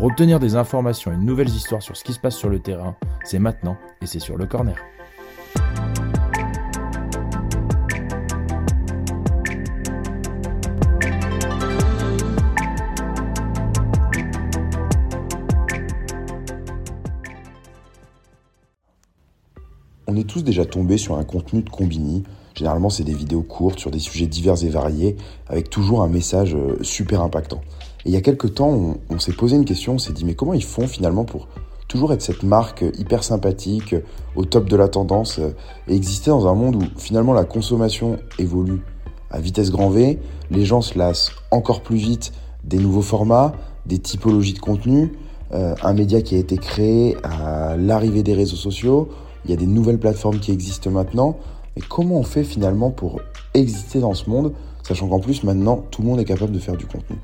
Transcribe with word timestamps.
Pour 0.00 0.08
obtenir 0.08 0.40
des 0.40 0.56
informations 0.56 1.12
et 1.12 1.16
de 1.16 1.20
nouvelles 1.20 1.50
histoires 1.50 1.82
sur 1.82 1.94
ce 1.94 2.04
qui 2.04 2.14
se 2.14 2.18
passe 2.18 2.34
sur 2.34 2.48
le 2.48 2.58
terrain, 2.58 2.96
c'est 3.22 3.38
maintenant 3.38 3.76
et 4.00 4.06
c'est 4.06 4.18
sur 4.18 4.38
le 4.38 4.46
corner. 4.46 4.74
On 20.06 20.16
est 20.16 20.24
tous 20.26 20.42
déjà 20.42 20.64
tombés 20.64 20.96
sur 20.96 21.18
un 21.18 21.24
contenu 21.24 21.60
de 21.60 21.68
Combini. 21.68 22.24
Généralement, 22.54 22.88
c'est 22.88 23.04
des 23.04 23.12
vidéos 23.12 23.42
courtes 23.42 23.78
sur 23.78 23.90
des 23.90 23.98
sujets 23.98 24.26
divers 24.26 24.64
et 24.64 24.70
variés, 24.70 25.16
avec 25.46 25.68
toujours 25.68 26.02
un 26.02 26.08
message 26.08 26.54
euh, 26.54 26.78
super 26.82 27.20
impactant. 27.20 27.60
Et 28.04 28.10
il 28.10 28.12
y 28.12 28.16
a 28.16 28.20
quelques 28.20 28.54
temps, 28.54 28.96
on, 29.10 29.18
s'est 29.18 29.32
posé 29.32 29.56
une 29.56 29.64
question, 29.64 29.94
on 29.94 29.98
s'est 29.98 30.12
dit 30.12 30.24
mais 30.24 30.34
comment 30.34 30.54
ils 30.54 30.64
font 30.64 30.86
finalement 30.86 31.24
pour 31.24 31.48
toujours 31.88 32.12
être 32.12 32.22
cette 32.22 32.44
marque 32.44 32.84
hyper 32.98 33.24
sympathique, 33.24 33.96
au 34.36 34.44
top 34.44 34.68
de 34.68 34.76
la 34.76 34.88
tendance, 34.88 35.40
et 35.88 35.94
exister 35.94 36.30
dans 36.30 36.46
un 36.46 36.54
monde 36.54 36.76
où 36.76 36.82
finalement 36.96 37.32
la 37.32 37.44
consommation 37.44 38.18
évolue 38.38 38.80
à 39.30 39.40
vitesse 39.40 39.70
grand 39.70 39.90
V, 39.90 40.18
les 40.50 40.64
gens 40.64 40.82
se 40.82 40.98
lassent 40.98 41.32
encore 41.50 41.82
plus 41.82 41.96
vite 41.96 42.32
des 42.64 42.78
nouveaux 42.78 43.02
formats, 43.02 43.52
des 43.86 43.98
typologies 43.98 44.54
de 44.54 44.58
contenu, 44.60 45.12
euh, 45.52 45.74
un 45.82 45.92
média 45.92 46.22
qui 46.22 46.36
a 46.36 46.38
été 46.38 46.56
créé 46.58 47.16
à 47.24 47.76
l'arrivée 47.76 48.22
des 48.22 48.34
réseaux 48.34 48.56
sociaux, 48.56 49.08
il 49.44 49.50
y 49.50 49.54
a 49.54 49.56
des 49.56 49.66
nouvelles 49.66 49.98
plateformes 49.98 50.38
qui 50.38 50.52
existent 50.52 50.90
maintenant, 50.90 51.36
mais 51.74 51.82
comment 51.82 52.18
on 52.18 52.22
fait 52.22 52.44
finalement 52.44 52.90
pour 52.90 53.20
exister 53.54 54.00
dans 54.00 54.14
ce 54.14 54.28
monde, 54.30 54.52
sachant 54.82 55.08
qu'en 55.08 55.18
plus 55.18 55.42
maintenant 55.42 55.84
tout 55.90 56.02
le 56.02 56.08
monde 56.08 56.20
est 56.20 56.24
capable 56.24 56.52
de 56.52 56.58
faire 56.58 56.76
du 56.76 56.86
contenu? 56.86 57.16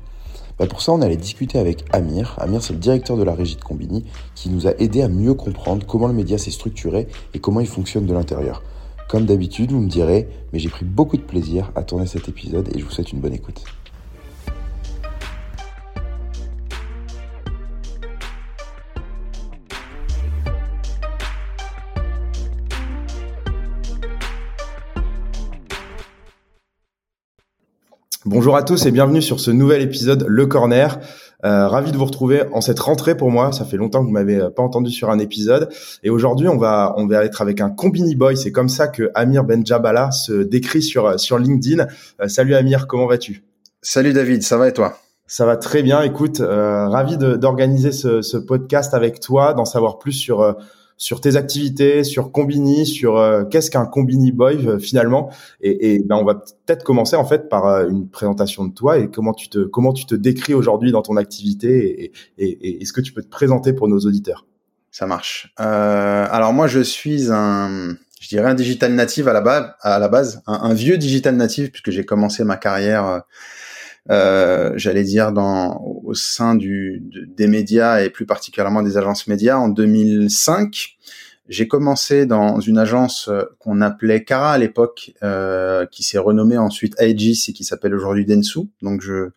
Bah, 0.59 0.65
pour 0.65 0.81
ça, 0.81 0.91
on 0.91 1.01
allait 1.01 1.17
discuter 1.17 1.59
avec 1.59 1.85
Amir. 1.91 2.35
Amir, 2.39 2.63
c'est 2.63 2.73
le 2.73 2.79
directeur 2.79 3.15
de 3.15 3.23
la 3.23 3.35
régie 3.35 3.55
de 3.55 3.63
Combini, 3.63 4.05
qui 4.33 4.49
nous 4.49 4.67
a 4.67 4.71
aidé 4.79 5.01
à 5.01 5.07
mieux 5.07 5.33
comprendre 5.33 5.85
comment 5.85 6.07
le 6.07 6.13
média 6.13 6.37
s'est 6.37 6.51
structuré 6.51 7.07
et 7.33 7.39
comment 7.39 7.59
il 7.59 7.67
fonctionne 7.67 8.05
de 8.05 8.13
l'intérieur. 8.13 8.63
Comme 9.07 9.25
d'habitude, 9.25 9.71
vous 9.71 9.79
me 9.79 9.89
direz, 9.89 10.27
mais 10.51 10.59
j'ai 10.59 10.69
pris 10.69 10.83
beaucoup 10.83 11.17
de 11.17 11.21
plaisir 11.21 11.71
à 11.75 11.83
tourner 11.83 12.07
cet 12.07 12.27
épisode 12.27 12.69
et 12.75 12.79
je 12.79 12.83
vous 12.83 12.91
souhaite 12.91 13.11
une 13.13 13.19
bonne 13.19 13.33
écoute. 13.33 13.63
Bonjour 28.29 28.57
à 28.57 28.63
tous 28.63 28.85
et 28.85 28.91
bienvenue 28.91 29.21
sur 29.21 29.39
ce 29.39 29.51
nouvel 29.51 29.81
épisode 29.81 30.25
Le 30.27 30.45
Corner. 30.47 30.99
Euh, 31.45 31.69
ravi 31.69 31.93
de 31.93 31.97
vous 31.97 32.03
retrouver 32.03 32.43
en 32.51 32.59
cette 32.59 32.77
rentrée 32.77 33.15
pour 33.15 33.31
moi. 33.31 33.53
Ça 33.53 33.63
fait 33.63 33.77
longtemps 33.77 34.01
que 34.01 34.07
vous 34.07 34.11
m'avez 34.11 34.35
euh, 34.35 34.49
pas 34.49 34.61
entendu 34.61 34.91
sur 34.91 35.09
un 35.09 35.17
épisode. 35.17 35.69
Et 36.03 36.09
aujourd'hui, 36.09 36.49
on 36.49 36.57
va 36.57 36.93
on 36.97 37.07
va 37.07 37.23
être 37.23 37.41
avec 37.41 37.61
un 37.61 37.69
combini 37.69 38.15
boy. 38.15 38.35
C'est 38.35 38.51
comme 38.51 38.67
ça 38.67 38.89
que 38.89 39.11
Amir 39.15 39.45
Benjabala 39.45 40.11
se 40.11 40.33
décrit 40.43 40.81
sur 40.81 41.05
euh, 41.05 41.17
sur 41.17 41.39
LinkedIn. 41.39 41.87
Euh, 42.19 42.27
salut 42.27 42.53
Amir, 42.55 42.87
comment 42.87 43.07
vas-tu? 43.07 43.45
Salut 43.81 44.11
David, 44.11 44.43
ça 44.43 44.57
va 44.57 44.67
et 44.67 44.73
toi? 44.73 44.97
Ça 45.25 45.45
va 45.45 45.55
très 45.55 45.81
bien. 45.81 46.01
Écoute, 46.01 46.41
euh, 46.41 46.85
ravi 46.89 47.15
d'organiser 47.15 47.93
ce, 47.93 48.21
ce, 48.21 48.35
podcast 48.35 48.93
avec 48.93 49.21
toi, 49.21 49.53
d'en 49.53 49.63
savoir 49.63 49.99
plus 49.99 50.11
sur 50.11 50.53
sur 50.97 51.21
tes 51.21 51.35
activités, 51.35 52.03
sur 52.03 52.31
Combini, 52.31 52.85
sur 52.85 53.17
euh, 53.17 53.43
qu'est-ce 53.45 53.69
qu'un 53.69 53.85
Combini 53.85 54.31
Boy 54.31 54.67
euh, 54.67 54.79
finalement? 54.79 55.31
Et, 55.61 55.93
et 55.93 55.99
ben 55.99 56.15
on 56.15 56.25
va 56.25 56.35
peut-être 56.35 56.83
commencer 56.83 57.15
en 57.15 57.25
fait 57.25 57.49
par 57.49 57.67
euh, 57.67 57.87
une 57.87 58.09
présentation 58.09 58.65
de 58.65 58.73
toi 58.73 58.97
et 58.97 59.09
comment 59.09 59.33
tu 59.33 59.47
te 59.47 59.59
comment 59.59 59.93
tu 59.93 60.05
te 60.05 60.15
décris 60.15 60.55
aujourd'hui 60.55 60.91
dans 60.91 61.03
ton 61.03 61.15
activité 61.15 62.03
et, 62.03 62.11
et, 62.39 62.81
est-ce 62.81 62.93
que 62.93 63.01
tu 63.01 63.13
peux 63.13 63.21
te 63.21 63.29
présenter 63.29 63.73
pour 63.73 63.87
nos 63.87 63.99
auditeurs? 63.99 64.45
Ça 64.89 65.05
marche. 65.05 65.53
alors 65.57 66.53
moi 66.53 66.65
je 66.65 66.79
suis 66.79 67.31
un 67.31 67.93
je 68.19 68.29
dirais 68.29 68.49
un 68.49 68.55
digital 68.55 68.93
native 68.93 69.27
à 69.27 69.33
la 69.33 69.41
base, 69.41 69.71
à 69.81 69.99
la 69.99 70.07
base, 70.07 70.41
un, 70.47 70.53
un 70.53 70.73
vieux 70.73 70.97
digital 70.97 71.35
native 71.35 71.69
puisque 71.69 71.91
j'ai 71.91 72.03
commencé 72.03 72.43
ma 72.43 72.57
carrière 72.57 73.21
euh, 74.09 74.73
j'allais 74.75 75.03
dire 75.03 75.31
dans 75.31 75.81
au 76.03 76.13
sein 76.13 76.55
du, 76.55 77.03
des 77.27 77.47
médias 77.47 78.01
et 78.01 78.09
plus 78.09 78.25
particulièrement 78.25 78.81
des 78.81 78.97
agences 78.97 79.27
médias 79.27 79.57
en 79.57 79.69
2005. 79.69 80.97
J'ai 81.49 81.69
commencé 81.69 82.25
dans 82.25 82.59
une 82.59 82.77
agence 82.77 83.29
euh, 83.29 83.43
qu'on 83.59 83.79
appelait 83.79 84.25
Cara 84.25 84.51
à 84.51 84.57
l'époque, 84.57 85.13
euh, 85.23 85.85
qui 85.85 86.03
s'est 86.03 86.17
renommée 86.17 86.57
ensuite 86.57 86.93
Aegis 86.99 87.45
et 87.47 87.53
qui 87.53 87.63
s'appelle 87.63 87.95
aujourd'hui 87.95 88.25
Densu. 88.25 88.67
Donc 88.81 89.01
je 89.01 89.29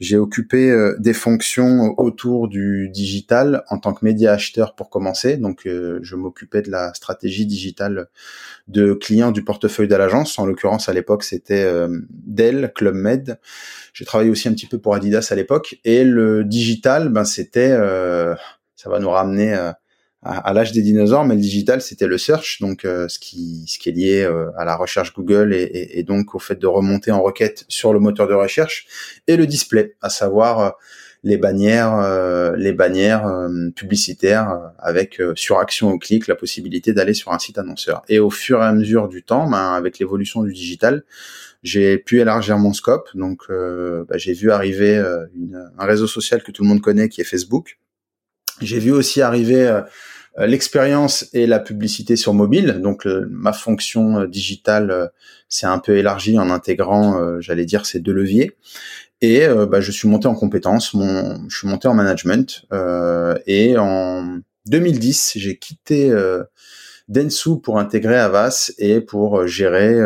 j'ai 0.00 0.16
occupé 0.18 0.70
euh, 0.70 0.96
des 0.98 1.12
fonctions 1.12 1.94
autour 1.98 2.48
du 2.48 2.88
digital 2.88 3.62
en 3.68 3.78
tant 3.78 3.94
que 3.94 4.04
média 4.04 4.32
acheteur 4.32 4.74
pour 4.74 4.90
commencer. 4.90 5.36
Donc 5.36 5.66
euh, 5.66 6.00
je 6.02 6.16
m'occupais 6.16 6.62
de 6.62 6.70
la 6.70 6.92
stratégie 6.94 7.46
digitale 7.46 8.08
de 8.66 8.94
clients 8.94 9.30
du 9.30 9.44
portefeuille 9.44 9.88
de 9.88 9.94
l'agence. 9.94 10.40
En 10.40 10.46
l'occurrence 10.46 10.88
à 10.88 10.92
l'époque 10.92 11.22
c'était 11.22 11.70
Dell, 12.10 12.72
Club 12.74 12.96
Med. 12.96 13.38
J'ai 13.92 14.04
travaillé 14.04 14.30
aussi 14.30 14.48
un 14.48 14.52
petit 14.52 14.66
peu 14.66 14.78
pour 14.78 14.94
Adidas 14.94 15.28
à 15.30 15.34
l'époque 15.34 15.78
et 15.84 16.04
le 16.04 16.44
digital, 16.44 17.08
ben 17.08 17.24
c'était 17.24 17.76
ça 18.76 18.90
va 18.90 18.98
nous 18.98 19.10
ramener 19.10 19.54
à, 20.22 20.52
l'âge 20.52 20.72
des 20.72 20.82
dinosaures, 20.82 21.24
mais 21.24 21.34
le 21.34 21.40
digital 21.40 21.80
c'était 21.80 22.06
le 22.06 22.16
search, 22.16 22.60
donc 22.60 22.84
euh, 22.84 23.08
ce 23.08 23.18
qui 23.18 23.66
est 23.86 23.90
lié 23.90 24.22
euh, 24.22 24.50
à 24.56 24.64
la 24.64 24.76
recherche 24.76 25.12
Google 25.14 25.52
et, 25.52 26.02
donc 26.04 26.34
au 26.34 26.38
fait 26.38 26.58
de 26.58 26.66
remonter 26.66 27.10
en 27.10 27.22
requête 27.22 27.64
sur 27.68 27.92
le 27.92 27.98
moteur 27.98 28.28
de 28.28 28.34
recherche, 28.34 28.86
et 29.26 29.36
le 29.36 29.46
display, 29.46 29.96
à 30.00 30.10
savoir 30.10 30.60
euh, 30.60 30.70
les 31.24 31.36
bannières 31.36 32.02
les 32.56 32.72
bannières 32.72 33.30
publicitaires 33.76 34.72
avec 34.80 35.22
sur 35.36 35.60
action 35.60 35.92
au 35.92 35.98
clic 35.98 36.26
la 36.26 36.34
possibilité 36.34 36.92
d'aller 36.92 37.14
sur 37.14 37.30
un 37.30 37.38
site 37.38 37.58
annonceur. 37.58 38.02
Et 38.08 38.18
au 38.18 38.28
fur 38.28 38.60
et 38.60 38.64
à 38.64 38.72
mesure 38.72 39.06
du 39.06 39.22
temps, 39.22 39.48
ben, 39.48 39.72
avec 39.72 40.00
l'évolution 40.00 40.42
du 40.42 40.52
digital, 40.52 41.04
j'ai 41.62 41.98
pu 41.98 42.20
élargir 42.20 42.58
mon 42.58 42.72
scope. 42.72 43.08
Donc, 43.14 43.44
ben, 43.48 44.16
j'ai 44.16 44.32
vu 44.32 44.50
arriver 44.50 44.96
une, 45.34 45.70
un 45.78 45.84
réseau 45.84 46.06
social 46.06 46.42
que 46.42 46.50
tout 46.50 46.62
le 46.62 46.68
monde 46.68 46.80
connaît, 46.80 47.08
qui 47.08 47.20
est 47.20 47.24
Facebook. 47.24 47.78
J'ai 48.60 48.78
vu 48.78 48.92
aussi 48.92 49.22
arriver 49.22 49.82
euh, 50.38 50.46
l'expérience 50.46 51.28
et 51.34 51.46
la 51.46 51.58
publicité 51.58 52.16
sur 52.16 52.32
mobile. 52.34 52.80
Donc 52.82 53.06
ma 53.06 53.52
fonction 53.52 54.20
euh, 54.20 54.26
digitale 54.26 54.90
euh, 54.90 55.06
s'est 55.48 55.66
un 55.66 55.78
peu 55.78 55.96
élargie 55.98 56.38
en 56.38 56.48
intégrant, 56.50 57.40
j'allais 57.40 57.66
dire, 57.66 57.84
ces 57.84 58.00
deux 58.00 58.12
leviers. 58.12 58.56
Et 59.20 59.46
bah, 59.68 59.82
je 59.82 59.92
suis 59.92 60.08
monté 60.08 60.26
en 60.26 60.34
compétences, 60.34 60.94
mon, 60.94 61.46
je 61.48 61.58
suis 61.58 61.68
monté 61.68 61.86
en 61.86 61.94
management. 61.94 62.64
et 63.46 63.76
en 63.76 64.40
2010, 64.66 65.34
j'ai 65.36 65.58
quitté 65.58 66.10
Densu 67.08 67.60
pour 67.62 67.78
intégrer 67.78 68.16
Avas 68.16 68.72
et 68.78 69.00
pour 69.00 69.46
gérer, 69.46 69.98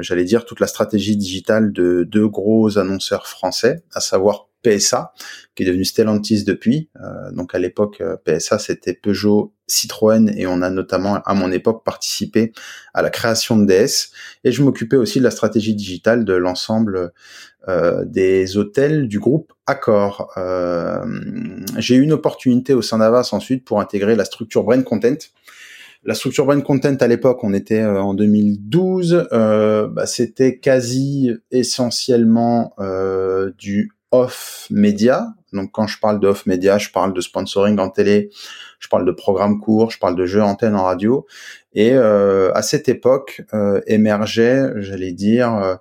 j'allais 0.00 0.24
dire, 0.24 0.44
toute 0.44 0.60
la 0.60 0.66
stratégie 0.66 1.16
digitale 1.16 1.72
de 1.72 2.04
deux 2.04 2.28
gros 2.28 2.78
annonceurs 2.78 3.26
français, 3.26 3.82
à 3.94 4.00
savoir 4.00 4.48
PSA, 4.62 5.12
qui 5.54 5.62
est 5.62 5.66
devenu 5.66 5.84
Stellantis 5.84 6.44
depuis. 6.44 6.88
Euh, 7.00 7.30
donc 7.32 7.54
à 7.54 7.58
l'époque, 7.58 8.00
euh, 8.00 8.16
PSA 8.24 8.58
c'était 8.58 8.94
Peugeot, 8.94 9.52
Citroën 9.66 10.32
et 10.36 10.46
on 10.46 10.62
a 10.62 10.70
notamment 10.70 11.16
à 11.24 11.34
mon 11.34 11.50
époque 11.52 11.84
participé 11.84 12.52
à 12.94 13.02
la 13.02 13.10
création 13.10 13.56
de 13.56 13.66
DS. 13.66 14.10
Et 14.44 14.52
je 14.52 14.62
m'occupais 14.62 14.96
aussi 14.96 15.18
de 15.18 15.24
la 15.24 15.30
stratégie 15.30 15.74
digitale 15.74 16.24
de 16.24 16.34
l'ensemble 16.34 17.12
euh, 17.68 18.04
des 18.04 18.56
hôtels 18.56 19.08
du 19.08 19.18
groupe 19.18 19.52
Accor. 19.66 20.32
J'ai 21.78 21.94
eu 21.94 22.02
une 22.02 22.12
opportunité 22.12 22.74
au 22.74 22.82
sein 22.82 22.98
d'Avas 22.98 23.30
ensuite 23.32 23.64
pour 23.64 23.80
intégrer 23.80 24.16
la 24.16 24.24
structure 24.24 24.64
Brain 24.64 24.82
Content. 24.82 25.18
La 26.04 26.14
structure 26.14 26.46
Brain 26.46 26.60
Content 26.60 26.96
à 27.00 27.06
l'époque, 27.06 27.44
on 27.44 27.54
était 27.54 27.84
en 27.84 28.14
2012, 28.14 29.28
bah, 29.30 30.06
c'était 30.06 30.58
quasi 30.58 31.30
essentiellement 31.50 32.74
du 33.56 33.92
off 34.12 34.66
média. 34.70 35.34
Donc 35.52 35.72
quand 35.72 35.86
je 35.86 35.98
parle 35.98 36.20
de 36.20 36.28
off 36.28 36.46
média, 36.46 36.78
je 36.78 36.90
parle 36.90 37.12
de 37.12 37.20
sponsoring 37.20 37.78
en 37.78 37.88
télé, 37.88 38.30
je 38.78 38.88
parle 38.88 39.04
de 39.04 39.12
programmes 39.12 39.60
courts, 39.60 39.90
je 39.90 39.98
parle 39.98 40.14
de 40.14 40.26
jeux 40.26 40.42
antenne 40.42 40.76
en 40.76 40.84
radio. 40.84 41.26
Et 41.74 41.92
euh, 41.92 42.52
à 42.54 42.62
cette 42.62 42.88
époque 42.88 43.42
euh, 43.54 43.80
émergeait, 43.86 44.70
j'allais 44.76 45.12
dire, 45.12 45.78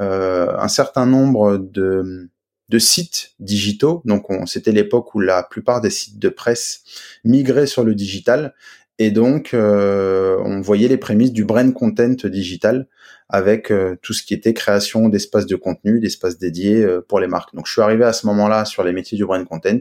euh, 0.00 0.56
un 0.56 0.68
certain 0.68 1.06
nombre 1.06 1.58
de, 1.58 2.28
de 2.68 2.78
sites 2.78 3.32
digitaux. 3.40 4.02
Donc 4.04 4.26
c'était 4.46 4.72
l'époque 4.72 5.14
où 5.14 5.20
la 5.20 5.42
plupart 5.42 5.80
des 5.80 5.90
sites 5.90 6.18
de 6.18 6.28
presse 6.28 6.82
migraient 7.24 7.66
sur 7.66 7.84
le 7.84 7.94
digital. 7.94 8.54
Et 9.02 9.10
donc, 9.10 9.54
on 9.54 10.60
voyait 10.60 10.86
les 10.86 10.98
prémices 10.98 11.32
du 11.32 11.46
brand 11.46 11.72
content 11.72 12.14
digital 12.24 12.86
avec 13.30 13.72
tout 14.02 14.12
ce 14.12 14.22
qui 14.22 14.34
était 14.34 14.52
création 14.52 15.08
d'espaces 15.08 15.46
de 15.46 15.56
contenu, 15.56 16.00
d'espaces 16.00 16.36
dédiés 16.36 16.86
pour 17.08 17.18
les 17.18 17.26
marques. 17.26 17.54
Donc, 17.54 17.66
je 17.66 17.72
suis 17.72 17.80
arrivé 17.80 18.04
à 18.04 18.12
ce 18.12 18.26
moment-là 18.26 18.66
sur 18.66 18.84
les 18.84 18.92
métiers 18.92 19.16
du 19.16 19.24
brand 19.24 19.42
content. 19.46 19.78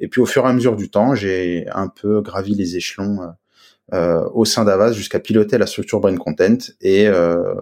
Et 0.00 0.08
puis, 0.08 0.20
au 0.20 0.26
fur 0.26 0.44
et 0.46 0.48
à 0.48 0.52
mesure 0.52 0.74
du 0.74 0.90
temps, 0.90 1.14
j'ai 1.14 1.66
un 1.72 1.86
peu 1.86 2.22
gravi 2.22 2.56
les 2.56 2.74
échelons 2.74 3.20
euh, 3.92 4.28
au 4.34 4.44
sein 4.44 4.64
d'Avas 4.64 4.92
jusqu'à 4.92 5.18
piloter 5.18 5.58
la 5.58 5.66
structure 5.66 6.00
Brain 6.00 6.16
Content. 6.16 6.58
Et 6.80 7.08
euh, 7.08 7.54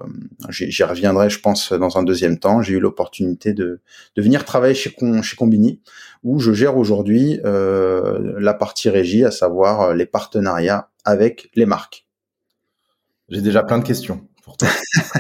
j'y 0.51 0.83
reviendrai, 0.83 1.31
je 1.31 1.41
pense, 1.41 1.73
dans 1.73 1.97
un 1.97 2.03
deuxième 2.03 2.39
temps. 2.39 2.61
J'ai 2.63 2.75
eu 2.75 2.81
l'opportunité 2.81 3.55
de, 3.55 3.81
de 4.17 4.23
venir 4.23 4.45
travailler 4.45 4.75
chez, 4.75 4.95
chez 5.23 5.37
Combini, 5.37 5.81
où 6.23 6.39
je 6.39 6.53
gère 6.53 6.77
aujourd'hui 6.77 7.41
euh, 7.45 8.35
la 8.39 8.55
partie 8.55 8.91
régie, 8.91 9.25
à 9.25 9.31
savoir 9.31 9.95
les 9.95 10.07
partenariats 10.07 10.91
avec 11.05 11.51
les 11.55 11.67
marques. 11.67 12.07
J'ai 13.29 13.41
déjà 13.41 13.63
plein 13.63 13.79
de 13.79 13.85
questions 13.85 14.21
pour 14.45 14.57
toi. 14.57 14.69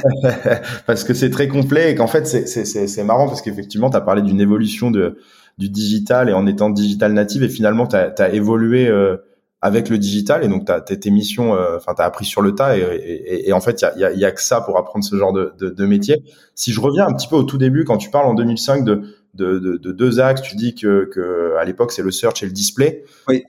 parce 0.86 1.04
que 1.04 1.14
c'est 1.14 1.30
très 1.30 1.48
complet 1.48 1.92
et 1.92 1.94
qu'en 1.94 2.06
fait, 2.06 2.26
c'est 2.26 3.04
marrant 3.04 3.28
parce 3.28 3.42
qu'effectivement, 3.42 3.90
tu 3.90 3.96
as 3.96 4.02
parlé 4.02 4.22
d'une 4.22 4.40
évolution 4.40 4.90
de, 4.90 5.18
du 5.58 5.68
digital 5.68 6.28
et 6.28 6.32
en 6.32 6.46
étant 6.46 6.70
digital 6.70 7.12
native 7.12 7.42
et 7.42 7.48
finalement, 7.48 7.86
tu 7.86 7.96
as, 7.96 8.12
as, 8.18 8.28
évolué 8.30 8.86
euh, 8.88 9.16
avec 9.60 9.88
le 9.88 9.98
digital 9.98 10.44
et 10.44 10.48
donc 10.48 10.66
t'as 10.66 10.80
tes 10.80 11.10
missions 11.10 11.54
euh, 11.54 11.76
enfin 11.76 11.92
t'as 11.96 12.04
appris 12.04 12.24
sur 12.24 12.42
le 12.42 12.54
tas 12.54 12.76
et, 12.78 12.80
et, 12.80 13.48
et 13.48 13.52
en 13.52 13.60
fait 13.60 13.82
il 13.96 14.00
y 14.00 14.04
a, 14.04 14.12
y 14.12 14.24
a, 14.24 14.30
que 14.30 14.40
ça 14.40 14.60
pour 14.60 14.78
apprendre 14.78 15.04
ce 15.04 15.16
genre 15.16 15.32
de, 15.32 15.52
de, 15.58 15.68
de, 15.68 15.86
métier 15.86 16.22
si 16.54 16.72
je 16.72 16.80
reviens 16.80 17.06
un 17.06 17.12
petit 17.12 17.26
peu 17.26 17.34
au 17.34 17.42
tout 17.42 17.58
début 17.58 17.84
quand 17.84 17.96
tu 17.96 18.10
parles 18.10 18.26
en 18.26 18.34
2005 18.34 18.84
de 18.84 19.02
de, 19.34 19.58
de, 19.58 19.92
deux 19.92 20.20
axes 20.20 20.42
tu 20.42 20.56
dis 20.56 20.74
que, 20.74 21.10
que 21.12 21.56
à 21.58 21.64
l'époque 21.64 21.92
c'est 21.92 22.02
le 22.02 22.12
search 22.12 22.42
et 22.42 22.46
le 22.46 22.52
display 22.52 23.04
oui 23.26 23.44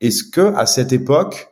est-ce 0.00 0.22
que 0.22 0.54
à 0.54 0.66
cette 0.66 0.92
époque 0.92 1.48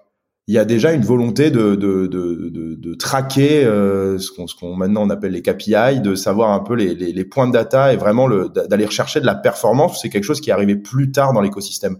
il 0.48 0.54
y 0.54 0.58
a 0.58 0.64
déjà 0.64 0.92
une 0.92 1.02
volonté 1.02 1.50
de, 1.50 1.74
de, 1.74 2.06
de, 2.06 2.76
de, 2.76 2.94
traquer 2.94 3.64
euh, 3.64 4.16
ce 4.18 4.30
qu'on 4.30 4.46
qu'on 4.46 4.76
maintenant 4.76 5.02
on 5.02 5.10
appelle 5.10 5.32
les 5.32 5.42
KPI, 5.42 6.00
de 6.00 6.14
savoir 6.14 6.52
un 6.52 6.60
peu 6.60 6.74
les, 6.74 6.94
les, 6.94 7.12
les 7.12 7.24
points 7.24 7.48
de 7.48 7.52
data 7.52 7.92
et 7.92 7.96
vraiment 7.96 8.28
d'aller 8.28 8.86
rechercher 8.86 9.20
de 9.20 9.26
la 9.26 9.34
performance. 9.34 10.00
C'est 10.00 10.08
quelque 10.08 10.22
chose 10.22 10.40
qui 10.40 10.50
est 10.50 10.52
arrivé 10.52 10.76
plus 10.76 11.10
tard 11.10 11.32
dans 11.32 11.40
l'écosystème? 11.40 11.98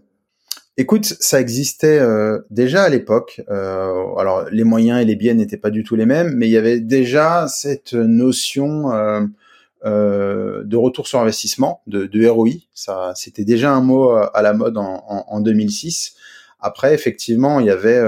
Écoute, 0.79 1.07
ça 1.21 1.41
existait 1.41 1.99
euh, 1.99 2.41
déjà 2.51 2.83
à 2.83 2.91
l'époque. 2.91 3.41
Euh, 3.49 4.15
alors, 4.19 4.45
les 4.51 4.65
moyens 4.65 5.01
et 5.01 5.07
les 5.07 5.17
biens 5.17 5.33
n'étaient 5.33 5.57
pas 5.57 5.71
du 5.71 5.83
tout 5.83 5.97
les 5.97 6.05
mêmes, 6.05 6.35
mais 6.37 6.49
il 6.49 6.51
y 6.51 6.59
avait 6.59 6.81
déjà 6.81 7.49
cette 7.49 7.95
notion 7.95 8.93
euh, 8.93 10.65
de 10.65 10.77
retour 10.77 11.07
sur 11.07 11.19
investissement, 11.19 11.81
de, 11.87 12.05
de 12.05 12.29
ROI. 12.29 12.51
Ça, 12.75 13.13
c'était 13.15 13.45
déjà 13.45 13.73
un 13.73 13.81
mot 13.81 14.11
à 14.11 14.43
la 14.43 14.53
mode 14.53 14.77
en, 14.77 15.03
en, 15.09 15.25
en, 15.27 15.41
2006. 15.41 16.15
Après, 16.61 16.93
effectivement, 16.93 17.59
il 17.59 17.67
y 17.67 17.71
avait 17.71 17.99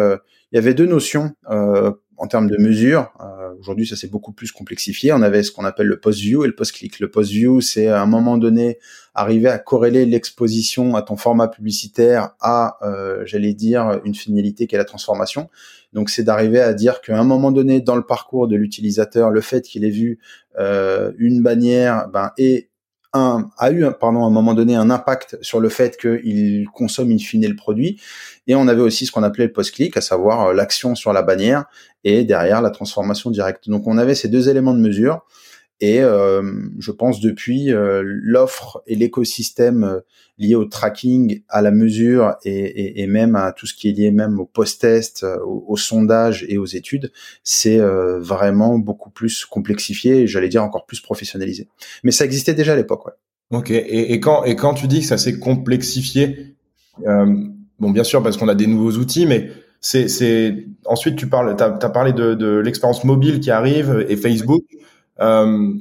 il 0.53 0.57
y 0.57 0.59
avait 0.59 0.75
deux 0.75 0.87
notions 0.87 1.33
en 1.47 2.27
termes 2.27 2.51
de 2.51 2.59
mesure. 2.59 3.13
Aujourd'hui, 3.61 3.87
ça 3.87 3.97
s'est 3.97 4.09
beaucoup 4.09 4.33
plus 4.33 4.53
complexifié. 4.53 5.13
On 5.13 5.23
avait 5.23 5.43
ce 5.43 5.51
qu'on 5.51 5.65
appelle 5.65 5.87
le 5.87 5.99
post-view 5.99 6.45
et 6.45 6.47
le 6.47 6.55
post-click. 6.55 7.01
Le 7.01 7.11
post-view, 7.11 7.61
c'est 7.61 7.89
à 7.89 8.01
un 8.01 8.07
moment 8.07 8.39
donné 8.39 8.79
arriver 9.15 9.49
à 9.49 9.59
corréler 9.59 10.07
l'exposition 10.07 10.95
à 10.95 11.03
ton 11.03 11.17
format 11.17 11.49
publicitaire 11.49 12.31
à, 12.41 12.79
euh, 12.83 13.25
j'allais 13.25 13.55
dire, 13.55 14.01
une 14.05 14.15
finalité 14.15 14.67
qui 14.67 14.75
est 14.75 14.79
la 14.79 14.85
transformation. 14.85 15.49
Donc, 15.93 16.11
c'est 16.11 16.23
d'arriver 16.23 16.61
à 16.61 16.75
dire 16.75 17.01
qu'à 17.01 17.19
un 17.19 17.25
moment 17.25 17.51
donné 17.51 17.81
dans 17.81 17.97
le 17.97 18.05
parcours 18.05 18.47
de 18.49 18.57
l'utilisateur, 18.57 19.31
le 19.31 19.41
fait 19.41 19.63
qu'il 19.63 19.85
ait 19.85 19.91
vu 19.91 20.19
euh, 20.59 21.13
une 21.19 21.43
bannière 21.43 22.09
ben, 22.13 22.31
un, 23.13 23.51
a 23.59 23.71
eu 23.73 23.85
pardon, 23.99 24.25
à 24.25 24.27
un 24.27 24.31
moment 24.31 24.55
donné 24.55 24.75
un 24.75 24.91
impact 24.91 25.39
sur 25.41 25.61
le 25.61 25.69
fait 25.69 25.97
qu'il 25.97 26.67
consomme 26.75 27.11
in 27.11 27.19
fine 27.19 27.47
le 27.47 27.57
produit. 27.57 28.01
Et 28.47 28.55
on 28.55 28.69
avait 28.69 28.83
aussi 28.83 29.07
ce 29.07 29.13
qu'on 29.13 29.23
appelait 29.23 29.47
le 29.47 29.53
post-click, 29.53 29.97
à 29.97 30.01
savoir 30.01 30.49
euh, 30.49 30.53
l'action 30.55 30.95
sur 30.95 31.13
la 31.13 31.23
bannière 31.23 31.65
et 32.05 32.25
derrière 32.25 32.63
la 32.63 32.71
transformation 32.71 33.31
directe. 33.31 33.69
Donc 33.69 33.87
on 33.87 33.99
avait 33.99 34.15
ces 34.15 34.29
deux 34.29 34.49
éléments 34.49 34.75
de 34.75 34.81
mesure. 34.81 35.25
Et 35.81 36.01
euh, 36.01 36.43
je 36.81 36.91
pense 36.91 37.21
depuis 37.21 37.73
euh, 37.73 38.03
l'offre 38.05 38.83
et 38.89 38.97
l'écosystème 38.97 39.85
euh, 39.85 40.01
lié 40.37 40.57
au 40.57 40.65
tracking, 40.65 41.43
à 41.49 41.63
la 41.63 41.71
mesure 41.71 42.35
et, 42.45 42.53
et, 42.53 43.03
et, 43.03 43.07
même 43.07 43.37
à 43.37 43.53
tout 43.53 43.67
ce 43.67 43.75
qui 43.75 43.89
est 43.89 43.93
lié 43.93 44.11
même 44.11 44.41
au 44.41 44.45
post-test, 44.45 45.25
au, 45.45 45.65
au, 45.69 45.77
sondage 45.77 46.45
et 46.49 46.59
aux 46.59 46.67
études, 46.67 47.13
c'est 47.43 47.79
vraiment 47.79 48.79
beaucoup 48.79 49.11
plus 49.11 49.45
complexifié 49.45 50.23
et 50.23 50.27
j'allais 50.29 50.49
dire 50.49 50.63
encore 50.63 50.87
plus 50.87 51.01
professionnalisé. 51.01 51.69
Mais 52.05 52.13
ça 52.13 52.25
existait 52.25 52.55
déjà 52.55 52.75
à 52.75 52.77
l'époque, 52.77 53.07
ouais. 53.07 53.13
Ok. 53.51 53.71
Et, 53.71 54.21
quand 54.21 54.45
et 54.45 54.55
quand 54.55 54.75
tu 54.75 54.87
dis 54.87 55.01
que 55.01 55.07
ça 55.07 55.19
s'est 55.19 55.41
complexifié, 55.41 56.55
bon 57.05 57.91
bien 57.91 58.05
sûr 58.05 58.23
parce 58.23 58.37
qu'on 58.37 58.49
a 58.49 58.55
des 58.55 58.69
nouveaux 58.69 58.93
outils, 58.93 59.27
mais 59.27 59.51
c'est 59.81 60.07
c'est 60.09 60.67
ensuite 60.85 61.17
tu 61.17 61.29
parles, 61.29 61.57
t'as 61.57 61.79
as 61.81 61.91
parlé 61.91 62.13
de, 62.13 62.35
de 62.35 62.59
l'expérience 62.59 63.03
mobile 63.03 63.41
qui 63.41 63.51
arrive 63.51 64.07
et 64.09 64.17
Facebook. 64.17 64.63
Euh, 65.21 65.73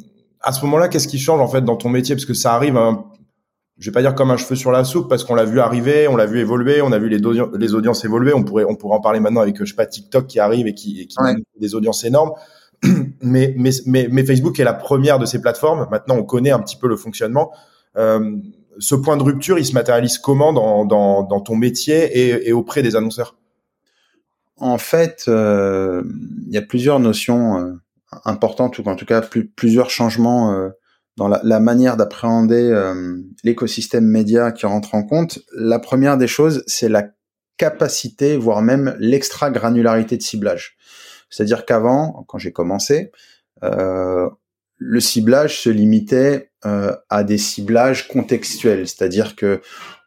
à 0.42 0.52
ce 0.52 0.64
moment-là, 0.66 0.88
qu'est-ce 0.88 1.08
qui 1.08 1.20
change 1.20 1.42
en 1.42 1.48
fait 1.48 1.62
dans 1.62 1.76
ton 1.76 1.90
métier? 1.90 2.16
Parce 2.16 2.26
que 2.26 2.34
ça 2.34 2.54
arrive, 2.54 2.78
un, 2.78 3.06
je 3.78 3.90
vais 3.90 3.94
pas 3.94 4.02
dire 4.02 4.16
comme 4.16 4.32
un 4.32 4.38
cheveu 4.38 4.56
sur 4.56 4.72
la 4.72 4.84
soupe, 4.84 5.10
parce 5.10 5.24
qu'on 5.24 5.36
l'a 5.36 5.46
vu 5.46 5.60
arriver, 5.60 6.08
on 6.08 6.16
l'a 6.16 6.26
vu 6.26 6.40
évoluer, 6.40 6.82
on 6.82 6.92
a 6.92 7.00
vu 7.00 7.10
les, 7.10 7.20
les, 7.20 7.74
audiences 7.74 8.06
évoluer. 8.06 8.34
On 8.34 8.44
pourrait, 8.44 8.66
on 8.68 8.76
pourrait 8.76 8.98
en 8.98 9.02
parler 9.02 9.20
maintenant 9.20 9.42
avec 9.42 9.58
je 9.60 9.66
sais 9.66 9.76
pas 9.76 9.86
TikTok 9.86 10.28
qui 10.28 10.40
arrive 10.40 10.68
et 10.68 10.74
qui, 10.74 11.02
et 11.02 11.08
qui 11.08 11.18
a 11.20 11.36
des 11.60 11.76
audiences 11.76 12.04
énormes. 12.04 12.32
mais, 13.22 13.54
mais, 13.58 13.72
mais, 13.86 14.08
mais, 14.12 14.24
Facebook 14.24 14.60
est 14.60 14.64
la 14.64 14.74
première 14.74 15.20
de 15.20 15.26
ces 15.26 15.42
plateformes. 15.42 15.88
Maintenant, 15.90 16.16
on 16.16 16.24
connaît 16.24 16.52
un 16.52 16.60
petit 16.60 16.78
peu 16.78 16.88
le 16.88 16.96
fonctionnement. 16.96 17.52
Euh, 17.98 18.38
ce 18.80 18.96
point 18.96 19.18
de 19.18 19.24
rupture, 19.24 19.58
il 19.58 19.66
se 19.66 19.74
matérialise 19.74 20.18
comment 20.18 20.54
dans, 20.54 20.86
dans, 20.86 21.24
dans 21.24 21.42
ton 21.42 21.56
métier 21.56 22.06
et, 22.18 22.50
et, 22.50 22.54
auprès 22.54 22.84
des 22.84 22.96
annonceurs? 22.96 23.36
En 24.60 24.78
fait, 24.78 25.26
euh, 25.28 26.04
il 26.48 26.54
y 26.54 26.58
a 26.58 26.62
plusieurs 26.62 27.00
notions 27.00 27.60
euh, 27.60 27.74
importante 28.26 28.80
ou 28.80 28.84
en 28.84 28.96
tout 28.96 29.06
cas 29.06 29.22
plus, 29.22 29.48
plusieurs 29.48 29.90
changements 29.90 30.54
euh, 30.54 30.70
dans 31.18 31.28
la, 31.28 31.42
la 31.44 31.60
manière 31.60 31.98
d'appréhender 31.98 32.70
euh, 32.72 33.18
l'écosystème 33.44 34.06
média 34.06 34.52
qui 34.52 34.66
rentre 34.66 34.96
en 34.96 35.04
compte. 35.04 35.40
La 35.56 35.80
première 35.80 36.18
des 36.18 36.28
choses, 36.28 36.64
c'est 36.68 36.90
la 36.90 37.06
capacité, 37.58 38.38
voire 38.38 38.62
même 38.62 38.96
l'extra 39.00 39.50
granularité 39.50 40.16
de 40.18 40.22
ciblage. 40.22 40.78
C'est-à-dire 41.30 41.66
qu'avant, 41.66 42.24
quand 42.28 42.38
j'ai 42.38 42.52
commencé, 42.52 43.12
euh, 43.64 44.30
le 44.78 45.00
ciblage 45.00 45.60
se 45.60 45.70
limitait 45.70 46.52
euh, 46.66 46.96
à 47.10 47.24
des 47.24 47.38
ciblages 47.38 48.08
contextuels, 48.08 48.88
c'est-à-dire 48.88 49.36
que 49.36 49.62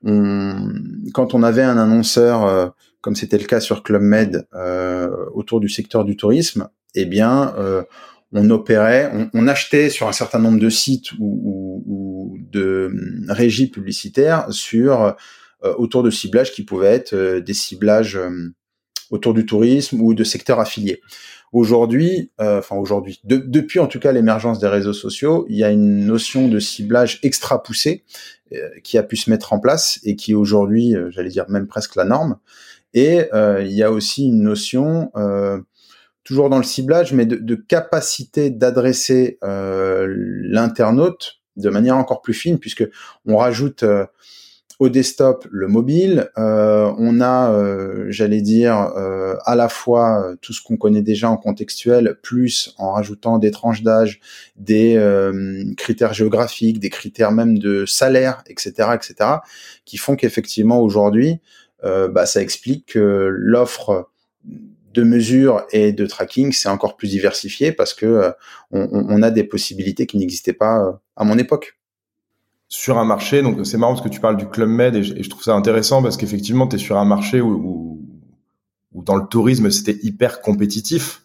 on, 0.05 0.73
quand 1.13 1.35
on 1.35 1.43
avait 1.43 1.63
un 1.63 1.77
annonceur, 1.77 2.45
euh, 2.45 2.69
comme 3.01 3.17
c'était 3.17 3.39
le 3.39 3.45
cas 3.45 3.61
sur 3.61 3.83
Club 3.83 4.03
Med, 4.03 4.47
euh, 4.55 5.11
autour 5.35 5.61
du 5.61 5.69
secteur 5.69 6.05
du 6.05 6.17
tourisme, 6.17 6.69
eh 6.94 7.05
bien, 7.05 7.55
euh, 7.59 7.82
on 8.32 8.49
opérait, 8.51 9.13
on, 9.35 9.49
achetait 9.49 9.91
sur 9.91 10.09
un 10.09 10.13
certain 10.13 10.39
nombre 10.39 10.61
de 10.61 10.69
sites 10.69 11.13
ou, 11.19 11.82
ou, 11.87 12.39
de 12.39 12.91
hum, 12.93 13.27
régies 13.29 13.69
publicitaires 13.69 14.47
sur 14.51 15.03
euh, 15.65 15.75
autour 15.77 16.03
de 16.03 16.11
ciblages 16.11 16.53
qui 16.53 16.65
pouvaient 16.65 16.94
être 16.94 17.13
euh, 17.13 17.41
des 17.41 17.55
ciblages 17.55 18.19
autour 19.11 19.35
du 19.35 19.47
tourisme 19.47 20.01
ou 20.01 20.15
de 20.15 20.25
secteurs 20.25 20.61
affiliés. 20.61 21.01
Aujourd'hui, 21.53 22.31
enfin 22.39 22.77
aujourd'hui, 22.77 23.20
depuis 23.25 23.81
en 23.81 23.89
tout 23.89 23.99
cas 23.99 24.13
l'émergence 24.13 24.61
des 24.61 24.69
réseaux 24.69 24.93
sociaux, 24.93 25.47
il 25.49 25.56
y 25.56 25.65
a 25.65 25.70
une 25.70 26.06
notion 26.06 26.47
de 26.47 26.61
ciblage 26.61 27.19
extra 27.25 27.61
poussé 27.61 28.05
qui 28.85 28.97
a 28.99 29.03
pu 29.03 29.17
se 29.17 29.29
mettre 29.31 29.53
en 29.53 29.59
place 29.59 29.99
et 30.05 30.15
qui 30.15 30.32
aujourd'hui, 30.32 30.94
j'allais 31.09 31.29
dire 31.29 31.47
même 31.49 31.67
presque 31.67 31.97
la 31.97 32.05
norme. 32.05 32.39
Et 32.94 33.23
il 33.35 33.73
y 33.73 33.82
a 33.82 33.91
aussi 33.91 34.27
une 34.27 34.43
notion 34.43 35.11
toujours 36.31 36.49
dans 36.49 36.58
le 36.58 36.63
ciblage, 36.65 37.13
mais 37.13 37.27
de, 37.27 37.34
de 37.34 37.55
capacité 37.56 38.51
d'adresser 38.51 39.39
euh, 39.43 40.06
l'internaute 40.44 41.41
de 41.56 41.69
manière 41.70 41.96
encore 41.96 42.22
plus 42.22 42.34
fine, 42.34 42.60
puisque 42.60 42.89
on 43.27 43.37
rajoute 43.37 43.82
euh, 43.82 44.06
au 44.79 44.89
desktop 44.89 45.44
le 45.51 45.67
mobile, 45.67 46.31
euh, 46.39 46.89
on 46.99 47.20
a, 47.20 47.51
euh, 47.51 48.06
j'allais 48.10 48.43
dire, 48.43 48.93
euh, 48.96 49.34
à 49.44 49.56
la 49.56 49.69
fois 49.69 50.37
tout 50.41 50.53
ce 50.53 50.63
qu'on 50.63 50.77
connaît 50.77 51.03
déjà 51.03 51.29
en 51.29 51.37
contextuel, 51.37 52.17
plus 52.22 52.77
en 52.79 52.93
rajoutant 52.93 53.39
des 53.39 53.51
tranches 53.51 53.82
d'âge, 53.82 54.20
des 54.55 54.94
critères 55.77 56.15
géographiques, 56.15 56.79
des 56.79 56.91
critères 56.91 57.32
même 57.32 57.58
de 57.58 57.87
salaire, 57.87 58.44
etc., 58.46 58.91
etc., 58.94 59.31
qui 59.84 59.96
font 59.96 60.15
qu'effectivement 60.15 60.81
aujourd'hui, 60.81 61.41
bah, 61.82 62.25
ça 62.25 62.41
explique 62.41 62.93
que 62.93 63.29
l'offre 63.32 64.10
de 64.93 65.03
mesure 65.03 65.63
et 65.70 65.93
de 65.93 66.06
tracking, 66.06 66.53
c'est 66.53 66.69
encore 66.69 66.97
plus 66.97 67.09
diversifié 67.09 67.73
parce 67.73 67.94
que 67.94 68.06
euh, 68.06 68.32
on, 68.73 69.23
a 69.23 69.31
des 69.31 69.44
possibilités 69.44 70.06
qui 70.06 70.19
n'existaient 70.19 70.53
pas 70.53 70.85
euh, 70.85 70.93
à 71.17 71.25
mon 71.25 71.39
époque. 71.39 71.79
Sur 72.69 72.99
un 72.99 73.05
marché, 73.05 73.43
donc 73.43 73.67
c'est 73.67 73.79
marrant 73.79 73.94
parce 73.94 74.05
que 74.05 74.13
tu 74.13 74.20
parles 74.20 74.37
du 74.37 74.49
Club 74.49 74.69
Med 74.69 74.94
et 74.94 75.03
je, 75.03 75.29
trouve 75.29 75.43
ça 75.43 75.55
intéressant 75.55 76.03
parce 76.03 76.17
qu'effectivement, 76.17 76.69
tu 76.69 76.79
sur 76.79 76.97
un 76.99 77.05
marché 77.05 77.41
où, 77.41 78.01
dans 78.94 79.17
le 79.17 79.27
tourisme, 79.27 79.70
c'était 79.70 79.99
hyper 80.05 80.41
compétitif. 80.41 81.23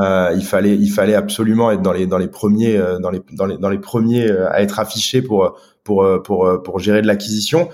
Euh, 0.00 0.32
il 0.34 0.44
fallait, 0.44 0.74
il 0.74 0.90
fallait 0.90 1.14
absolument 1.14 1.70
être 1.70 1.82
dans 1.82 1.92
les 1.92 2.06
dans 2.06 2.18
les 2.18 2.28
premiers, 2.28 2.76
euh, 2.76 2.98
dans 2.98 3.10
les 3.10 3.20
dans 3.32 3.44
les 3.44 3.58
dans 3.58 3.68
les 3.68 3.78
premiers 3.78 4.30
euh, 4.30 4.50
à 4.50 4.62
être 4.62 4.78
affiché 4.78 5.20
pour 5.20 5.58
pour 5.84 6.06
pour 6.22 6.62
pour 6.62 6.78
gérer 6.78 7.02
de 7.02 7.06
l'acquisition. 7.06 7.68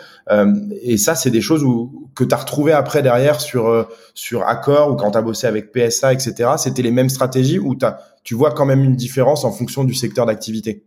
et 0.82 0.96
ça, 0.96 1.14
c'est 1.14 1.30
des 1.30 1.42
choses 1.42 1.62
où 1.62 2.10
que 2.14 2.25
tu 2.25 2.34
as 2.34 2.38
retrouvé 2.38 2.72
après 2.72 3.02
derrière 3.02 3.40
sur 3.40 3.87
sur 4.14 4.42
Accor 4.48 4.90
ou 4.90 4.96
quand 4.96 5.12
tu 5.12 5.18
as 5.18 5.22
bossé 5.22 5.46
avec 5.46 5.72
PSA, 5.72 6.14
etc. 6.14 6.52
C'était 6.56 6.82
les 6.82 6.90
mêmes 6.90 7.10
stratégies 7.10 7.58
ou 7.58 7.75
t'as 7.75 7.98
tu 8.25 8.34
vois 8.34 8.52
quand 8.52 8.66
même 8.66 8.82
une 8.82 8.96
différence 8.96 9.44
en 9.44 9.52
fonction 9.52 9.84
du 9.84 9.94
secteur 9.94 10.26
d'activité. 10.26 10.84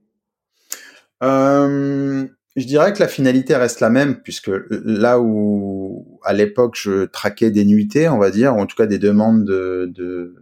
Euh, 1.24 2.28
je 2.56 2.66
dirais 2.66 2.92
que 2.94 3.00
la 3.00 3.08
finalité 3.08 3.56
reste 3.56 3.80
la 3.80 3.90
même, 3.90 4.22
puisque 4.22 4.52
là 4.70 5.20
où 5.20 6.20
à 6.24 6.34
l'époque 6.34 6.76
je 6.76 7.06
traquais 7.06 7.52
des 7.52 7.66
nuitées, 7.66 8.10
on 8.10 8.18
va 8.18 8.30
dire, 8.30 8.56
ou 8.56 8.60
en 8.60 8.66
tout 8.66 8.76
cas 8.76 8.88
des 8.88 9.00
demandes 9.00 9.46
de, 9.46 9.92
de 9.96 10.36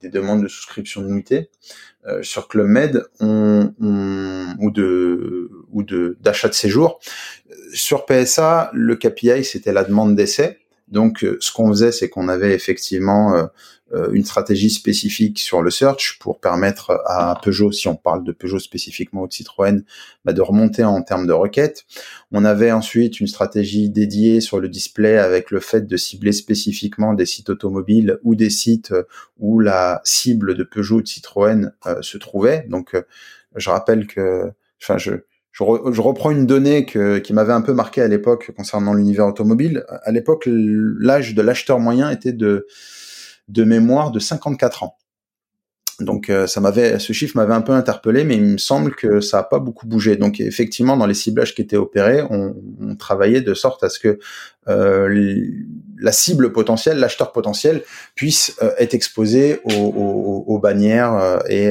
des, 0.00 0.08
demandes 0.08 0.42
de 0.42 0.48
souscription 0.48 1.02
de 1.02 1.08
nuitées 1.08 1.50
euh, 2.06 2.22
sur 2.22 2.48
Club 2.48 2.66
Med 2.66 3.04
on, 3.20 3.74
ou 4.58 4.70
de 4.70 6.16
d'achat 6.20 6.48
de 6.48 6.54
séjour. 6.54 7.00
Sur 7.72 8.06
PSA, 8.06 8.70
le 8.72 8.96
KPI 8.96 9.44
c'était 9.44 9.72
la 9.72 9.84
demande 9.84 10.14
d'essai. 10.16 10.58
Donc, 10.90 11.24
euh, 11.24 11.36
ce 11.40 11.52
qu'on 11.52 11.68
faisait, 11.68 11.92
c'est 11.92 12.08
qu'on 12.08 12.28
avait 12.28 12.52
effectivement 12.52 13.34
euh, 13.34 13.46
euh, 13.92 14.10
une 14.12 14.24
stratégie 14.24 14.70
spécifique 14.70 15.38
sur 15.38 15.62
le 15.62 15.70
search 15.70 16.18
pour 16.20 16.40
permettre 16.40 17.00
à 17.06 17.38
Peugeot, 17.42 17.72
si 17.72 17.88
on 17.88 17.96
parle 17.96 18.24
de 18.24 18.32
Peugeot 18.32 18.58
spécifiquement 18.58 19.22
ou 19.22 19.28
de 19.28 19.32
Citroën, 19.32 19.84
bah, 20.24 20.32
de 20.32 20.42
remonter 20.42 20.84
en 20.84 21.02
termes 21.02 21.26
de 21.26 21.32
requêtes. 21.32 21.84
On 22.32 22.44
avait 22.44 22.72
ensuite 22.72 23.20
une 23.20 23.28
stratégie 23.28 23.88
dédiée 23.88 24.40
sur 24.40 24.58
le 24.60 24.68
display 24.68 25.18
avec 25.18 25.50
le 25.50 25.60
fait 25.60 25.86
de 25.86 25.96
cibler 25.96 26.32
spécifiquement 26.32 27.14
des 27.14 27.26
sites 27.26 27.50
automobiles 27.50 28.18
ou 28.22 28.34
des 28.34 28.50
sites 28.50 28.92
où 29.38 29.60
la 29.60 30.00
cible 30.04 30.56
de 30.56 30.64
Peugeot 30.64 30.96
ou 30.96 31.02
de 31.02 31.08
Citroën 31.08 31.72
se 32.00 32.18
trouvait. 32.18 32.66
Donc, 32.68 32.96
je 33.56 33.70
rappelle 33.70 34.06
que, 34.06 34.52
enfin, 34.80 34.98
je, 34.98 35.12
je, 35.60 36.00
reprends 36.00 36.30
une 36.30 36.46
donnée 36.46 36.84
qui 36.86 37.32
m'avait 37.32 37.52
un 37.52 37.60
peu 37.60 37.72
marqué 37.72 38.00
à 38.00 38.08
l'époque 38.08 38.52
concernant 38.56 38.94
l'univers 38.94 39.26
automobile. 39.26 39.84
À 39.88 40.10
l'époque, 40.10 40.44
l'âge 40.46 41.34
de 41.34 41.42
l'acheteur 41.42 41.78
moyen 41.78 42.10
était 42.10 42.32
de, 42.32 42.66
mémoire 43.56 44.10
de 44.10 44.18
54 44.18 44.82
ans. 44.84 44.96
Donc 46.00 46.30
euh, 46.30 46.46
ce 46.46 47.12
chiffre 47.12 47.36
m'avait 47.36 47.52
un 47.52 47.60
peu 47.60 47.72
interpellé, 47.72 48.24
mais 48.24 48.36
il 48.36 48.42
me 48.42 48.56
semble 48.56 48.94
que 48.94 49.20
ça 49.20 49.38
n'a 49.38 49.42
pas 49.42 49.58
beaucoup 49.58 49.86
bougé. 49.86 50.16
Donc 50.16 50.40
effectivement, 50.40 50.96
dans 50.96 51.04
les 51.04 51.12
ciblages 51.12 51.54
qui 51.54 51.60
étaient 51.60 51.76
opérés, 51.76 52.22
on, 52.30 52.54
travaillait 52.98 53.42
de 53.42 53.52
sorte 53.52 53.84
à 53.84 53.90
ce 53.90 53.98
que 53.98 54.18
euh, 54.68 55.44
la 55.98 56.12
cible 56.12 56.52
potentielle, 56.52 56.98
l'acheteur 56.98 57.32
potentiel, 57.32 57.82
puisse 58.14 58.56
euh, 58.62 58.70
être 58.78 58.94
exposé 58.94 59.60
aux, 59.64 60.58
bannières 60.58 61.42
et 61.48 61.70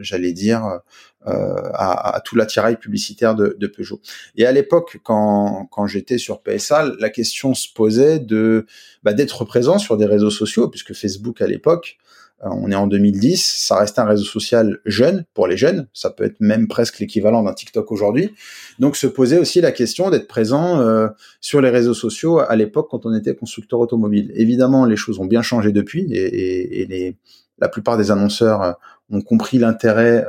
j'allais 0.00 0.32
dire 0.32 0.80
à, 1.24 2.20
tout 2.24 2.36
l'attirail 2.36 2.76
publicitaire 2.76 3.34
de, 3.34 3.66
Peugeot. 3.66 4.00
Et 4.36 4.46
à 4.46 4.52
l'époque, 4.52 4.98
quand, 5.02 5.68
quand 5.70 5.86
j'étais 5.86 6.18
sur 6.18 6.42
PSA, 6.42 6.92
la 6.98 7.10
question 7.10 7.54
se 7.54 7.68
posait 7.72 8.18
de 8.18 8.66
bah, 9.02 9.12
d'être 9.12 9.44
présent 9.44 9.78
sur 9.78 9.96
des 9.96 10.06
réseaux 10.06 10.30
sociaux, 10.30 10.68
puisque 10.68 10.94
Facebook 10.94 11.40
à 11.40 11.46
l'époque 11.46 11.98
euh, 12.44 12.48
on 12.50 12.70
est 12.70 12.74
en 12.74 12.86
2010, 12.86 13.42
ça 13.42 13.76
reste 13.76 13.98
un 13.98 14.04
réseau 14.04 14.24
social 14.24 14.78
jeune 14.84 15.24
pour 15.34 15.46
les 15.46 15.56
jeunes, 15.56 15.86
ça 15.92 16.10
peut 16.10 16.24
être 16.24 16.40
même 16.40 16.66
presque 16.66 16.98
l'équivalent 16.98 17.42
d'un 17.42 17.52
TikTok 17.52 17.92
aujourd'hui. 17.92 18.34
Donc 18.78 18.96
se 18.96 19.06
poser 19.06 19.38
aussi 19.38 19.60
la 19.60 19.72
question 19.72 20.10
d'être 20.10 20.26
présent 20.26 20.80
euh, 20.80 21.08
sur 21.40 21.60
les 21.60 21.70
réseaux 21.70 21.94
sociaux 21.94 22.40
à 22.40 22.56
l'époque 22.56 22.88
quand 22.90 23.06
on 23.06 23.14
était 23.14 23.34
constructeur 23.34 23.78
automobile. 23.78 24.32
Évidemment, 24.34 24.86
les 24.86 24.96
choses 24.96 25.20
ont 25.20 25.26
bien 25.26 25.42
changé 25.42 25.72
depuis 25.72 26.12
et, 26.12 26.86
les, 26.86 27.16
la 27.58 27.68
plupart 27.68 27.96
des 27.96 28.10
annonceurs 28.10 28.62
euh, 28.62 28.72
ont 29.12 29.20
compris 29.20 29.58
l'intérêt 29.58 30.26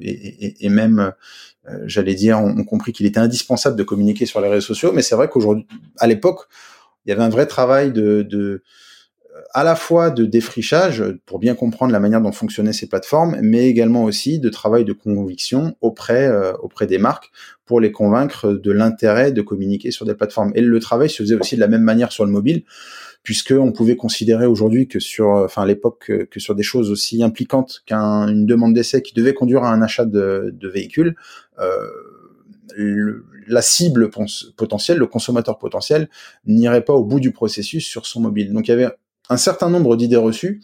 et, 0.00 0.68
même, 0.68 1.12
j'allais 1.84 2.14
dire, 2.14 2.38
ont, 2.38 2.64
compris 2.64 2.92
qu'il 2.92 3.06
était 3.06 3.20
indispensable 3.20 3.76
de 3.76 3.82
communiquer 3.82 4.26
sur 4.26 4.40
les 4.40 4.48
réseaux 4.48 4.66
sociaux. 4.66 4.92
Mais 4.92 5.02
c'est 5.02 5.14
vrai 5.14 5.28
qu'aujourd'hui, 5.28 5.66
à 5.98 6.06
l'époque, 6.06 6.48
il 7.06 7.10
y 7.10 7.12
avait 7.12 7.22
un 7.22 7.28
vrai 7.28 7.46
travail 7.46 7.92
de, 7.92 8.22
de 8.22 8.62
à 9.54 9.64
la 9.64 9.76
fois 9.76 10.10
de 10.10 10.24
défrichage 10.24 11.04
pour 11.26 11.38
bien 11.38 11.54
comprendre 11.54 11.92
la 11.92 12.00
manière 12.00 12.20
dont 12.20 12.32
fonctionnaient 12.32 12.72
ces 12.72 12.88
plateformes, 12.88 13.38
mais 13.42 13.68
également 13.68 14.04
aussi 14.04 14.38
de 14.38 14.48
travail 14.48 14.84
de 14.84 14.92
conviction 14.92 15.76
auprès 15.80 16.26
euh, 16.26 16.52
auprès 16.60 16.86
des 16.86 16.98
marques 16.98 17.30
pour 17.64 17.80
les 17.80 17.92
convaincre 17.92 18.52
de 18.52 18.72
l'intérêt 18.72 19.32
de 19.32 19.42
communiquer 19.42 19.90
sur 19.90 20.06
des 20.06 20.14
plateformes. 20.14 20.52
Et 20.54 20.60
le 20.60 20.80
travail 20.80 21.10
se 21.10 21.22
faisait 21.22 21.34
aussi 21.34 21.56
de 21.56 21.60
la 21.60 21.68
même 21.68 21.82
manière 21.82 22.12
sur 22.12 22.24
le 22.24 22.30
mobile, 22.30 22.64
puisque 23.22 23.54
on 23.56 23.72
pouvait 23.72 23.96
considérer 23.96 24.46
aujourd'hui 24.46 24.88
que 24.88 24.98
sur, 25.00 25.28
enfin 25.28 25.62
à 25.62 25.66
l'époque, 25.66 26.10
que, 26.30 26.40
sur 26.40 26.54
des 26.54 26.62
choses 26.62 26.90
aussi 26.90 27.22
impliquantes 27.22 27.82
qu'une 27.86 28.46
demande 28.46 28.74
d'essai 28.74 29.02
qui 29.02 29.14
devait 29.14 29.34
conduire 29.34 29.62
à 29.62 29.72
un 29.72 29.82
achat 29.82 30.04
de, 30.04 30.54
véhicules. 30.62 31.16
Euh, 31.60 31.86
la 33.46 33.62
cible 33.62 34.10
potentielle, 34.56 34.98
le 34.98 35.06
consommateur 35.06 35.58
potentiel, 35.58 36.08
n'irait 36.46 36.84
pas 36.84 36.94
au 36.94 37.04
bout 37.04 37.20
du 37.20 37.32
processus 37.32 37.86
sur 37.86 38.06
son 38.06 38.20
mobile. 38.20 38.52
Donc 38.52 38.68
il 38.68 38.70
y 38.70 38.74
avait 38.74 38.88
un 39.28 39.36
certain 39.36 39.70
nombre 39.70 39.96
d'idées 39.96 40.16
reçues 40.16 40.60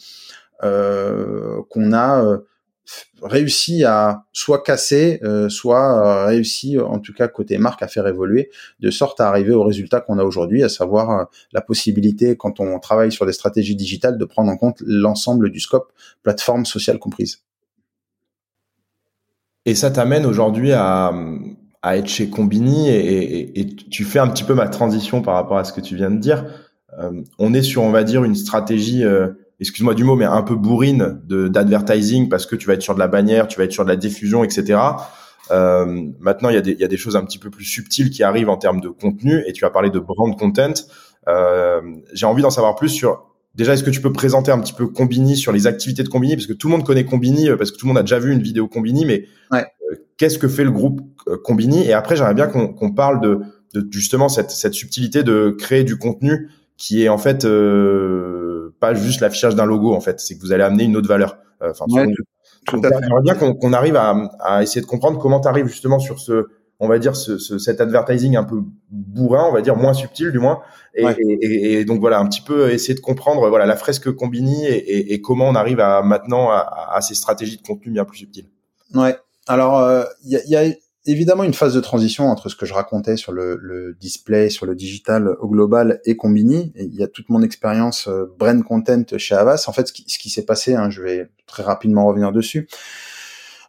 euh, 0.63 1.63
qu'on 1.71 1.93
a 1.93 2.25
euh, 2.25 2.39
réussi 3.23 3.85
à 3.85 4.25
soit 4.33 4.63
casser, 4.63 5.21
euh, 5.23 5.49
soit 5.49 6.27
réussi, 6.27 6.79
en 6.79 6.99
tout 6.99 7.13
cas 7.13 7.29
côté 7.29 7.59
marque, 7.59 7.83
à 7.83 7.89
faire 7.89 8.07
évoluer, 8.07 8.51
de 8.81 8.91
sorte 8.91 9.21
à 9.21 9.29
arriver 9.29 9.53
au 9.53 9.65
résultat 9.65 10.01
qu'on 10.01 10.19
a 10.19 10.25
aujourd'hui, 10.25 10.63
à 10.63 10.69
savoir 10.69 11.29
la 11.53 11.61
possibilité, 11.61 12.37
quand 12.37 12.61
on 12.61 12.79
travaille 12.79 13.13
sur 13.13 13.27
des 13.27 13.33
stratégies 13.33 13.77
digitales, 13.77 14.19
de 14.19 14.25
prendre 14.25 14.51
en 14.51 14.57
compte 14.57 14.83
l'ensemble 14.87 15.51
du 15.51 15.61
scope, 15.61 15.93
plateforme 16.23 16.67
sociale 16.67 16.99
comprise. 16.99 17.43
Et 19.69 19.75
ça 19.75 19.91
t'amène 19.91 20.25
aujourd'hui 20.25 20.73
à, 20.73 21.13
être 21.85 22.09
chez 22.09 22.31
Combini 22.31 22.89
et, 22.89 23.67
tu 23.91 24.05
fais 24.05 24.19
un 24.19 24.29
petit 24.29 24.45
peu 24.45 24.55
ma 24.55 24.67
transition 24.67 25.21
par 25.21 25.35
rapport 25.35 25.59
à 25.59 25.65
ce 25.65 25.75
que 25.75 25.83
tu 25.83 25.95
viens 25.95 26.11
de 26.11 26.19
dire. 26.19 26.47
Euh, 26.99 27.23
on 27.39 27.53
est 27.53 27.63
sur, 27.63 27.83
on 27.83 27.91
va 27.91 28.03
dire, 28.03 28.25
une 28.25 28.35
stratégie, 28.35 29.05
euh, 29.05 29.29
excuse-moi 29.61 29.95
du 29.95 30.05
mot, 30.05 30.17
mais 30.17 30.25
un 30.25 30.43
peu 30.43 30.55
bourrine 30.55 31.21
de 31.25 31.49
d'advertising 31.49 32.29
parce 32.29 32.47
que 32.47 32.57
tu 32.57 32.67
vas 32.67 32.75
être 32.75 32.83
sur 32.83 32.95
de 32.95 32.99
la 32.99 33.09
bannière, 33.09 33.49
tu 33.49 33.59
vas 33.59 33.65
être 33.65 33.73
sur 33.73 33.85
de 33.85 33.89
la 33.89 33.97
diffusion, 33.97 34.45
etc. 34.45 34.79
Euh, 35.51 36.05
maintenant, 36.21 36.51
il 36.51 36.55
y, 36.55 36.59
a 36.59 36.61
des, 36.61 36.73
il 36.73 36.79
y 36.79 36.85
a 36.85 36.89
des 36.89 36.97
choses 36.97 37.17
un 37.17 37.25
petit 37.25 37.39
peu 37.39 37.51
plus 37.51 37.65
subtiles 37.65 38.11
qui 38.11 38.23
arrivent 38.23 38.51
en 38.51 38.57
termes 38.57 38.81
de 38.81 38.89
contenu 38.89 39.43
et 39.47 39.53
tu 39.53 39.65
as 39.65 39.71
parlé 39.71 39.91
de 39.91 39.99
brand 39.99 40.37
content. 40.39 40.75
Euh, 41.27 41.81
J'ai 42.13 42.27
envie 42.27 42.43
d'en 42.43 42.51
savoir 42.51 42.77
plus 42.77 42.91
sur 42.91 43.25
déjà 43.55 43.73
est-ce 43.73 43.83
que 43.83 43.91
tu 43.91 44.01
peux 44.01 44.13
présenter 44.13 44.53
un 44.53 44.61
petit 44.61 44.73
peu 44.73 44.87
Combini 44.87 45.37
sur 45.37 45.53
les 45.53 45.67
activités 45.67 46.03
de 46.03 46.09
Combini? 46.09 46.37
Parce 46.37 46.47
que 46.47 46.53
tout 46.53 46.69
le 46.69 46.73
monde 46.73 46.85
connaît 46.85 47.05
Combini 47.05 47.49
parce 47.57 47.71
que 47.71 47.79
tout 47.79 47.87
le 47.87 47.89
monde 47.89 47.99
a 47.99 48.03
déjà 48.03 48.19
vu 48.19 48.33
une 48.33 48.43
vidéo 48.43 48.69
Combini, 48.69 49.05
mais 49.05 49.27
ouais. 49.51 49.65
qu'est-ce 50.17 50.39
que 50.39 50.49
fait 50.49 50.65
le 50.65 50.71
groupe 50.71 51.01
Combini? 51.45 51.85
Et 51.85 51.93
après, 51.93 52.15
j'aimerais 52.15 52.35
bien 52.35 52.47
qu'on 52.47 52.93
parle 52.93 53.21
de, 53.21 53.41
de, 53.75 53.87
justement 53.91 54.29
cette, 54.29 54.51
cette 54.51 54.75
subtilité 54.75 55.23
de 55.23 55.57
créer 55.59 55.85
du 55.85 55.97
contenu 55.97 56.51
qui 56.77 57.03
est 57.03 57.09
en 57.09 57.19
fait 57.19 57.45
euh, 57.45 58.58
pas 58.81 58.95
juste 58.95 59.21
l'affichage 59.21 59.55
d'un 59.55 59.67
logo 59.67 59.95
en 59.95 60.01
fait, 60.01 60.21
c'est 60.21 60.37
que 60.37 60.41
vous 60.41 60.53
allez 60.53 60.65
amener 60.65 60.85
une 60.85 60.97
autre 60.97 61.09
valeur. 61.09 61.39
Euh, 61.63 61.71
enfin, 61.71 61.87
ouais, 61.91 62.07
j'aimerais 62.71 63.23
bien 63.23 63.35
qu'on 63.35 63.73
arrive 63.73 63.97
à, 63.97 64.31
à, 64.41 64.63
essayer 64.63 64.81
de 64.81 64.87
comprendre 64.87 65.19
comment 65.19 65.41
tu 65.41 65.49
arrives 65.49 65.67
justement 65.67 65.99
sur 65.99 66.21
ce, 66.21 66.47
on 66.81 66.89
va 66.89 66.99
dire 66.99 67.17
ce, 67.17 67.39
ce, 67.39 67.59
cet 67.59 67.81
advertising 67.81 68.37
un 68.37 68.45
peu 68.45 68.63
bourrin, 68.91 69.45
on 69.49 69.53
va 69.53 69.61
dire 69.61 69.77
moins 69.77 69.95
subtil 69.95 70.31
du 70.31 70.39
moins, 70.39 70.61
et, 70.95 71.05
et, 71.05 71.81
et, 71.81 71.85
donc 71.85 72.01
voilà 72.01 72.19
un 72.19 72.27
petit 72.27 72.43
peu 72.43 72.71
essayer 72.71 72.95
de 72.95 73.01
comprendre 73.01 73.49
voilà 73.49 73.67
la 73.67 73.77
fresque 73.77 74.13
Combini 74.13 74.67
et, 74.67 75.13
et 75.13 75.21
comment 75.21 75.49
on 75.49 75.55
arrive 75.55 75.81
à 75.81 76.03
maintenant 76.03 76.51
à, 76.51 76.91
à, 76.93 77.01
ces 77.01 77.15
stratégies 77.15 77.57
de 77.57 77.67
contenu 77.67 77.93
bien 77.93 78.05
plus 78.05 78.19
subtiles. 78.19 78.49
Ouais. 78.95 79.17
Alors 79.47 79.81
il 80.25 80.37
euh, 80.37 80.41
y, 80.47 80.55
a, 80.55 80.65
y 80.65 80.71
a 80.71 80.75
évidemment 81.07 81.45
une 81.45 81.55
phase 81.55 81.75
de 81.75 81.81
transition 81.81 82.29
entre 82.29 82.49
ce 82.49 82.57
que 82.57 82.67
je 82.67 82.75
racontais 82.75 83.17
sur 83.17 83.33
le, 83.33 83.97
display, 84.01 84.51
sur 84.51 84.67
le 84.67 84.75
digital 84.75 85.29
au 85.41 85.49
global 85.49 86.01
et 86.05 86.17
Combini. 86.17 86.73
il 86.77 86.95
y 86.95 87.03
a 87.03 87.09
toute 87.09 87.29
mon 87.29 87.43
expérience 87.43 88.09
euh, 88.09 88.27
brand 88.39 88.63
content 88.63 89.05
chez 89.17 89.35
Avas. 89.35 89.65
En 89.69 89.73
fait, 89.73 89.89
ce 89.89 89.93
qui, 89.93 90.31
s'est 90.31 90.45
passé, 90.45 90.75
hein, 90.75 90.91
je 90.91 91.03
vais 91.03 91.31
très 91.47 91.63
rapidement 91.63 92.07
revenir 92.07 92.33
dessus, 92.33 92.69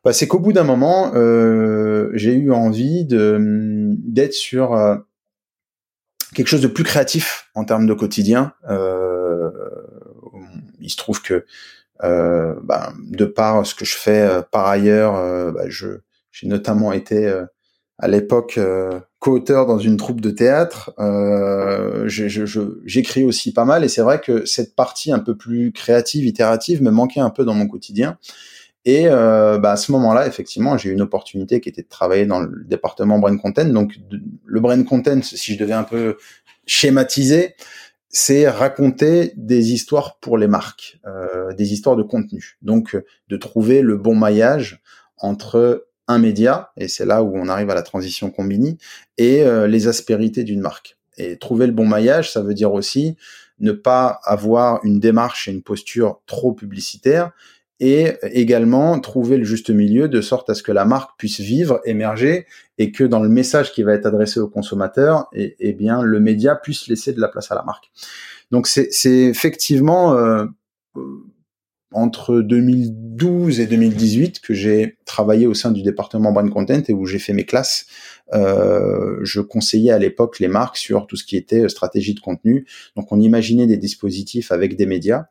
bah, 0.03 0.13
c'est 0.13 0.27
qu'au 0.27 0.39
bout 0.39 0.53
d'un 0.53 0.63
moment, 0.63 1.11
euh, 1.15 2.09
j'ai 2.13 2.33
eu 2.33 2.51
envie 2.51 3.05
de 3.05 3.37
d'être 3.97 4.33
sur 4.33 4.73
euh, 4.73 4.95
quelque 6.33 6.47
chose 6.47 6.61
de 6.61 6.67
plus 6.67 6.83
créatif 6.83 7.49
en 7.55 7.65
termes 7.65 7.85
de 7.85 7.93
quotidien. 7.93 8.53
il 10.79 10.89
se 10.89 10.97
trouve 10.97 11.21
que 11.21 11.45
bah, 12.01 12.93
de 12.97 13.25
par 13.25 13.65
ce 13.65 13.75
que 13.75 13.85
je 13.85 13.95
fais 13.95 14.41
par 14.51 14.67
ailleurs, 14.67 15.53
bah, 15.53 15.69
je 15.69 15.99
j'ai 16.39 16.47
notamment 16.47 16.91
été 16.93 17.27
euh, 17.27 17.45
à 17.99 18.07
l'époque 18.07 18.57
euh, 18.57 18.99
co-auteur 19.19 19.65
dans 19.65 19.77
une 19.77 19.97
troupe 19.97 20.21
de 20.21 20.31
théâtre. 20.31 20.93
Euh, 20.99 22.07
J'écris 22.07 23.25
aussi 23.25 23.53
pas 23.53 23.65
mal 23.65 23.83
et 23.83 23.89
c'est 23.89 24.01
vrai 24.01 24.21
que 24.21 24.45
cette 24.45 24.73
partie 24.73 25.11
un 25.11 25.19
peu 25.19 25.35
plus 25.35 25.71
créative, 25.73 26.25
itérative 26.25 26.81
me 26.81 26.91
manquait 26.91 27.19
un 27.19 27.29
peu 27.29 27.43
dans 27.43 27.53
mon 27.53 27.67
quotidien. 27.67 28.17
Et 28.85 29.07
euh, 29.07 29.57
bah, 29.59 29.73
à 29.73 29.75
ce 29.75 29.91
moment-là, 29.91 30.25
effectivement, 30.25 30.77
j'ai 30.77 30.89
eu 30.89 30.93
une 30.93 31.01
opportunité 31.01 31.59
qui 31.59 31.67
était 31.67 31.83
de 31.83 31.89
travailler 31.89 32.25
dans 32.25 32.39
le 32.39 32.63
département 32.63 33.19
brain 33.19 33.37
content. 33.37 33.65
Donc 33.65 33.99
le 34.45 34.59
brain 34.61 34.81
content, 34.83 35.21
si 35.21 35.53
je 35.53 35.59
devais 35.59 35.73
un 35.73 35.83
peu 35.83 36.15
schématiser, 36.65 37.55
c'est 38.07 38.47
raconter 38.47 39.33
des 39.35 39.73
histoires 39.73 40.17
pour 40.19 40.37
les 40.37 40.47
marques, 40.47 40.99
des 41.55 41.73
histoires 41.73 41.95
de 41.95 42.01
contenu. 42.01 42.57
Donc, 42.63 42.97
de 43.27 43.37
trouver 43.37 43.83
le 43.83 43.97
bon 43.97 44.15
maillage 44.15 44.81
entre 45.19 45.88
un 46.09 46.17
média, 46.17 46.71
et 46.75 46.89
c'est 46.89 47.05
là 47.05 47.23
où 47.23 47.37
on 47.37 47.47
arrive 47.47 47.69
à 47.69 47.75
la 47.75 47.83
transition 47.83 48.31
Combini, 48.31 48.77
et 49.17 49.45
les 49.67 49.87
aspérités 49.87 50.43
d'une 50.43 50.59
marque. 50.59 50.97
Et 51.17 51.37
trouver 51.37 51.67
le 51.67 51.71
bon 51.71 51.85
maillage, 51.85 52.33
ça 52.33 52.41
veut 52.41 52.53
dire 52.53 52.73
aussi 52.73 53.15
ne 53.59 53.71
pas 53.71 54.19
avoir 54.23 54.83
une 54.83 54.99
démarche 54.99 55.47
et 55.47 55.51
une 55.51 55.61
posture 55.61 56.21
trop 56.25 56.51
publicitaire, 56.53 57.31
et 57.79 58.13
également 58.23 58.99
trouver 58.99 59.37
le 59.37 59.45
juste 59.45 59.69
milieu 59.69 60.09
de 60.09 60.19
sorte 60.19 60.49
à 60.49 60.53
ce 60.53 60.63
que 60.63 60.71
la 60.71 60.83
marque 60.83 61.17
puisse 61.17 61.39
vivre, 61.39 61.79
émerger, 61.85 62.45
et 62.77 62.91
que 62.91 63.03
dans 63.03 63.19
le 63.19 63.29
message 63.29 63.71
qui 63.71 63.83
va 63.83 63.93
être 63.93 64.05
adressé 64.05 64.39
au 64.39 64.49
consommateur, 64.49 65.27
et, 65.33 65.55
eh 65.59 65.73
bien 65.73 66.01
le 66.01 66.19
média 66.19 66.55
puisse 66.55 66.87
laisser 66.87 67.13
de 67.13 67.21
la 67.21 67.29
place 67.29 67.51
à 67.51 67.55
la 67.55 67.63
marque. 67.63 67.91
Donc 68.51 68.67
c'est 68.67 68.89
effectivement 69.05 70.15
euh, 70.15 70.45
entre 71.91 72.41
2012 72.41 73.59
et 73.59 73.65
2018 73.65 74.41
que 74.41 74.53
j'ai 74.53 74.97
travaillé 75.05 75.47
au 75.47 75.53
sein 75.53 75.71
du 75.71 75.81
département 75.81 76.31
brand 76.31 76.49
content 76.49 76.81
et 76.87 76.93
où 76.93 77.05
j'ai 77.05 77.19
fait 77.19 77.33
mes 77.33 77.45
classes. 77.45 77.87
Euh, 78.33 79.17
je 79.23 79.41
conseillais 79.41 79.91
à 79.91 79.97
l'époque 79.97 80.39
les 80.39 80.47
marques 80.47 80.77
sur 80.77 81.07
tout 81.07 81.15
ce 81.15 81.23
qui 81.23 81.35
était 81.35 81.67
stratégie 81.67 82.13
de 82.13 82.19
contenu. 82.19 82.67
Donc 82.95 83.11
on 83.11 83.19
imaginait 83.19 83.65
des 83.65 83.77
dispositifs 83.77 84.51
avec 84.51 84.75
des 84.75 84.85
médias 84.85 85.25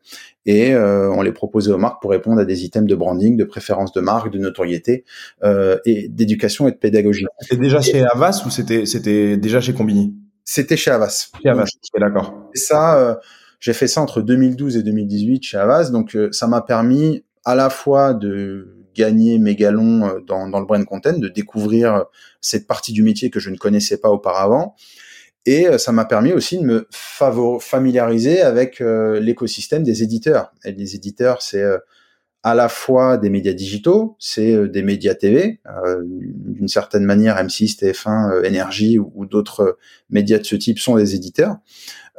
et 0.45 0.73
euh, 0.73 1.09
on 1.11 1.21
les 1.21 1.31
proposait 1.31 1.71
aux 1.71 1.77
marques 1.77 2.01
pour 2.01 2.11
répondre 2.11 2.41
à 2.41 2.45
des 2.45 2.65
items 2.65 2.89
de 2.89 2.95
branding, 2.95 3.37
de 3.37 3.45
préférence 3.45 3.93
de 3.93 4.01
marque, 4.01 4.29
de 4.31 4.39
notoriété 4.39 5.05
euh, 5.43 5.77
et 5.85 6.09
d'éducation 6.09 6.67
et 6.67 6.71
de 6.71 6.77
pédagogie. 6.77 7.25
C'était 7.39 7.61
déjà 7.61 7.79
chez 7.79 8.03
Avas 8.03 8.43
ou 8.45 8.49
c'était 8.49 8.85
c'était 8.85 9.37
déjà 9.37 9.61
chez 9.61 9.73
Combini? 9.73 10.13
C'était 10.43 10.77
chez 10.77 10.91
Avas. 10.91 11.29
Chez 11.41 11.49
Avas, 11.49 11.67
d'accord. 11.99 12.49
Et 12.55 12.57
ça 12.57 12.99
euh, 12.99 13.15
j'ai 13.59 13.73
fait 13.73 13.87
ça 13.87 14.01
entre 14.01 14.21
2012 14.21 14.77
et 14.77 14.83
2018 14.83 15.43
chez 15.43 15.57
Avas, 15.57 15.89
donc 15.89 16.15
euh, 16.15 16.29
ça 16.31 16.47
m'a 16.47 16.61
permis 16.61 17.23
à 17.45 17.55
la 17.55 17.69
fois 17.69 18.13
de 18.13 18.75
gagner 18.95 19.37
mes 19.37 19.55
galons 19.55 20.05
euh, 20.05 20.19
dans, 20.25 20.45
le 20.47 20.65
brand 20.65 20.83
content, 20.85 21.17
de 21.17 21.27
découvrir 21.27 22.05
cette 22.41 22.67
partie 22.67 22.93
du 22.93 23.03
métier 23.03 23.29
que 23.29 23.39
je 23.39 23.49
ne 23.49 23.57
connaissais 23.57 23.97
pas 23.97 24.09
auparavant, 24.09 24.75
et 25.45 25.67
euh, 25.67 25.77
ça 25.77 25.91
m'a 25.91 26.05
permis 26.05 26.31
aussi 26.31 26.57
de 26.57 26.63
me 26.63 26.87
familiariser 27.59 28.41
avec 28.41 28.79
l'écosystème 28.79 29.83
des 29.83 30.03
éditeurs. 30.03 30.53
Et 30.63 30.71
les 30.71 30.95
éditeurs, 30.95 31.41
c'est 31.41 31.63
à 32.43 32.55
la 32.55 32.69
fois 32.69 33.17
des 33.17 33.29
médias 33.29 33.51
digitaux, 33.51 34.15
c'est 34.19 34.69
des 34.69 34.83
médias 34.83 35.15
TV, 35.15 35.59
d'une 35.95 36.69
certaine 36.69 37.03
manière 37.03 37.35
M6, 37.35 37.77
TF1, 37.77 38.45
Énergie 38.45 38.97
ou, 38.97 39.11
ou 39.15 39.25
d'autres 39.25 39.77
médias 40.09 40.37
de 40.37 40.45
ce 40.45 40.55
type 40.55 40.79
sont 40.79 40.95
des 40.95 41.15
éditeurs. 41.15 41.57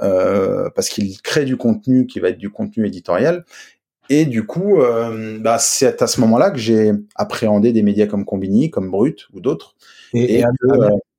Euh, 0.02 0.71
parce 0.75 0.88
qu'il 0.88 1.21
crée 1.21 1.45
du 1.45 1.57
contenu 1.57 2.07
qui 2.07 2.21
va 2.21 2.30
être 2.30 2.38
du 2.38 2.50
contenu 2.50 2.87
éditorial. 2.87 3.45
Et 4.09 4.25
du 4.25 4.45
coup, 4.45 4.80
euh, 4.80 5.38
bah, 5.40 5.59
c'est 5.59 6.02
à 6.02 6.07
ce 6.07 6.21
moment-là 6.23 6.50
que 6.50 6.59
j'ai 6.59 6.92
appréhendé 7.14 7.73
des 7.73 7.83
médias 7.83 8.07
comme 8.07 8.25
Combini, 8.25 8.71
comme 8.71 8.90
Brut 8.90 9.28
ou 9.33 9.40
d'autres. 9.40 9.76
Et, 10.12 10.45
euh, 10.45 10.49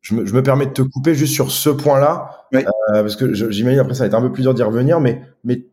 je, 0.01 0.15
me, 0.15 0.25
je, 0.25 0.33
me, 0.33 0.43
permets 0.43 0.65
de 0.65 0.71
te 0.71 0.81
couper 0.81 1.13
juste 1.13 1.33
sur 1.33 1.51
ce 1.51 1.69
point-là, 1.69 2.47
parce 2.91 3.15
que 3.15 3.33
j'imagine 3.33 3.79
après 3.79 3.93
ça 3.93 4.03
va 4.03 4.07
être 4.07 4.15
un 4.15 4.21
peu 4.21 4.31
plus 4.31 4.41
dur 4.41 4.53
d'y 4.53 4.63
revenir, 4.63 4.99
mais, 4.99 5.21
mais 5.45 5.63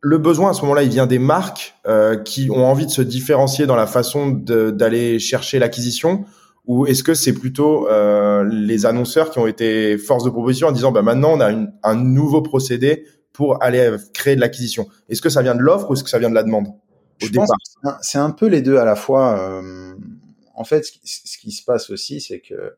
le 0.00 0.18
besoin 0.18 0.50
à 0.50 0.52
ce 0.52 0.62
moment-là, 0.62 0.84
il 0.84 0.90
vient 0.90 1.06
des 1.06 1.18
marques 1.18 1.74
qui 2.24 2.50
ont 2.50 2.64
envie 2.64 2.86
de 2.86 2.92
se 2.92 3.02
différencier 3.02 3.66
dans 3.66 3.74
la 3.74 3.88
façon 3.88 4.28
d'aller 4.30 5.18
chercher 5.18 5.58
l'acquisition 5.58 6.24
ou 6.66 6.86
est-ce 6.86 7.02
que 7.02 7.14
c'est 7.14 7.34
plutôt 7.34 7.88
euh, 7.88 8.44
les 8.44 8.86
annonceurs 8.86 9.30
qui 9.30 9.38
ont 9.38 9.46
été 9.46 9.98
force 9.98 10.24
de 10.24 10.30
proposition 10.30 10.68
en 10.68 10.72
disant 10.72 10.92
bah 10.92 11.02
maintenant 11.02 11.32
on 11.34 11.40
a 11.40 11.52
un 11.82 11.94
nouveau 11.94 12.42
procédé 12.42 13.06
pour 13.32 13.62
aller 13.62 13.94
créer 14.14 14.36
de 14.36 14.40
l'acquisition 14.40 14.86
Est-ce 15.08 15.20
que 15.20 15.28
ça 15.28 15.42
vient 15.42 15.54
de 15.54 15.60
l'offre 15.60 15.90
ou 15.90 15.94
est-ce 15.94 16.04
que 16.04 16.10
ça 16.10 16.18
vient 16.18 16.30
de 16.30 16.34
la 16.34 16.42
demande 16.42 16.68
au 16.68 17.26
Je 17.26 17.28
départ? 17.28 17.46
C'est 18.00 18.18
un 18.18 18.30
peu 18.30 18.46
les 18.46 18.62
deux 18.62 18.78
à 18.78 18.84
la 18.84 18.96
fois. 18.96 19.38
Euh, 19.38 19.94
en 20.54 20.64
fait, 20.64 20.84
ce 20.84 21.38
qui, 21.38 21.50
se 21.50 21.64
passe 21.64 21.90
aussi, 21.90 22.20
c'est 22.20 22.40
que 22.40 22.76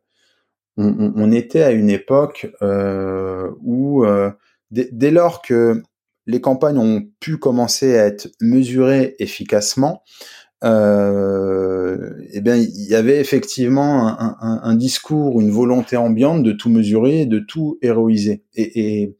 on, 0.78 1.12
on, 1.14 1.30
était 1.30 1.62
à 1.62 1.70
une 1.70 1.90
époque 1.90 2.50
euh, 2.62 3.50
où 3.62 4.04
euh, 4.04 4.30
dès 4.70 5.10
lors 5.10 5.42
que 5.42 5.82
les 6.26 6.40
campagnes 6.40 6.78
ont 6.78 7.06
pu 7.20 7.38
commencer 7.38 7.98
à 7.98 8.06
être 8.06 8.28
mesurées 8.40 9.14
efficacement, 9.18 10.02
euh, 10.02 10.45
eh 10.62 12.40
bien, 12.40 12.56
il 12.56 12.88
y 12.88 12.94
avait 12.94 13.20
effectivement 13.20 14.16
un, 14.18 14.74
discours, 14.74 15.40
une 15.40 15.50
volonté 15.50 15.96
ambiante 15.96 16.42
de 16.42 16.52
tout 16.52 16.70
mesurer, 16.70 17.26
de 17.26 17.38
tout 17.38 17.78
héroïser. 17.82 18.42
Et, 18.54 19.02
et, 19.02 19.16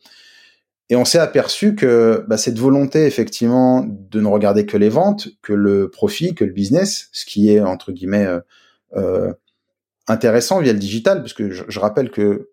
et 0.89 0.97
on 0.97 1.05
s'est 1.05 1.19
aperçu 1.19 1.75
que 1.75 2.25
bah, 2.29 2.37
cette 2.37 2.59
volonté, 2.59 3.07
effectivement, 3.07 3.85
de 3.87 4.21
ne 4.21 4.29
regarder 4.29 4.67
que 4.67 4.77
les 4.77 4.89
ventes, 4.89 5.29
que 5.43 5.53
le 5.53 5.91
profit, 5.91 6.35
que 6.35 6.45
le 6.45 6.53
business, 6.53 7.09
ce 7.13 7.25
qui 7.25 7.51
est 7.51 7.61
entre 7.61 7.93
guillemets 7.93 8.27
euh, 8.27 8.41
euh 8.97 9.33
intéressant 10.09 10.61
via 10.61 10.73
le 10.73 10.79
digital, 10.79 11.19
parce 11.19 11.33
que 11.33 11.51
je, 11.51 11.65
je 11.67 11.81
rappelle 11.81 12.13
que 12.13 12.51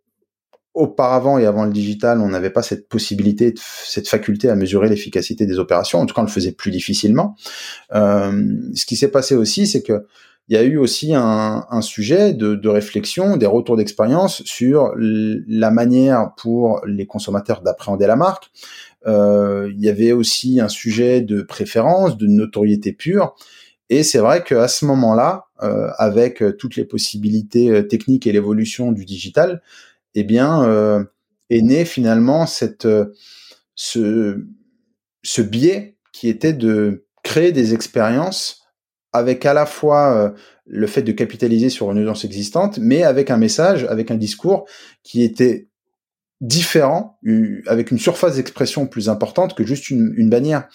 auparavant 0.73 1.37
et 1.37 1.45
avant 1.45 1.65
le 1.65 1.71
digital, 1.71 2.19
on 2.19 2.29
n'avait 2.29 2.49
pas 2.49 2.63
cette 2.63 2.87
possibilité, 2.89 3.53
cette 3.57 4.07
faculté 4.07 4.49
à 4.49 4.55
mesurer 4.55 4.89
l'efficacité 4.89 5.45
des 5.45 5.59
opérations. 5.59 5.99
En 5.99 6.05
tout 6.05 6.15
cas, 6.15 6.21
on 6.21 6.25
le 6.25 6.31
faisait 6.31 6.51
plus 6.51 6.71
difficilement. 6.71 7.35
Euh, 7.93 8.31
ce 8.73 8.85
qui 8.85 8.95
s'est 8.95 9.11
passé 9.11 9.35
aussi, 9.35 9.67
c'est 9.67 9.83
que 9.83 10.05
il 10.49 10.55
y 10.55 10.59
a 10.59 10.63
eu 10.63 10.77
aussi 10.77 11.13
un, 11.15 11.81
sujet 11.81 12.33
de, 12.33 12.55
de, 12.55 12.67
réflexion, 12.67 13.37
des 13.37 13.45
retours 13.45 13.77
d'expérience 13.77 14.43
sur 14.43 14.91
la 14.97 15.71
manière 15.71 16.33
pour 16.35 16.81
les 16.85 17.05
consommateurs 17.05 17.61
d'appréhender 17.61 18.07
la 18.07 18.17
marque. 18.17 18.51
Euh, 19.07 19.71
il 19.73 19.81
y 19.81 19.89
avait 19.89 20.11
aussi 20.11 20.59
un 20.59 20.67
sujet 20.67 21.21
de 21.21 21.41
préférence, 21.41 22.17
de 22.17 22.27
notoriété 22.27 22.91
pure. 22.91 23.35
Et 23.89 24.03
c'est 24.03 24.19
vrai 24.19 24.43
qu'à 24.43 24.67
ce 24.67 24.85
moment-là, 24.85 25.45
euh, 25.61 25.89
avec 25.97 26.43
toutes 26.57 26.75
les 26.75 26.85
possibilités 26.85 27.69
euh, 27.69 27.83
techniques 27.83 28.27
et 28.27 28.31
l'évolution 28.31 28.91
du 28.91 29.05
digital, 29.05 29.61
eh 30.15 30.23
bien, 30.23 30.63
euh, 30.63 31.03
est 31.49 31.61
né 31.61 31.85
finalement 31.85 32.45
cette, 32.45 32.85
euh, 32.85 33.13
ce, 33.75 34.45
ce 35.23 35.41
biais 35.41 35.97
qui 36.11 36.29
était 36.29 36.53
de 36.53 37.05
créer 37.23 37.51
des 37.51 37.73
expériences 37.73 38.61
avec 39.11 39.45
à 39.45 39.53
la 39.53 39.65
fois 39.65 40.15
euh, 40.15 40.29
le 40.65 40.87
fait 40.87 41.03
de 41.03 41.11
capitaliser 41.11 41.69
sur 41.69 41.91
une 41.91 41.99
audience 41.99 42.25
existante, 42.25 42.79
mais 42.79 43.03
avec 43.03 43.29
un 43.29 43.37
message, 43.37 43.85
avec 43.85 44.11
un 44.11 44.17
discours 44.17 44.65
qui 45.03 45.23
était 45.23 45.69
différent, 46.41 47.19
avec 47.67 47.91
une 47.91 47.99
surface 47.99 48.35
d'expression 48.35 48.85
plus 48.85 49.07
importante 49.07 49.55
que 49.55 49.63
juste 49.63 49.89
une, 49.89 50.13
une 50.17 50.29
bannière. 50.29 50.67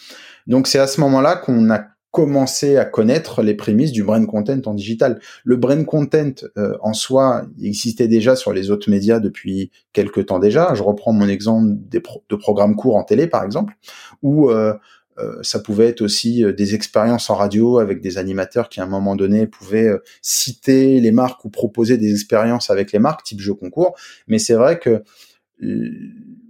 Donc 0.46 0.66
c'est 0.66 0.79
à 0.79 0.87
ce 0.87 1.01
moment-là 1.03 1.37
qu'on 1.37 1.70
a 1.70 1.88
commencer 2.11 2.77
à 2.77 2.85
connaître 2.85 3.42
les 3.42 3.55
prémices 3.55 3.92
du 3.92 4.03
brand 4.03 4.27
content 4.27 4.61
en 4.64 4.75
digital. 4.75 5.21
Le 5.44 5.57
brand 5.57 5.85
content 5.85 6.33
euh, 6.57 6.77
en 6.81 6.94
soi 6.94 7.42
existait 7.62 8.09
déjà 8.09 8.35
sur 8.35 8.53
les 8.53 8.71
autres 8.71 8.90
médias 8.90 9.21
depuis 9.21 9.71
quelques 9.92 10.27
temps 10.27 10.38
déjà. 10.38 10.75
Je 10.75 10.83
reprends 10.83 11.12
mon 11.12 11.29
exemple 11.29 11.75
de 11.90 12.37
programmes 12.37 12.77
courts 12.77 12.97
en 12.97 13.05
télé 13.05 13.27
par 13.27 13.44
exemple, 13.44 13.75
où 14.23 14.51
euh, 14.51 14.75
euh, 15.18 15.37
ça 15.42 15.59
pouvait 15.59 15.88
être 15.88 16.01
aussi 16.01 16.44
des 16.57 16.75
expériences 16.75 17.29
en 17.29 17.35
radio 17.35 17.79
avec 17.79 18.01
des 18.01 18.16
animateurs 18.16 18.68
qui 18.68 18.81
à 18.81 18.85
un 18.85 18.88
moment 18.88 19.14
donné 19.14 19.47
pouvaient 19.47 19.90
citer 20.23 21.01
les 21.01 21.12
marques 21.12 21.44
ou 21.44 21.51
proposer 21.51 21.99
des 21.99 22.12
expériences 22.12 22.71
avec 22.71 22.92
les 22.92 23.01
marques 23.01 23.25
type 23.25 23.40
jeu 23.40 23.55
concours. 23.55 23.94
Mais 24.29 24.38
c'est 24.38 24.55
vrai 24.55 24.79
que 24.79 25.03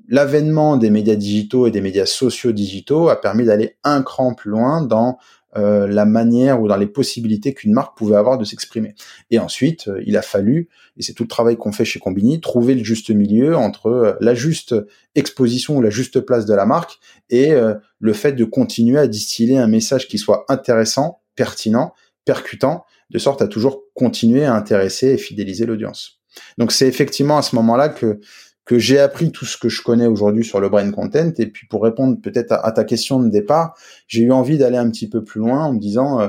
l'avènement 0.09 0.77
des 0.77 0.91
médias 0.91 1.15
digitaux 1.15 1.67
et 1.67 1.71
des 1.71 1.81
médias 1.81 2.07
sociaux 2.07 2.53
digitaux 2.53 3.09
a 3.09 3.21
permis 3.21 3.45
d'aller 3.45 3.77
un 3.85 4.03
cran 4.03 4.35
plus 4.35 4.51
loin 4.51 4.83
dans 4.83 5.19
euh, 5.59 5.89
la 5.89 6.05
manière 6.05 6.63
ou 6.63 6.69
dans 6.69 6.77
les 6.77 6.87
possibilités 6.87 7.53
qu'une 7.53 7.73
marque 7.73 7.99
pouvait 7.99 8.17
avoir 8.17 8.39
de 8.39 8.45
s'exprimer. 8.45 8.95
Et 9.31 9.39
ensuite, 9.39 9.89
euh, 9.89 10.01
il 10.07 10.17
a 10.17 10.23
fallu, 10.23 10.69
et 10.97 11.03
c'est 11.03 11.15
tout 11.15 11.25
le 11.25 11.29
travail 11.29 11.57
qu'on 11.57 11.73
fait 11.73 11.85
chez 11.85 11.99
Combini, 11.99 12.41
trouver 12.41 12.75
le 12.75 12.85
juste 12.85 13.11
milieu 13.11 13.57
entre 13.57 13.89
euh, 13.89 14.13
la 14.21 14.35
juste 14.35 14.75
exposition 15.15 15.77
ou 15.77 15.83
la 15.83 15.91
juste 15.91 16.21
place 16.21 16.47
de 16.47 16.55
la 16.55 16.65
marque 16.65 17.01
et 17.29 17.51
le 17.99 18.13
fait 18.13 18.33
de 18.33 18.45
continuer 18.45 18.99
à 18.99 19.09
distiller 19.09 19.59
un 19.59 19.67
message 19.67 20.07
qui 20.07 20.17
soit 20.17 20.45
intéressant, 20.49 21.21
pertinent, 21.35 21.93
percutant, 22.25 22.85
de 23.11 23.19
sorte 23.19 23.43
à 23.43 23.49
toujours 23.49 23.83
continuer 23.95 24.45
à 24.45 24.55
intéresser 24.55 25.09
et 25.09 25.19
fidéliser 25.19 25.67
l'audience. 25.67 26.21
Donc 26.57 26.71
c'est 26.71 26.87
effectivement 26.87 27.37
à 27.37 27.43
ce 27.43 27.57
moment-là 27.57 27.89
que 27.89 28.21
que 28.69 28.79
j'ai 28.79 28.99
appris 28.99 29.33
tout 29.33 29.47
ce 29.47 29.57
que 29.57 29.71
je 29.71 29.81
connais 29.81 30.07
aujourd'hui 30.07 30.45
sur 30.45 30.61
le 30.61 30.69
brain 30.69 30.91
content. 30.91 31.33
Et 31.39 31.47
puis 31.47 31.67
pour 31.67 31.83
répondre 31.83 32.21
peut-être 32.21 32.53
à, 32.53 32.71
ta 32.71 32.85
question 32.85 33.19
de 33.19 33.31
départ, 33.31 33.75
j'ai 34.07 34.21
eu 34.21 34.31
envie 34.31 34.59
d'aller 34.59 34.77
un 34.77 34.91
petit 34.91 35.09
peu 35.09 35.25
plus 35.25 35.41
loin 35.41 35.65
en 35.65 35.73
me 35.73 35.79
disant 35.79 36.21
euh, 36.21 36.29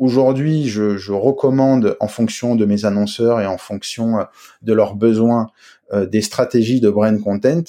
aujourd'hui 0.00 0.66
je, 0.66 0.96
je, 0.96 1.12
recommande 1.12 1.96
en 2.00 2.08
fonction 2.08 2.56
de 2.56 2.64
mes 2.64 2.84
annonceurs 2.86 3.40
et 3.40 3.46
en 3.46 3.56
fonction 3.56 4.18
euh, 4.18 4.24
de 4.62 4.72
leurs 4.72 4.96
besoins 4.96 5.46
euh, 5.92 6.06
des 6.06 6.22
stratégies 6.22 6.80
de 6.80 6.90
brain 6.90 7.16
content. 7.18 7.62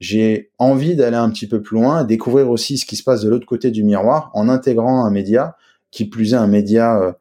J'ai 0.00 0.50
envie 0.58 0.94
d'aller 0.94 1.16
un 1.16 1.30
petit 1.30 1.46
peu 1.46 1.62
plus 1.62 1.78
loin, 1.78 2.04
découvrir 2.04 2.50
aussi 2.50 2.76
ce 2.76 2.84
qui 2.84 2.96
se 2.96 3.02
passe 3.02 3.22
de 3.22 3.30
l'autre 3.30 3.46
côté 3.46 3.70
du 3.70 3.84
miroir 3.84 4.30
en 4.34 4.50
intégrant 4.50 5.06
un 5.06 5.10
média 5.10 5.56
qui 5.90 6.04
plus 6.04 6.34
est 6.34 6.36
un 6.36 6.46
média 6.46 7.16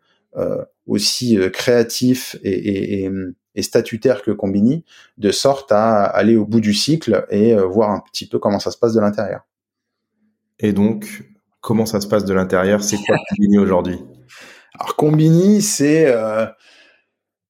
aussi 0.85 1.39
créatif 1.51 2.37
et, 2.43 2.51
et, 2.51 3.05
et 3.05 3.11
et 3.57 3.61
statutaire 3.63 4.21
que 4.21 4.31
Combini, 4.31 4.85
de 5.17 5.31
sorte 5.31 5.71
à 5.73 6.03
aller 6.03 6.37
au 6.37 6.45
bout 6.45 6.61
du 6.61 6.73
cycle 6.73 7.25
et 7.29 7.55
voir 7.55 7.91
un 7.91 7.99
petit 7.99 8.27
peu 8.27 8.39
comment 8.39 8.59
ça 8.59 8.71
se 8.71 8.77
passe 8.77 8.93
de 8.93 9.01
l'intérieur. 9.01 9.41
Et 10.59 10.71
donc, 10.71 11.23
comment 11.59 11.85
ça 11.85 11.99
se 11.99 12.07
passe 12.07 12.23
de 12.23 12.33
l'intérieur? 12.33 12.83
C'est 12.83 12.97
quoi 12.97 13.17
Combini 13.29 13.57
aujourd'hui? 13.57 13.99
Alors 14.79 14.95
Combini, 14.95 15.61
c'est 15.61 16.05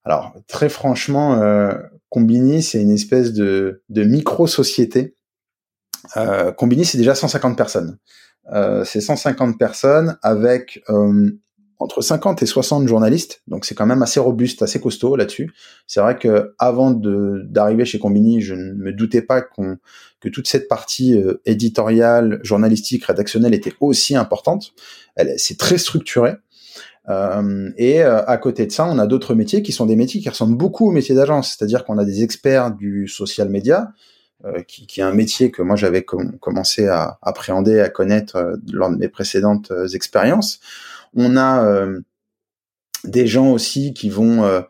alors 0.03 0.33
très 0.47 0.69
franchement, 0.69 1.39
Combini, 2.09 2.63
c'est 2.63 2.81
une 2.81 2.91
espèce 2.91 3.33
de, 3.33 3.83
de 3.89 4.03
micro-société. 4.03 5.15
Euh, 6.15 6.51
Combini, 6.51 6.85
c'est 6.85 6.97
déjà 6.97 7.15
150 7.15 7.57
personnes. 7.57 7.97
Euh, 8.53 8.85
c'est 8.85 9.01
150 9.01 9.57
personnes 9.57 10.17
avec 10.21 10.81
euh, 10.89 11.31
entre 11.79 12.01
50 12.01 12.41
et 12.41 12.45
60 12.45 12.87
journalistes, 12.87 13.41
donc 13.47 13.65
c'est 13.65 13.75
quand 13.75 13.85
même 13.85 14.01
assez 14.01 14.19
robuste, 14.19 14.63
assez 14.63 14.79
costaud 14.79 15.15
là-dessus. 15.15 15.53
C'est 15.85 15.99
vrai 15.99 16.17
que 16.17 16.53
avant 16.57 16.91
d'arriver 16.91 17.85
chez 17.85 17.99
Combini, 17.99 18.41
je 18.41 18.55
ne 18.55 18.73
me 18.73 18.91
doutais 18.91 19.21
pas 19.21 19.41
qu'on 19.41 19.77
que 20.19 20.29
toute 20.29 20.47
cette 20.47 20.67
partie 20.67 21.15
euh, 21.15 21.39
éditoriale, 21.45 22.39
journalistique, 22.41 23.05
rédactionnelle 23.05 23.53
était 23.53 23.73
aussi 23.79 24.15
importante. 24.15 24.73
C'est 25.37 25.59
très 25.59 25.77
structuré. 25.77 26.33
Euh, 27.09 27.69
et 27.77 28.03
euh, 28.03 28.25
à 28.25 28.37
côté 28.37 28.65
de 28.65 28.71
ça, 28.71 28.85
on 28.85 28.99
a 28.99 29.07
d'autres 29.07 29.33
métiers 29.33 29.61
qui 29.61 29.71
sont 29.71 29.85
des 29.85 29.95
métiers 29.95 30.19
qui 30.19 30.29
ressemblent 30.29 30.57
beaucoup 30.57 30.87
au 30.87 30.91
métier 30.91 31.15
d'agence, 31.15 31.55
c'est-à-dire 31.55 31.85
qu'on 31.85 31.97
a 31.97 32.05
des 32.05 32.23
experts 32.23 32.71
du 32.71 33.07
social 33.07 33.49
media, 33.49 33.93
euh, 34.45 34.61
qui, 34.63 34.87
qui, 34.87 34.99
est 34.99 35.03
un 35.03 35.13
métier 35.13 35.49
que 35.49 35.61
moi 35.61 35.75
j'avais 35.75 36.03
commencé 36.03 36.87
à 36.87 37.17
appréhender, 37.21 37.79
à 37.79 37.89
connaître 37.89 38.57
lors 38.71 38.89
de 38.89 38.97
mes 38.97 39.07
précédentes 39.07 39.71
expériences. 39.93 40.59
On 41.15 41.37
a 41.37 41.87
des 43.03 43.27
gens 43.27 43.51
aussi 43.51 43.93
qui 43.93 44.09
vont 44.09 44.63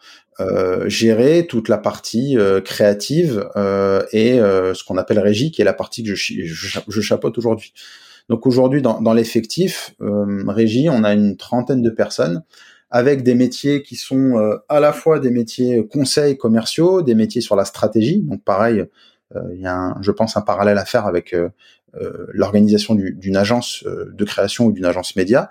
gérer 0.86 1.48
toute 1.48 1.70
la 1.70 1.78
partie 1.78 2.38
créative 2.64 3.50
et 4.12 4.38
ce 4.40 4.84
qu'on 4.84 4.98
appelle 4.98 5.20
régie, 5.20 5.52
qui 5.52 5.62
est 5.62 5.66
la 5.66 5.74
partie 5.74 6.04
que 6.04 6.16
je, 6.16 6.44
je, 6.46 7.02
chapeaute 7.02 7.38
aujourd'hui. 7.38 7.74
Donc 8.30 8.46
aujourd'hui, 8.46 8.82
dans, 8.82 9.14
l'effectif 9.14 9.96
euh, 10.02 10.44
régie, 10.48 10.90
on 10.90 11.04
a 11.04 11.14
une 11.14 11.38
trentaine 11.38 11.82
de 11.82 11.90
personnes 11.90 12.44
avec 12.90 13.24
des 13.24 13.36
métiers 13.36 13.84
qui 13.84 13.96
sont 13.96 14.38
euh, 14.38 14.58
à 14.70 14.80
la 14.80 14.94
fois 14.94 15.20
des 15.20 15.32
métiers 15.32 15.86
conseils 15.88 16.38
commerciaux, 16.38 17.02
des 17.02 17.16
métiers 17.16 17.42
sur 17.42 17.56
la 17.56 17.66
stratégie. 17.66 18.20
Donc 18.22 18.44
pareil, 18.44 18.86
euh, 19.36 19.42
il 19.54 19.62
y 19.62 19.66
a, 19.66 19.76
un, 19.76 20.02
je 20.02 20.12
pense, 20.12 20.36
un 20.36 20.42
parallèle 20.42 20.78
à 20.78 20.86
faire 20.86 21.06
avec 21.06 21.34
euh, 21.34 21.50
l'organisation 22.34 22.96
d'une 22.96 23.38
agence 23.38 23.84
de 23.86 24.24
création 24.24 24.66
ou 24.66 24.72
d'une 24.72 24.86
agence 24.86 25.16
média. 25.16 25.50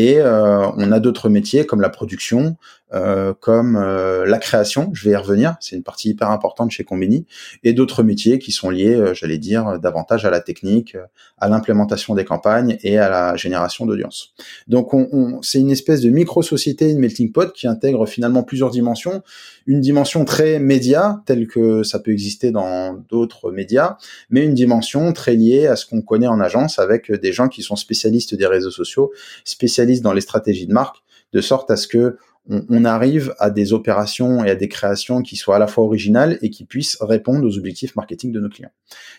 Et 0.00 0.22
on 0.22 0.92
a 0.92 1.00
d'autres 1.00 1.28
métiers 1.28 1.66
comme 1.66 1.80
la 1.80 1.90
production, 1.90 2.56
euh, 2.94 3.34
comme 3.38 3.76
euh, 3.76 4.24
la 4.26 4.38
création, 4.38 4.90
je 4.94 5.04
vais 5.04 5.12
y 5.12 5.16
revenir, 5.16 5.56
c'est 5.60 5.76
une 5.76 5.82
partie 5.82 6.10
hyper 6.10 6.30
importante 6.30 6.70
chez 6.70 6.84
Combini, 6.84 7.26
et 7.62 7.72
d'autres 7.72 8.02
métiers 8.02 8.38
qui 8.38 8.52
sont 8.52 8.70
liés, 8.70 8.94
euh, 8.94 9.14
j'allais 9.14 9.38
dire, 9.38 9.78
davantage 9.78 10.24
à 10.24 10.30
la 10.30 10.40
technique, 10.40 10.96
à 11.36 11.48
l'implémentation 11.48 12.14
des 12.14 12.24
campagnes 12.24 12.78
et 12.82 12.98
à 12.98 13.08
la 13.08 13.36
génération 13.36 13.84
d'audience. 13.84 14.32
Donc 14.68 14.94
on, 14.94 15.08
on, 15.12 15.42
c'est 15.42 15.60
une 15.60 15.70
espèce 15.70 16.00
de 16.00 16.10
micro-société, 16.10 16.90
une 16.90 16.98
melting 16.98 17.32
pot 17.32 17.52
qui 17.52 17.66
intègre 17.66 18.06
finalement 18.06 18.42
plusieurs 18.42 18.70
dimensions, 18.70 19.22
une 19.66 19.80
dimension 19.80 20.24
très 20.24 20.58
média, 20.58 21.22
telle 21.26 21.46
que 21.46 21.82
ça 21.82 21.98
peut 21.98 22.10
exister 22.10 22.50
dans 22.50 22.94
d'autres 23.10 23.52
médias, 23.52 23.98
mais 24.30 24.44
une 24.44 24.54
dimension 24.54 25.12
très 25.12 25.34
liée 25.34 25.66
à 25.66 25.76
ce 25.76 25.84
qu'on 25.84 26.00
connaît 26.00 26.26
en 26.26 26.40
agence 26.40 26.78
avec 26.78 27.12
des 27.12 27.32
gens 27.32 27.48
qui 27.48 27.62
sont 27.62 27.76
spécialistes 27.76 28.34
des 28.34 28.46
réseaux 28.46 28.70
sociaux, 28.70 29.12
spécialistes 29.44 30.02
dans 30.02 30.14
les 30.14 30.22
stratégies 30.22 30.66
de 30.66 30.72
marque, 30.72 30.96
de 31.32 31.40
sorte 31.40 31.70
à 31.70 31.76
ce 31.76 31.86
que 31.86 32.16
on, 32.48 32.84
arrive 32.84 33.34
à 33.38 33.50
des 33.50 33.72
opérations 33.72 34.44
et 34.44 34.50
à 34.50 34.54
des 34.54 34.68
créations 34.68 35.22
qui 35.22 35.36
soient 35.36 35.56
à 35.56 35.58
la 35.58 35.66
fois 35.66 35.84
originales 35.84 36.38
et 36.42 36.50
qui 36.50 36.64
puissent 36.64 36.96
répondre 37.00 37.46
aux 37.46 37.58
objectifs 37.58 37.94
marketing 37.96 38.32
de 38.32 38.40
nos 38.40 38.48
clients. 38.48 38.72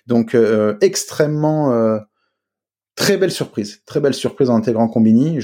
Donc 0.08 0.34
euh, 0.36 0.76
extrêmement 0.82 1.74
euh, 1.74 2.00
très 2.96 3.18
belle 3.18 3.32
surprise, 3.32 3.82
très 3.86 4.00
belle 4.00 4.14
surprise 4.14 4.50
en 4.50 4.56
intégrant 4.56 4.88
Combini. 4.88 5.40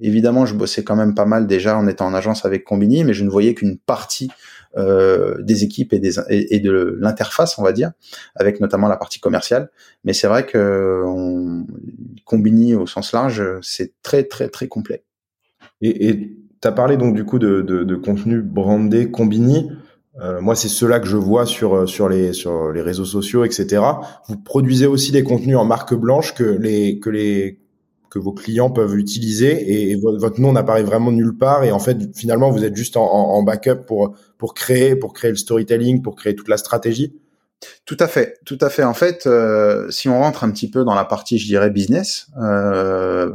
Évidemment, 0.00 0.46
je 0.46 0.54
bossais 0.54 0.82
quand 0.82 0.96
même 0.96 1.14
pas 1.14 1.26
mal 1.26 1.46
déjà 1.46 1.76
en 1.76 1.86
étant 1.86 2.06
en 2.06 2.14
agence 2.14 2.44
avec 2.44 2.64
Combini, 2.64 3.04
mais 3.04 3.14
je 3.14 3.22
ne 3.22 3.30
voyais 3.30 3.54
qu'une 3.54 3.78
partie 3.78 4.30
euh, 4.76 5.36
des 5.40 5.62
équipes 5.62 5.92
et, 5.92 6.00
de 6.60 6.98
l'interface, 7.00 7.58
on 7.58 7.62
va 7.62 7.72
dire, 7.72 7.92
avec 8.34 8.60
notamment 8.60 8.88
la 8.88 8.96
partie 8.96 9.20
commerciale. 9.20 9.70
Mais 10.04 10.12
c'est 10.12 10.26
vrai 10.26 10.46
que 10.46 11.02
on, 11.06 11.66
Combini 12.24 12.74
au 12.74 12.86
sens 12.86 13.12
large, 13.12 13.42
c'est 13.62 13.92
très 14.02 14.24
très 14.24 14.48
très 14.48 14.68
complet. 14.68 15.04
Et 15.82 16.36
tu 16.60 16.68
as 16.68 16.72
parlé 16.72 16.96
donc 16.96 17.14
du 17.14 17.24
coup 17.24 17.38
de, 17.38 17.60
de, 17.60 17.84
de 17.84 17.96
contenu 17.96 18.40
brandé 18.42 19.10
Combini. 19.10 19.70
Euh, 20.20 20.40
moi, 20.40 20.54
c'est 20.54 20.68
cela 20.68 20.98
que 20.98 21.06
je 21.06 21.16
vois 21.16 21.44
sur 21.44 21.74
euh, 21.74 21.86
sur 21.86 22.08
les 22.08 22.32
sur 22.32 22.72
les 22.72 22.80
réseaux 22.80 23.04
sociaux, 23.04 23.44
etc. 23.44 23.82
Vous 24.28 24.38
produisez 24.38 24.86
aussi 24.86 25.12
des 25.12 25.22
contenus 25.22 25.56
en 25.56 25.66
marque 25.66 25.94
blanche 25.94 26.34
que 26.34 26.44
les 26.44 26.98
que 27.00 27.10
les 27.10 27.60
que 28.08 28.18
vos 28.18 28.32
clients 28.32 28.70
peuvent 28.70 28.96
utiliser 28.96 29.90
et, 29.90 29.96
votre 29.96 30.40
nom 30.40 30.52
n'apparaît 30.52 30.84
vraiment 30.84 31.12
nulle 31.12 31.36
part 31.36 31.64
et 31.64 31.72
en 31.72 31.80
fait 31.80 31.98
finalement 32.16 32.50
vous 32.50 32.64
êtes 32.64 32.74
juste 32.74 32.96
en, 32.96 33.04
en, 33.04 33.42
backup 33.42 33.84
pour 33.86 34.14
pour 34.38 34.54
créer 34.54 34.94
pour 34.96 35.12
créer 35.12 35.30
le 35.30 35.36
storytelling 35.36 36.00
pour 36.02 36.14
créer 36.14 36.34
toute 36.34 36.48
la 36.48 36.56
stratégie? 36.56 37.14
Tout 37.84 37.96
à 38.00 38.06
fait, 38.06 38.38
tout 38.44 38.58
à 38.60 38.68
fait. 38.68 38.84
En 38.84 38.94
fait, 38.94 39.26
euh, 39.26 39.90
si 39.90 40.08
on 40.08 40.18
rentre 40.18 40.44
un 40.44 40.50
petit 40.50 40.70
peu 40.70 40.84
dans 40.84 40.94
la 40.94 41.04
partie, 41.04 41.38
je 41.38 41.46
dirais 41.46 41.70
business, 41.70 42.28
euh, 42.38 43.32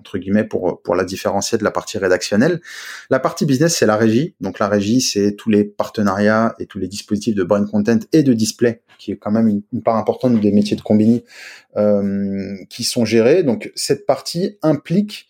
entre 0.00 0.18
guillemets 0.18 0.44
pour 0.44 0.82
pour 0.82 0.96
la 0.96 1.04
différencier 1.04 1.58
de 1.58 1.64
la 1.64 1.70
partie 1.70 1.98
rédactionnelle. 1.98 2.60
La 3.10 3.20
partie 3.20 3.46
business 3.46 3.76
c'est 3.76 3.86
la 3.86 3.96
régie. 3.96 4.34
Donc 4.40 4.58
la 4.58 4.68
régie 4.68 5.00
c'est 5.00 5.36
tous 5.36 5.50
les 5.50 5.64
partenariats 5.64 6.54
et 6.58 6.66
tous 6.66 6.78
les 6.78 6.88
dispositifs 6.88 7.34
de 7.34 7.44
brand 7.44 7.70
content 7.70 8.00
et 8.12 8.22
de 8.22 8.32
display 8.32 8.82
qui 8.98 9.12
est 9.12 9.16
quand 9.16 9.30
même 9.30 9.48
une, 9.48 9.82
part 9.82 9.96
importante 9.96 10.38
des 10.40 10.52
métiers 10.52 10.76
de 10.76 10.82
combini 10.82 11.24
euh, 11.76 12.54
qui 12.68 12.84
sont 12.84 13.04
gérés. 13.04 13.42
Donc 13.42 13.72
cette 13.74 14.04
partie 14.04 14.58
implique 14.62 15.28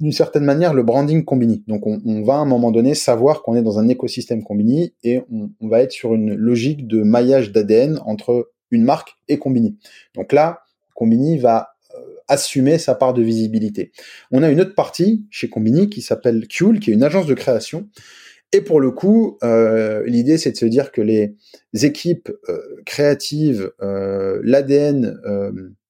d'une 0.00 0.12
certaine 0.12 0.44
manière 0.44 0.74
le 0.74 0.82
branding 0.82 1.24
Combini. 1.24 1.62
Donc 1.68 1.86
on, 1.86 2.22
va 2.22 2.34
à 2.34 2.38
un 2.38 2.44
moment 2.44 2.72
donné 2.72 2.94
savoir 2.94 3.42
qu'on 3.42 3.54
est 3.54 3.62
dans 3.62 3.78
un 3.78 3.88
écosystème 3.88 4.42
Combini 4.42 4.92
et 5.04 5.20
on 5.30 5.68
va 5.68 5.80
être 5.80 5.92
sur 5.92 6.14
une 6.14 6.34
logique 6.34 6.88
de 6.88 7.02
maillage 7.02 7.52
d'ADN 7.52 8.00
entre 8.04 8.50
une 8.72 8.84
marque 8.84 9.16
et 9.28 9.38
Combini. 9.38 9.78
Donc 10.16 10.32
là, 10.32 10.62
Combini 10.94 11.38
va 11.38 11.73
assumer 12.28 12.78
sa 12.78 12.94
part 12.94 13.14
de 13.14 13.22
visibilité. 13.22 13.92
On 14.30 14.42
a 14.42 14.50
une 14.50 14.60
autre 14.60 14.74
partie 14.74 15.24
chez 15.30 15.48
Combini 15.48 15.90
qui 15.90 16.02
s'appelle 16.02 16.46
Cule, 16.48 16.80
qui 16.80 16.90
est 16.90 16.94
une 16.94 17.02
agence 17.02 17.26
de 17.26 17.34
création. 17.34 17.88
Et 18.52 18.60
pour 18.60 18.80
le 18.80 18.90
coup, 18.92 19.36
euh, 19.42 20.04
l'idée 20.06 20.38
c'est 20.38 20.52
de 20.52 20.56
se 20.56 20.64
dire 20.66 20.92
que 20.92 21.00
les 21.00 21.34
équipes 21.72 22.30
euh, 22.48 22.58
créatives, 22.86 23.72
euh, 23.82 24.40
l'ADN 24.44 25.18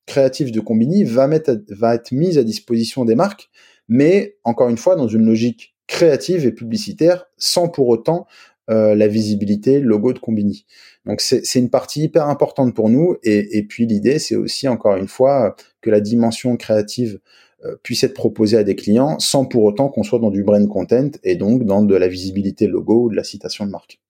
créatif 0.06 0.50
de 0.50 0.60
Combini 0.60 1.04
va 1.04 1.28
être 1.28 2.12
mise 2.12 2.38
à 2.38 2.42
disposition 2.42 3.04
des 3.04 3.14
marques, 3.14 3.50
mais 3.88 4.36
encore 4.44 4.68
une 4.68 4.78
fois 4.78 4.96
dans 4.96 5.08
une 5.08 5.26
logique 5.26 5.74
créative 5.86 6.46
et 6.46 6.52
publicitaire, 6.52 7.26
sans 7.36 7.68
pour 7.68 7.88
autant 7.88 8.26
euh, 8.70 8.94
la 8.94 9.08
visibilité, 9.08 9.80
logo 9.80 10.12
de 10.12 10.18
Combini. 10.18 10.66
Donc 11.06 11.20
c'est 11.20 11.58
une 11.58 11.70
partie 11.70 12.04
hyper 12.04 12.28
importante 12.28 12.74
pour 12.74 12.88
nous. 12.88 13.16
Et, 13.22 13.58
et 13.58 13.62
puis 13.62 13.86
l'idée, 13.86 14.18
c'est 14.18 14.36
aussi 14.36 14.68
encore 14.68 14.96
une 14.96 15.08
fois 15.08 15.54
que 15.82 15.90
la 15.90 16.00
dimension 16.00 16.56
créative 16.56 17.20
euh, 17.64 17.76
puisse 17.82 18.04
être 18.04 18.14
proposée 18.14 18.56
à 18.56 18.64
des 18.64 18.74
clients 18.74 19.18
sans 19.18 19.44
pour 19.44 19.64
autant 19.64 19.88
qu'on 19.88 20.02
soit 20.02 20.18
dans 20.18 20.30
du 20.30 20.42
brand 20.42 20.66
content 20.68 21.10
et 21.22 21.36
donc 21.36 21.64
dans 21.64 21.82
de 21.82 21.94
la 21.94 22.08
visibilité 22.08 22.66
logo 22.66 23.04
ou 23.04 23.10
de 23.10 23.16
la 23.16 23.24
citation 23.24 23.66
de 23.66 23.70
marque. 23.70 24.00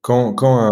Quand, 0.00 0.34
quand, 0.34 0.70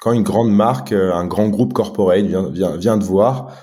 quand 0.00 0.12
une 0.12 0.22
grande 0.22 0.52
marque, 0.54 0.92
un 0.92 1.26
grand 1.26 1.48
groupe 1.48 1.72
corporate 1.72 2.26
vient, 2.26 2.50
vient, 2.50 2.76
vient 2.76 2.98
de 2.98 3.04
voir, 3.04 3.56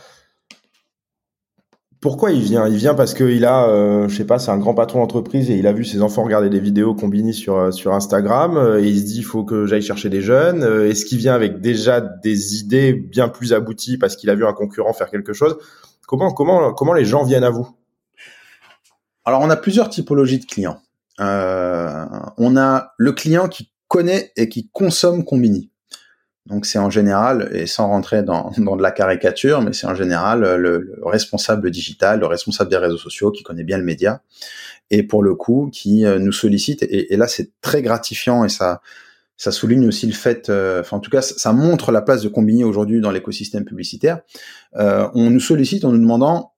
pourquoi 2.04 2.32
il 2.32 2.42
vient? 2.42 2.68
Il 2.68 2.76
vient 2.76 2.96
parce 2.96 3.14
qu'il 3.14 3.46
a, 3.46 3.70
euh, 3.70 4.10
je 4.10 4.18
sais 4.18 4.26
pas, 4.26 4.38
c'est 4.38 4.52
un 4.52 4.58
grand 4.58 4.74
patron 4.74 5.00
d'entreprise 5.00 5.50
et 5.50 5.56
il 5.56 5.66
a 5.68 5.72
vu 5.72 5.86
ses 5.86 6.02
enfants 6.02 6.26
regarder 6.26 6.50
des 6.50 6.60
vidéos 6.60 6.94
combinées 6.94 7.32
sur 7.32 7.56
euh, 7.58 7.72
sur 7.72 7.94
Instagram 7.94 8.58
euh, 8.58 8.84
et 8.84 8.90
il 8.90 9.00
se 9.00 9.06
dit 9.06 9.20
il 9.20 9.24
faut 9.24 9.46
que 9.46 9.66
j'aille 9.68 9.82
chercher 9.82 10.10
des 10.10 10.22
jeunes. 10.22 10.64
Est-ce 10.64 11.06
qu'il 11.06 11.18
vient 11.18 11.34
avec 11.34 11.62
déjà 11.62 12.02
des 12.02 12.58
idées 12.58 12.92
bien 12.92 13.30
plus 13.30 13.54
abouties 13.54 13.98
parce 13.98 14.18
qu'il 14.18 14.30
a 14.30 14.36
vu 14.36 14.46
un 14.46 14.52
concurrent 14.52 14.92
faire 14.92 15.10
quelque 15.10 15.32
chose? 15.32 15.56
Comment 16.06 16.34
comment 16.34 16.74
comment 16.74 16.92
les 16.92 17.06
gens 17.06 17.24
viennent 17.24 17.46
à 17.46 17.52
vous? 17.52 17.70
Alors 19.24 19.40
on 19.40 19.50
a 19.50 19.56
plusieurs 19.56 19.90
typologies 19.90 20.40
de 20.40 20.46
clients. 20.46 20.82
on 21.20 22.58
a 22.58 22.94
le 22.98 23.12
client 23.14 23.48
qui 23.48 23.72
connaît 23.88 24.34
et 24.36 24.50
qui 24.50 24.68
consomme 24.74 25.24
Combini. 25.24 25.72
Donc 26.46 26.66
c'est 26.66 26.80
en 26.80 26.90
général, 26.90 27.50
et 27.54 27.68
sans 27.68 27.88
rentrer 27.88 28.22
dans, 28.22 28.52
de 28.58 28.82
la 28.82 28.92
caricature, 28.92 29.62
mais 29.62 29.74
c'est 29.74 29.88
en 29.88 29.96
général 29.96 30.42
le, 30.58 30.96
responsable 31.04 31.72
digital, 31.72 32.20
le 32.20 32.26
responsable 32.26 32.70
des 32.70 32.78
réseaux 32.78 32.98
sociaux 32.98 33.32
qui 33.32 33.44
connaît 33.44 33.64
bien 33.64 33.78
le 33.78 33.84
média, 33.84 34.22
et 34.90 35.04
pour 35.04 35.24
le 35.24 35.36
coup 35.36 35.70
qui 35.72 36.06
euh, 36.06 36.20
nous 36.20 36.34
sollicite. 36.34 36.84
Et, 36.84 37.16
là 37.16 37.28
c'est 37.28 37.52
très 37.62 37.82
gratifiant 37.82 38.44
et 38.44 38.50
ça 38.50 38.82
souligne 39.38 39.88
aussi 39.88 40.06
le 40.06 40.14
fait, 40.14 40.50
euh, 40.50 40.84
en 40.92 41.00
tout 41.00 41.10
cas 41.10 41.22
ça 41.22 41.54
montre 41.54 41.92
la 41.92 42.02
place 42.02 42.22
de 42.22 42.30
Combini 42.30 42.66
aujourd'hui 42.66 43.00
dans 43.00 43.12
l'écosystème 43.12 43.64
publicitaire. 43.64 44.20
Euh, 44.76 45.08
on 45.14 45.30
nous 45.30 45.40
sollicite 45.40 45.86
en 45.86 45.92
nous 45.92 46.00
demandant 46.00 46.54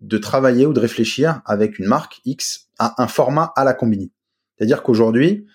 de 0.00 0.18
travailler 0.18 0.66
ou 0.66 0.72
de 0.72 0.80
réfléchir 0.80 1.42
avec 1.44 1.78
une 1.78 1.86
marque 1.86 2.20
X 2.24 2.68
à 2.78 3.02
un 3.02 3.06
format 3.06 3.52
à 3.56 3.64
la 3.64 3.74
Combini. 3.74 4.12
C'est-à-dire 4.56 4.82
qu'aujourd'hui, 4.82 5.46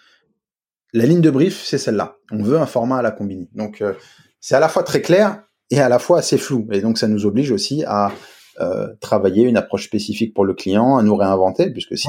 la 0.93 1.05
ligne 1.05 1.21
de 1.21 1.29
brief, 1.29 1.63
c'est 1.63 1.77
celle-là. 1.77 2.17
On 2.31 2.43
veut 2.43 2.57
un 2.57 2.65
format 2.65 2.97
à 2.97 3.01
la 3.01 3.11
Combini. 3.11 3.49
Donc, 3.53 3.81
euh, 3.81 3.93
c'est 4.39 4.55
à 4.55 4.59
la 4.59 4.69
fois 4.69 4.83
très 4.83 5.01
clair 5.01 5.43
et 5.69 5.79
à 5.79 5.89
la 5.89 5.99
fois 5.99 6.19
assez 6.19 6.37
flou. 6.37 6.67
Et 6.71 6.81
donc, 6.81 6.97
ça 6.97 7.07
nous 7.07 7.25
oblige 7.25 7.51
aussi 7.51 7.83
à 7.85 8.11
euh, 8.59 8.87
travailler 8.99 9.43
une 9.43 9.55
approche 9.55 9.85
spécifique 9.85 10.33
pour 10.33 10.43
le 10.43 10.53
client, 10.53 10.97
à 10.97 11.03
nous 11.03 11.15
réinventer, 11.15 11.71
puisque 11.71 11.97
si 11.97 12.07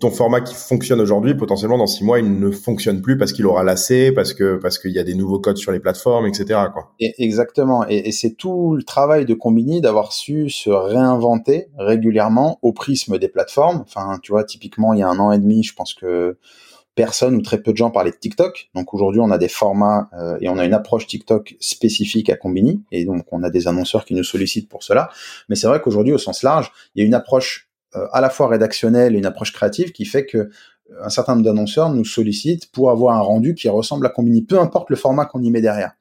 ton, 0.00 0.10
format 0.10 0.40
qui 0.40 0.54
fonctionne 0.54 1.00
aujourd'hui, 1.00 1.34
potentiellement 1.34 1.76
dans 1.76 1.88
six 1.88 2.04
mois, 2.04 2.20
il 2.20 2.38
ne 2.38 2.50
fonctionne 2.52 3.02
plus 3.02 3.18
parce 3.18 3.32
qu'il 3.32 3.46
aura 3.46 3.64
lassé, 3.64 4.12
parce 4.12 4.32
que 4.32 4.56
parce 4.56 4.78
qu'il 4.78 4.92
y 4.92 4.98
a 5.00 5.02
des 5.02 5.16
nouveaux 5.16 5.40
codes 5.40 5.56
sur 5.56 5.72
les 5.72 5.80
plateformes, 5.80 6.26
etc. 6.26 6.60
Quoi. 6.72 6.92
exactement. 7.00 7.84
Et, 7.88 8.12
c'est 8.12 8.36
tout 8.36 8.76
le 8.76 8.84
travail 8.84 9.26
de 9.26 9.34
Combini 9.34 9.80
d'avoir 9.80 10.12
su 10.12 10.48
se 10.50 10.70
réinventer 10.70 11.66
régulièrement 11.76 12.58
au 12.62 12.72
prisme 12.72 13.18
des 13.18 13.28
plateformes. 13.28 13.82
Enfin, 13.86 14.18
tu 14.22 14.30
vois, 14.30 14.44
typiquement, 14.44 14.94
il 14.94 15.00
y 15.00 15.02
a 15.02 15.08
un 15.08 15.18
an 15.18 15.32
et 15.32 15.38
demi, 15.38 15.64
je 15.64 15.74
pense 15.74 15.94
que 15.94 16.38
personne 16.96 17.36
ou 17.36 17.42
très 17.42 17.58
peu 17.58 17.72
de 17.72 17.76
gens 17.76 17.90
parlaient 17.90 18.10
de 18.10 18.16
TikTok. 18.16 18.70
Donc 18.74 18.92
aujourd'hui, 18.94 19.20
on 19.20 19.30
a 19.30 19.38
des 19.38 19.48
formats 19.48 20.08
euh, 20.14 20.38
et 20.40 20.48
on 20.48 20.58
a 20.58 20.64
une 20.64 20.74
approche 20.74 21.06
TikTok 21.06 21.54
spécifique 21.60 22.30
à 22.30 22.36
Combini. 22.36 22.82
Et 22.90 23.04
donc, 23.04 23.26
on 23.30 23.44
a 23.44 23.50
des 23.50 23.68
annonceurs 23.68 24.04
qui 24.04 24.14
nous 24.14 24.24
sollicitent 24.24 24.68
pour 24.68 24.82
cela. 24.82 25.10
Mais 25.48 25.56
c'est 25.56 25.68
vrai 25.68 25.80
qu'aujourd'hui, 25.80 26.14
au 26.14 26.18
sens 26.18 26.42
large, 26.42 26.72
il 26.94 27.02
y 27.02 27.04
a 27.04 27.06
une 27.06 27.14
approche 27.14 27.68
euh, 27.94 28.06
à 28.12 28.20
la 28.20 28.30
fois 28.30 28.48
rédactionnelle 28.48 29.14
et 29.14 29.18
une 29.18 29.26
approche 29.26 29.52
créative 29.52 29.92
qui 29.92 30.06
fait 30.06 30.24
que 30.24 30.38
euh, 30.38 30.50
un 31.02 31.10
certain 31.10 31.34
nombre 31.34 31.44
d'annonceurs 31.44 31.90
nous 31.90 32.04
sollicitent 32.06 32.72
pour 32.72 32.90
avoir 32.90 33.14
un 33.14 33.20
rendu 33.20 33.54
qui 33.54 33.68
ressemble 33.68 34.06
à 34.06 34.08
Combini, 34.08 34.42
peu 34.42 34.58
importe 34.58 34.88
le 34.88 34.96
format 34.96 35.26
qu'on 35.26 35.42
y 35.42 35.50
met 35.50 35.60
derrière. 35.60 35.92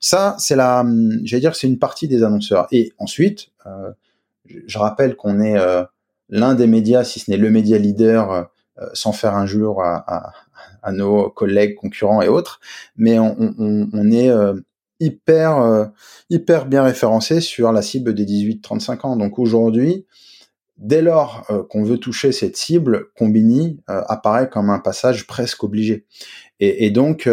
Ça, 0.00 0.36
c'est 0.38 0.54
la, 0.54 0.86
j'allais 1.24 1.40
dire, 1.40 1.56
c'est 1.56 1.66
une 1.66 1.80
partie 1.80 2.06
des 2.06 2.22
annonceurs. 2.22 2.68
Et 2.70 2.92
ensuite, 2.98 3.48
je 4.46 4.78
rappelle 4.78 5.16
qu'on 5.16 5.40
est 5.40 5.56
l'un 6.30 6.54
des 6.54 6.66
médias, 6.66 7.04
si 7.04 7.20
ce 7.20 7.30
n'est 7.30 7.36
le 7.36 7.50
média 7.50 7.78
leader 7.78 8.30
euh, 8.30 8.42
sans 8.92 9.12
faire 9.12 9.34
injure 9.34 9.80
à, 9.80 10.04
à, 10.06 10.32
à, 10.82 10.92
nos 10.92 11.30
collègues, 11.30 11.74
concurrents 11.74 12.22
et 12.22 12.28
autres, 12.28 12.60
mais 12.96 13.18
on, 13.18 13.36
on, 13.38 13.88
on 13.92 14.10
est 14.10 14.30
euh, 14.30 14.54
hyper 15.00 15.58
euh, 15.58 15.86
hyper 16.30 16.66
bien 16.66 16.82
référencé 16.82 17.40
sur 17.40 17.72
la 17.72 17.82
cible 17.82 18.14
des 18.14 18.24
18-35 18.24 19.06
ans. 19.06 19.16
Donc 19.16 19.38
aujourd'hui, 19.38 20.06
dès 20.76 21.02
lors 21.02 21.46
qu'on 21.70 21.82
veut 21.82 21.98
toucher 21.98 22.32
cette 22.32 22.56
cible, 22.56 23.06
Combini 23.16 23.80
apparaît 23.86 24.48
comme 24.48 24.70
un 24.70 24.78
passage 24.78 25.26
presque 25.26 25.64
obligé. 25.64 26.06
Et, 26.60 26.86
et 26.86 26.90
donc 26.90 27.28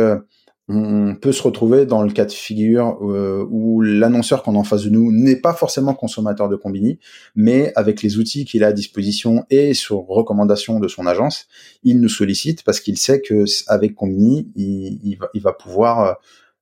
on 0.68 1.16
peut 1.16 1.32
se 1.32 1.44
retrouver 1.44 1.86
dans 1.86 2.02
le 2.02 2.12
cas 2.12 2.26
de 2.26 2.32
figure 2.32 2.98
euh, 3.02 3.46
où 3.52 3.82
l'annonceur 3.82 4.42
qu'on 4.42 4.56
a 4.56 4.58
en 4.58 4.64
face 4.64 4.84
de 4.84 4.90
nous 4.90 5.12
n'est 5.12 5.36
pas 5.36 5.54
forcément 5.54 5.94
consommateur 5.94 6.50
de 6.50 6.56
Combini, 6.56 7.00
mais 7.36 7.72
avec 7.76 8.02
les 8.02 8.18
outils 8.18 8.46
qu'il 8.46 8.64
a 8.64 8.68
à 8.68 8.74
disposition 8.74 9.46
et 9.52 9.76
sur 9.76 9.98
recommandation 10.08 10.80
de 10.80 10.88
son 10.88 11.06
agence, 11.06 11.48
il 11.84 12.02
nous 12.02 12.10
sollicite 12.10 12.64
parce 12.64 12.80
qu'il 12.80 12.98
sait 12.98 13.22
que 13.22 13.46
avec 13.68 13.94
Combini, 13.94 14.52
il, 14.56 15.18
va, 15.40 15.54
pouvoir 15.54 16.00
euh, 16.00 16.14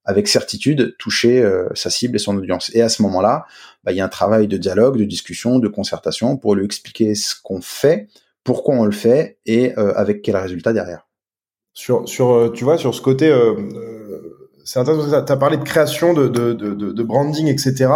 avec 0.03 0.27
certitude 0.27 0.97
toucher 0.99 1.41
euh, 1.41 1.69
sa 1.73 1.89
cible 1.89 2.17
et 2.17 2.19
son 2.19 2.35
audience. 2.35 2.71
Et 2.75 2.81
à 2.81 2.89
ce 2.89 3.01
moment-là, 3.03 3.45
bah, 3.85 3.93
il 3.93 3.97
y 3.97 4.01
a 4.01 4.05
un 4.05 4.09
travail 4.09 4.49
de 4.49 4.57
dialogue, 4.57 4.97
de 4.97 5.05
discussion, 5.05 5.59
de 5.59 5.69
concertation 5.69 6.35
pour 6.35 6.55
lui 6.55 6.65
expliquer 6.65 7.15
ce 7.15 7.35
qu'on 7.41 7.61
fait, 7.61 8.09
pourquoi 8.43 8.75
on 8.75 8.83
le 8.83 8.91
fait 8.91 9.37
et 9.45 9.73
avec 9.75 10.21
quel 10.21 10.35
résultat 10.35 10.73
derrière. 10.73 11.07
Sur, 11.71 12.07
sur, 12.07 12.51
tu 12.53 12.65
vois, 12.65 12.77
sur 12.77 12.93
ce 12.93 13.01
côté 13.01 13.31
c'est 14.63 14.79
intéressant. 14.79 15.23
Tu 15.23 15.31
as 15.31 15.37
parlé 15.37 15.57
de 15.57 15.63
création, 15.63 16.13
de, 16.13 16.27
de, 16.27 16.53
de, 16.53 16.73
de 16.73 17.03
branding, 17.03 17.47
etc. 17.47 17.91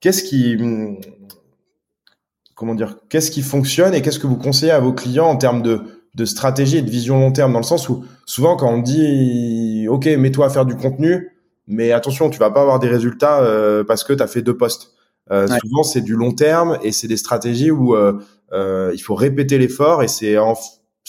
Qu'est-ce 0.00 0.22
qui, 0.22 0.56
comment 2.54 2.74
dire, 2.74 2.96
qu'est-ce 3.08 3.30
qui 3.30 3.42
fonctionne 3.42 3.94
et 3.94 4.02
qu'est-ce 4.02 4.18
que 4.18 4.26
vous 4.26 4.36
conseillez 4.36 4.72
à 4.72 4.80
vos 4.80 4.92
clients 4.92 5.26
en 5.26 5.36
termes 5.36 5.62
de, 5.62 5.80
de 6.14 6.24
stratégie 6.24 6.78
et 6.78 6.82
de 6.82 6.90
vision 6.90 7.18
long 7.18 7.32
terme, 7.32 7.52
dans 7.52 7.58
le 7.58 7.64
sens 7.64 7.88
où 7.88 8.04
souvent 8.26 8.56
quand 8.56 8.70
on 8.72 8.78
dit, 8.78 9.86
OK, 9.88 10.06
mets-toi 10.06 10.46
à 10.46 10.50
faire 10.50 10.66
du 10.66 10.76
contenu, 10.76 11.36
mais 11.66 11.92
attention, 11.92 12.30
tu 12.30 12.38
vas 12.38 12.50
pas 12.50 12.62
avoir 12.62 12.78
des 12.80 12.88
résultats 12.88 13.40
euh, 13.42 13.84
parce 13.84 14.04
que 14.04 14.12
tu 14.12 14.22
as 14.22 14.26
fait 14.26 14.42
deux 14.42 14.56
postes. 14.56 14.92
Euh, 15.30 15.46
Souvent, 15.46 15.84
c'est 15.84 16.00
du 16.00 16.16
long 16.16 16.32
terme 16.32 16.78
et 16.82 16.90
c'est 16.90 17.06
des 17.06 17.16
stratégies 17.16 17.70
où 17.70 17.94
euh, 17.94 18.20
il 18.92 18.98
faut 19.00 19.14
répéter 19.14 19.58
l'effort 19.58 20.02
et 20.02 20.08
c'est 20.08 20.36
en 20.38 20.56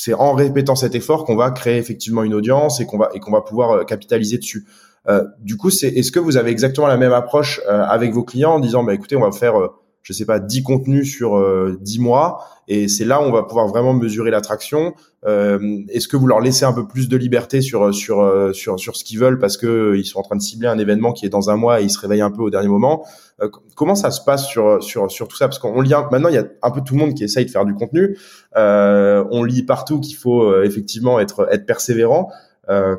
c'est 0.04 0.16
en 0.16 0.34
répétant 0.34 0.76
cet 0.76 0.96
effort 0.96 1.26
qu'on 1.26 1.36
va 1.36 1.52
créer 1.52 1.78
effectivement 1.78 2.24
une 2.24 2.34
audience 2.34 2.80
et 2.80 2.88
qu'on 2.88 2.98
va 2.98 3.12
et 3.14 3.20
qu'on 3.20 3.32
va 3.32 3.42
pouvoir 3.42 3.70
euh, 3.72 3.84
capitaliser 3.84 4.40
dessus. 4.40 4.66
Euh, 5.08 5.24
du 5.40 5.58
coup, 5.58 5.70
c'est 5.70 5.90
est-ce 5.90 6.12
que 6.12 6.18
vous 6.20 6.38
avez 6.38 6.50
exactement 6.50 6.88
la 6.88 6.98
même 6.98 7.14
approche 7.14 7.62
euh, 7.70 7.84
avec 7.84 8.12
vos 8.12 8.24
clients 8.24 8.54
en 8.54 8.60
disant 8.60 8.84
bah 8.84 8.96
écoutez, 8.96 9.16
on 9.16 9.22
va 9.22 9.32
faire 9.32 9.54
je 10.02 10.14
sais 10.14 10.26
pas 10.26 10.40
10 10.40 10.64
contenus 10.64 11.16
sur 11.16 11.40
10 11.80 12.00
mois 12.00 12.44
et 12.74 12.88
c'est 12.88 13.06
là 13.06 13.22
où 13.22 13.26
on 13.26 13.32
va 13.32 13.44
pouvoir 13.44 13.68
vraiment 13.68 13.94
mesurer 13.94 14.32
l'attraction. 14.32 14.94
est-ce 15.26 16.08
que 16.08 16.18
vous 16.18 16.28
leur 16.28 16.40
laissez 16.40 16.66
un 16.66 16.74
peu 16.74 16.88
plus 16.88 17.10
de 17.10 17.18
liberté 17.18 17.62
sur 17.62 17.94
sur 17.94 18.50
sur 18.54 18.80
sur 18.80 18.96
ce 18.96 19.04
qu'ils 19.04 19.20
veulent 19.20 19.40
parce 19.40 19.58
que 19.58 19.96
ils 19.96 20.06
sont 20.06 20.20
en 20.20 20.24
train 20.24 20.36
de 20.36 20.42
cibler 20.42 20.68
un 20.68 20.78
événement 20.78 21.12
qui 21.14 21.26
est 21.26 21.30
dans 21.30 21.50
un 21.50 21.58
mois 21.58 21.82
et 21.82 21.84
ils 21.84 21.90
se 21.90 22.00
réveillent 22.00 22.22
un 22.22 22.32
peu 22.32 22.42
au 22.42 22.50
dernier 22.50 22.70
moment? 22.70 23.06
Euh, 23.42 23.50
comment 23.76 23.96
ça 23.96 24.12
se 24.12 24.22
passe 24.24 24.46
sur 24.46 24.84
sur 24.84 25.12
sur 25.12 25.28
tout 25.28 25.36
ça? 25.36 25.48
Parce 25.48 25.60
qu'on 25.60 25.82
lit 25.82 25.94
maintenant, 26.12 26.30
il 26.30 26.36
y 26.36 26.38
a 26.38 26.46
un 26.62 26.72
peu 26.72 26.82
tout 26.82 26.94
le 26.94 27.00
monde 27.00 27.14
qui 27.14 27.24
essaye 27.24 27.46
de 27.46 27.52
faire 27.52 27.66
du 27.66 27.74
contenu. 27.74 28.18
Euh, 28.56 29.26
on 29.32 29.44
lit 29.44 29.64
partout 29.64 30.00
qu'il 30.00 30.16
faut 30.16 30.44
euh, 30.44 30.64
effectivement 30.64 31.20
être 31.20 31.48
être 31.52 31.66
persévérant. 31.66 32.32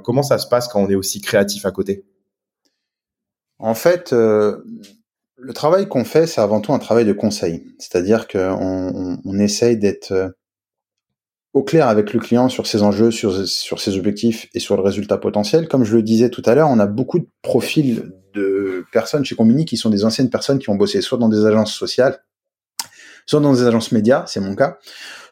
comment 0.05 0.23
ça 0.23 0.39
se 0.39 0.47
passe 0.47 0.69
quand 0.69 0.81
on 0.81 0.91
est 0.91 0.95
aussi 0.95 1.21
créatif 1.21 1.65
à 1.65 1.71
côté? 1.71 2.05
En 3.59 3.75
fait, 3.75 4.15
le 5.43 5.53
travail 5.53 5.89
qu'on 5.89 6.05
fait, 6.05 6.27
c'est 6.27 6.41
avant 6.41 6.61
tout 6.61 6.73
un 6.73 6.79
travail 6.79 7.05
de 7.05 7.13
conseil. 7.13 7.65
C'est-à-dire 7.79 8.29
qu'on 8.29 9.19
on, 9.25 9.39
essaye 9.39 9.77
d'être 9.77 10.35
au 11.53 11.63
clair 11.63 11.89
avec 11.89 12.13
le 12.13 12.21
client 12.21 12.49
sur 12.49 12.67
ses 12.67 12.83
enjeux, 12.83 13.11
sur, 13.11 13.35
ses 13.35 13.99
objectifs 13.99 14.49
et 14.55 14.61
sur 14.61 14.77
le 14.77 14.83
résultat 14.83 15.19
potentiel. 15.19 15.69
Comme 15.69 15.85
je 15.85 15.97
le 15.97 16.03
disais 16.03 16.31
tout 16.31 16.43
à 16.47 16.55
l'heure, 16.55 16.69
on 16.71 16.79
a 16.79 16.87
beaucoup 16.87 17.19
de 17.19 17.27
profils 17.43 18.13
de 18.35 18.85
personnes 18.93 19.25
chez 19.25 19.35
Combini 19.35 19.65
qui 19.65 19.77
sont 19.77 19.91
des 19.91 20.05
anciennes 20.05 20.31
personnes 20.31 20.59
qui 20.59 20.71
ont 20.71 20.77
bossé 20.77 21.01
soit 21.03 21.19
dans 21.19 21.29
des 21.29 21.45
agences 21.45 21.75
sociales, 21.75 22.23
soit 23.27 23.41
dans 23.41 23.53
des 23.53 23.65
agences 23.65 23.93
médias, 23.93 24.25
c'est 24.27 24.41
mon 24.41 24.55
cas, 24.55 24.79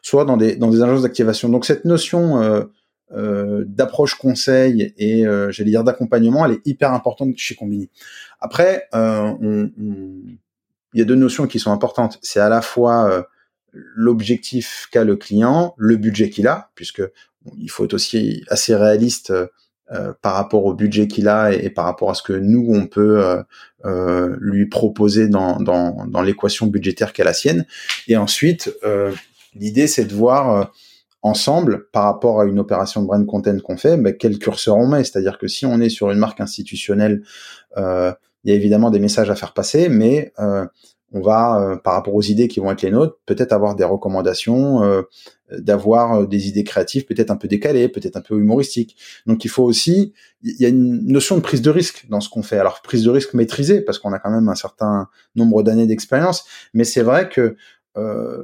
soit 0.01 0.25
dans 0.25 0.37
des, 0.37 0.57
dans 0.57 0.69
des 0.69 0.83
agences 0.83 1.03
d'activation. 1.03 1.49
Donc 1.49 1.65
cette 1.65 1.85
notion 1.85 2.41
euh, 2.41 2.65
euh, 3.13 3.65
d'approche 3.67 4.15
conseil 4.15 4.93
et 4.97 5.25
euh, 5.25 5.51
j'allais 5.51 5.71
dire 5.71 5.83
d'accompagnement, 5.83 6.45
elle 6.45 6.53
est 6.53 6.61
hyper 6.65 6.93
importante 6.93 7.33
chez 7.35 7.55
Combini. 7.55 7.89
Après, 8.41 8.87
euh, 8.93 9.33
on, 9.41 9.71
il 10.93 10.99
y 10.99 11.01
a 11.01 11.05
deux 11.05 11.15
notions 11.15 11.47
qui 11.47 11.59
sont 11.59 11.71
importantes. 11.71 12.19
C'est 12.21 12.39
à 12.39 12.49
la 12.49 12.61
fois 12.61 13.09
euh, 13.09 13.23
l'objectif 13.71 14.87
qu'a 14.91 15.03
le 15.03 15.15
client, 15.15 15.73
le 15.77 15.95
budget 15.95 16.29
qu'il 16.29 16.47
a, 16.47 16.71
puisque 16.75 17.03
il 17.57 17.69
faut 17.69 17.85
être 17.85 17.93
aussi 17.93 18.43
assez 18.49 18.75
réaliste 18.75 19.33
euh, 19.91 20.13
par 20.21 20.35
rapport 20.35 20.63
au 20.65 20.73
budget 20.73 21.07
qu'il 21.07 21.27
a 21.27 21.51
et, 21.51 21.69
par 21.69 21.83
rapport 21.83 22.09
à 22.09 22.13
ce 22.13 22.23
que 22.23 22.31
nous 22.31 22.65
on 22.69 22.87
peut 22.87 23.25
euh, 23.25 23.43
euh, 23.83 24.37
lui 24.39 24.67
proposer 24.67 25.27
dans, 25.27 25.59
dans, 25.59 26.05
dans 26.05 26.21
l'équation 26.21 26.67
budgétaire 26.67 27.11
qu'est 27.11 27.25
la 27.25 27.33
sienne. 27.33 27.65
Et 28.07 28.15
ensuite, 28.15 28.73
l'idée 29.53 29.87
c'est 29.87 30.05
de 30.05 30.13
voir 30.13 30.71
ensemble 31.23 31.89
par 31.91 32.05
rapport 32.05 32.39
à 32.39 32.45
une 32.45 32.57
opération 32.57 33.01
de 33.01 33.07
brand 33.07 33.25
content 33.25 33.59
qu'on 33.59 33.75
fait, 33.75 33.97
ben, 33.97 34.15
quel 34.17 34.39
curseur 34.39 34.77
on 34.77 34.87
met. 34.87 35.03
C'est-à-dire 35.03 35.37
que 35.37 35.47
si 35.47 35.65
on 35.65 35.81
est 35.81 35.89
sur 35.89 36.09
une 36.09 36.19
marque 36.19 36.39
institutionnelle, 36.39 37.23
il 38.43 38.51
y 38.51 38.53
a 38.53 38.55
évidemment 38.55 38.91
des 38.91 38.99
messages 38.99 39.29
à 39.29 39.35
faire 39.35 39.53
passer, 39.53 39.89
mais 39.89 40.33
on 41.13 41.21
va, 41.21 41.79
par 41.83 41.93
rapport 41.93 42.15
aux 42.15 42.21
idées 42.21 42.47
qui 42.47 42.59
vont 42.59 42.71
être 42.71 42.81
les 42.81 42.91
nôtres, 42.91 43.17
peut-être 43.25 43.51
avoir 43.51 43.75
des 43.75 43.83
recommandations 43.83 45.03
d'avoir 45.59 46.13
euh, 46.13 46.25
des 46.25 46.47
idées 46.47 46.63
créatives 46.63 47.05
peut-être 47.05 47.31
un 47.31 47.35
peu 47.35 47.47
décalées, 47.47 47.89
peut-être 47.89 48.17
un 48.17 48.21
peu 48.21 48.35
humoristiques. 48.35 48.97
Donc 49.25 49.45
il 49.45 49.49
faut 49.49 49.63
aussi, 49.63 50.13
il 50.43 50.59
y 50.59 50.65
a 50.65 50.69
une 50.69 51.05
notion 51.05 51.35
de 51.35 51.41
prise 51.41 51.61
de 51.61 51.69
risque 51.69 52.05
dans 52.09 52.21
ce 52.21 52.29
qu'on 52.29 52.43
fait. 52.43 52.57
Alors 52.57 52.81
prise 52.81 53.03
de 53.03 53.09
risque 53.09 53.33
maîtrisée 53.33 53.81
parce 53.81 53.99
qu'on 53.99 54.13
a 54.13 54.19
quand 54.19 54.31
même 54.31 54.49
un 54.49 54.55
certain 54.55 55.07
nombre 55.35 55.63
d'années 55.63 55.87
d'expérience, 55.87 56.45
mais 56.73 56.83
c'est 56.83 57.03
vrai 57.03 57.29
que 57.29 57.55
euh, 57.97 58.41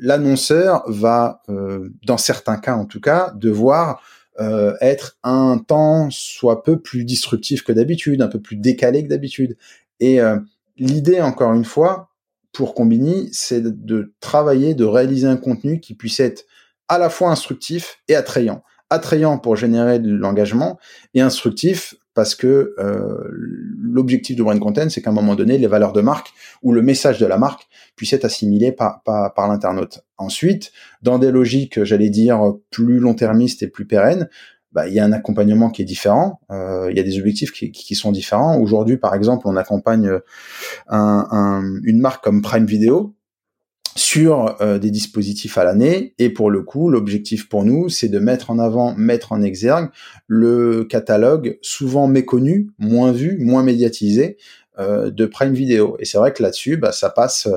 l'annonceur 0.00 0.82
va, 0.86 1.42
euh, 1.50 1.90
dans 2.06 2.18
certains 2.18 2.56
cas 2.56 2.74
en 2.74 2.86
tout 2.86 3.00
cas, 3.00 3.32
devoir 3.34 4.00
euh, 4.40 4.74
être 4.80 5.16
un 5.22 5.58
temps 5.58 6.08
soit 6.10 6.62
peu 6.62 6.80
plus 6.80 7.04
disruptif 7.04 7.62
que 7.62 7.72
d'habitude, 7.72 8.22
un 8.22 8.28
peu 8.28 8.40
plus 8.40 8.56
décalé 8.56 9.02
que 9.02 9.08
d'habitude. 9.08 9.56
Et 10.00 10.20
euh, 10.20 10.38
l'idée, 10.76 11.20
encore 11.20 11.54
une 11.54 11.64
fois, 11.64 12.10
pour 12.52 12.74
Combini, 12.74 13.28
c'est 13.32 13.62
de 13.62 14.14
travailler, 14.20 14.74
de 14.74 14.84
réaliser 14.84 15.26
un 15.26 15.36
contenu 15.36 15.80
qui 15.80 15.94
puisse 15.94 16.20
être 16.20 16.44
à 16.88 16.98
la 16.98 17.10
fois 17.10 17.30
instructif 17.30 17.98
et 18.08 18.14
attrayant. 18.14 18.62
Attrayant 18.90 19.38
pour 19.38 19.56
générer 19.56 19.98
de 19.98 20.12
l'engagement 20.14 20.78
et 21.14 21.20
instructif 21.20 21.94
parce 22.16 22.34
que 22.34 22.74
euh, 22.78 23.28
l'objectif 23.78 24.36
de 24.36 24.42
brand 24.42 24.58
content, 24.58 24.88
c'est 24.88 25.02
qu'à 25.02 25.10
un 25.10 25.12
moment 25.12 25.34
donné, 25.34 25.58
les 25.58 25.66
valeurs 25.66 25.92
de 25.92 26.00
marque 26.00 26.32
ou 26.62 26.72
le 26.72 26.80
message 26.80 27.20
de 27.20 27.26
la 27.26 27.36
marque 27.36 27.68
puisse 27.94 28.14
être 28.14 28.24
assimilé 28.24 28.72
par, 28.72 29.02
par, 29.04 29.34
par 29.34 29.46
l'internaute. 29.48 30.00
Ensuite, 30.16 30.72
dans 31.02 31.18
des 31.18 31.30
logiques, 31.30 31.84
j'allais 31.84 32.08
dire, 32.08 32.54
plus 32.70 32.98
long-termistes 33.00 33.62
et 33.62 33.68
plus 33.68 33.86
pérennes, 33.86 34.30
bah, 34.72 34.88
il 34.88 34.94
y 34.94 34.98
a 34.98 35.04
un 35.04 35.12
accompagnement 35.12 35.70
qui 35.70 35.82
est 35.82 35.86
différent, 35.86 36.40
euh, 36.50 36.88
il 36.90 36.96
y 36.96 37.00
a 37.00 37.02
des 37.02 37.18
objectifs 37.18 37.52
qui, 37.52 37.70
qui 37.70 37.94
sont 37.94 38.12
différents. 38.12 38.58
Aujourd'hui, 38.58 38.96
par 38.96 39.14
exemple, 39.14 39.46
on 39.46 39.56
accompagne 39.56 40.10
un, 40.88 41.26
un, 41.30 41.62
une 41.84 42.00
marque 42.00 42.24
comme 42.24 42.40
Prime 42.42 42.66
Video 42.66 43.14
sur 43.96 44.56
euh, 44.60 44.78
des 44.78 44.90
dispositifs 44.90 45.58
à 45.58 45.64
l'année. 45.64 46.14
Et 46.18 46.30
pour 46.30 46.50
le 46.50 46.62
coup, 46.62 46.90
l'objectif 46.90 47.48
pour 47.48 47.64
nous, 47.64 47.88
c'est 47.88 48.08
de 48.08 48.18
mettre 48.18 48.50
en 48.50 48.58
avant, 48.58 48.94
mettre 48.94 49.32
en 49.32 49.42
exergue 49.42 49.90
le 50.28 50.84
catalogue 50.84 51.58
souvent 51.62 52.06
méconnu, 52.06 52.70
moins 52.78 53.10
vu, 53.10 53.38
moins 53.40 53.62
médiatisé 53.62 54.36
euh, 54.78 55.10
de 55.10 55.26
Prime 55.26 55.54
Video. 55.54 55.96
Et 55.98 56.04
c'est 56.04 56.18
vrai 56.18 56.32
que 56.32 56.42
là-dessus, 56.42 56.76
bah, 56.76 56.92
ça 56.92 57.10
passe 57.10 57.48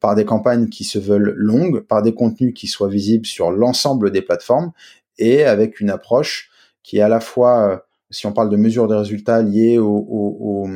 par 0.00 0.14
des 0.14 0.24
campagnes 0.24 0.68
qui 0.68 0.84
se 0.84 0.98
veulent 0.98 1.34
longues, 1.36 1.80
par 1.80 2.02
des 2.02 2.14
contenus 2.14 2.54
qui 2.54 2.66
soient 2.66 2.88
visibles 2.88 3.26
sur 3.26 3.50
l'ensemble 3.50 4.10
des 4.10 4.22
plateformes 4.22 4.72
et 5.18 5.44
avec 5.44 5.80
une 5.80 5.90
approche 5.90 6.50
qui 6.82 6.98
est 6.98 7.02
à 7.02 7.08
la 7.08 7.20
fois, 7.20 7.68
euh, 7.68 7.76
si 8.10 8.26
on 8.26 8.32
parle 8.32 8.48
de 8.48 8.56
mesure 8.56 8.88
de 8.88 8.94
résultats 8.94 9.42
liées 9.42 9.78
au, 9.78 10.66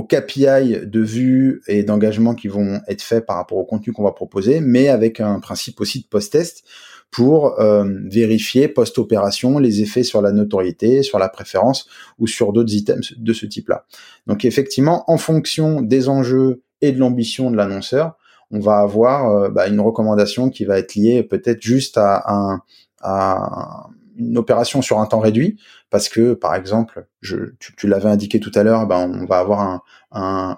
KPI 0.00 0.86
de 0.86 1.00
vue 1.00 1.60
et 1.66 1.82
d'engagement 1.82 2.34
qui 2.34 2.48
vont 2.48 2.80
être 2.88 3.02
faits 3.02 3.26
par 3.26 3.36
rapport 3.36 3.58
au 3.58 3.64
contenu 3.64 3.92
qu'on 3.92 4.04
va 4.04 4.12
proposer, 4.12 4.60
mais 4.60 4.88
avec 4.88 5.20
un 5.20 5.38
principe 5.38 5.80
aussi 5.82 6.00
de 6.00 6.06
post-test 6.06 6.64
pour 7.10 7.60
euh, 7.60 7.84
vérifier 8.06 8.68
post-opération 8.68 9.58
les 9.58 9.82
effets 9.82 10.02
sur 10.02 10.22
la 10.22 10.32
notoriété, 10.32 11.02
sur 11.02 11.18
la 11.18 11.28
préférence 11.28 11.86
ou 12.18 12.26
sur 12.26 12.54
d'autres 12.54 12.72
items 12.72 13.12
de 13.18 13.32
ce 13.34 13.44
type-là. 13.44 13.84
Donc 14.26 14.46
effectivement, 14.46 15.04
en 15.10 15.18
fonction 15.18 15.82
des 15.82 16.08
enjeux 16.08 16.62
et 16.80 16.90
de 16.90 16.98
l'ambition 16.98 17.50
de 17.50 17.56
l'annonceur, 17.56 18.16
on 18.50 18.60
va 18.60 18.78
avoir 18.78 19.30
euh, 19.30 19.50
bah, 19.50 19.68
une 19.68 19.80
recommandation 19.80 20.48
qui 20.48 20.64
va 20.64 20.78
être 20.78 20.94
liée 20.94 21.22
peut-être 21.22 21.60
juste 21.60 21.98
à, 21.98 22.24
un, 22.32 22.62
à 23.02 23.88
une 24.16 24.38
opération 24.38 24.82
sur 24.82 24.98
un 24.98 25.06
temps 25.06 25.20
réduit, 25.20 25.58
parce 25.90 26.08
que 26.08 26.34
par 26.34 26.54
exemple, 26.54 27.06
je, 27.20 27.36
tu, 27.58 27.86
l'avais 27.86 28.08
indiqué 28.08 28.40
tout 28.40 28.50
à 28.54 28.62
l'heure, 28.62 28.86
ben 28.86 28.98
on 28.98 29.26
va 29.26 29.38
avoir 29.38 29.60
un, 29.60 29.82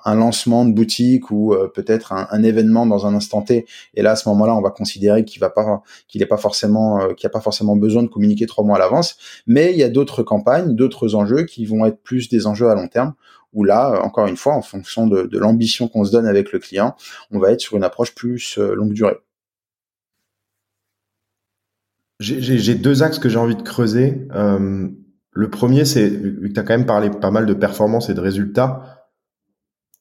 un, 0.05 0.14
lancement 0.14 0.64
de 0.64 0.73
boutique 0.73 1.31
ou 1.31 1.55
euh, 1.55 1.69
peut-être 1.69 2.12
un, 2.12 2.43
événement 2.43 2.87
dans 2.87 3.07
un 3.07 3.14
instant 3.14 3.43
T, 3.43 3.67
et 3.95 4.03
là 4.03 4.12
à 4.12 4.17
ce 4.17 4.29
moment-là, 4.29 4.55
on 4.55 4.61
va 4.61 4.71
considérer 4.71 5.25
qu'il 5.25 5.40
va 5.40 5.51
pas, 5.51 5.83
qu'il 6.09 6.21
n'est 6.21 6.27
pas 6.27 6.37
forcément, 6.37 7.01
euh, 7.01 7.14
qu'il 7.14 7.27
n'y 7.27 7.31
a 7.31 7.33
pas 7.33 7.40
forcément 7.40 7.77
besoin 7.77 8.03
de 8.03 8.09
communiquer 8.09 8.47
trois 8.47 8.64
mois 8.64 8.77
à 8.77 8.81
l'avance, 8.81 9.17
mais 9.47 9.73
il 9.73 9.79
y 9.79 9.83
a 9.83 9.88
d'autres 9.88 10.23
campagnes, 10.23 10.75
d'autres 10.75 11.14
enjeux 11.14 11.45
qui 11.45 11.67
vont 11.67 11.87
être 11.87 12.03
plus 12.03 12.29
des 12.29 12.47
enjeux 12.47 12.69
à 12.69 12.75
long 12.75 12.88
terme, 12.88 13.14
où 13.53 13.64
là, 13.64 14.01
encore 14.03 14.27
une 14.27 14.37
fois, 14.37 14.55
en 14.55 14.62
fonction 14.62 15.07
de, 15.07 15.23
de 15.23 15.38
l'ambition 15.38 15.88
qu'on 15.88 16.05
se 16.05 16.11
donne 16.11 16.27
avec 16.27 16.53
le 16.53 16.59
client, 16.59 16.97
on 17.31 17.38
va 17.38 17.53
être 17.53 17.61
sur 17.61 17.77
une 17.77 17.85
approche 17.85 18.14
plus 18.14 18.59
euh, 18.59 18.75
longue 18.75 18.93
durée. 18.93 19.19
J'ai 22.20 22.74
deux 22.74 23.03
axes 23.03 23.18
que 23.18 23.29
j'ai 23.29 23.38
envie 23.38 23.57
de 23.57 23.62
creuser. 23.62 24.29
Euh, 24.35 24.88
le 25.33 25.50
premier, 25.50 25.85
c'est, 25.85 26.09
vu 26.09 26.48
que 26.48 26.55
tu 26.55 26.61
as 26.61 26.62
quand 26.62 26.77
même 26.77 26.87
parlé 26.87 27.11
pas 27.11 27.31
mal 27.31 27.44
de 27.44 27.55
performance 27.55 28.09
et 28.09 28.14
de 28.14 28.20
résultats, 28.20 29.05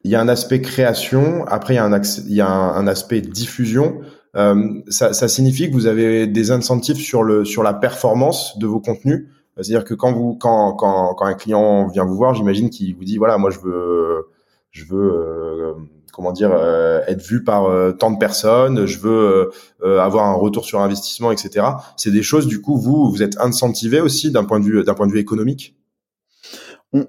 il 0.03 0.11
y 0.11 0.15
a 0.15 0.21
un 0.21 0.27
aspect 0.27 0.61
création, 0.61 1.45
après 1.47 1.73
il 1.73 1.77
y 1.77 1.79
a 1.79 1.85
un, 1.85 2.01
il 2.27 2.33
y 2.33 2.41
a 2.41 2.49
un, 2.49 2.87
aspect 2.87 3.21
diffusion. 3.21 4.01
Euh, 4.35 4.81
ça, 4.89 5.13
ça, 5.13 5.27
signifie 5.27 5.69
que 5.69 5.73
vous 5.73 5.87
avez 5.87 6.27
des 6.27 6.51
incentives 6.51 6.97
sur, 6.97 7.23
le, 7.23 7.45
sur 7.45 7.63
la 7.63 7.73
performance 7.73 8.57
de 8.59 8.67
vos 8.67 8.79
contenus. 8.79 9.27
C'est-à-dire 9.55 9.85
que 9.85 9.93
quand, 9.93 10.11
vous, 10.11 10.35
quand, 10.35 10.73
quand, 10.73 11.13
quand 11.15 11.25
un 11.25 11.35
client 11.35 11.87
vient 11.87 12.05
vous 12.05 12.15
voir, 12.15 12.33
j'imagine 12.33 12.69
qu'il 12.69 12.95
vous 12.95 13.03
dit, 13.03 13.17
voilà, 13.17 13.37
moi 13.37 13.49
je 13.49 13.59
veux, 13.59 14.27
je 14.71 14.85
veux 14.85 15.13
euh, 15.13 15.73
comment 16.13 16.31
dire 16.31 16.51
euh, 16.53 17.01
être 17.07 17.23
vu 17.23 17.43
par 17.43 17.65
euh, 17.65 17.91
tant 17.91 18.11
de 18.11 18.17
personnes, 18.17 18.85
je 18.85 18.99
veux 18.99 19.51
euh, 19.83 19.99
avoir 19.99 20.27
un 20.27 20.35
retour 20.35 20.63
sur 20.63 20.79
investissement, 20.79 21.31
etc. 21.31 21.65
C'est 21.97 22.11
des 22.11 22.23
choses 22.23 22.47
du 22.47 22.61
coup 22.61 22.77
vous 22.77 23.09
vous 23.09 23.23
êtes 23.23 23.37
incentivé 23.41 23.99
aussi 23.99 24.31
d'un 24.31 24.45
point 24.45 24.59
de 24.59 24.65
vue 24.65 24.83
d'un 24.83 24.93
point 24.93 25.07
de 25.07 25.11
vue 25.11 25.19
économique? 25.19 25.75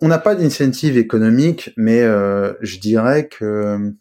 On 0.00 0.08
n'a 0.08 0.18
pas 0.18 0.34
d'incentive 0.34 0.96
économique, 0.96 1.70
mais 1.76 2.00
je 2.00 2.78
dirais 2.78 3.28
que 3.28 3.92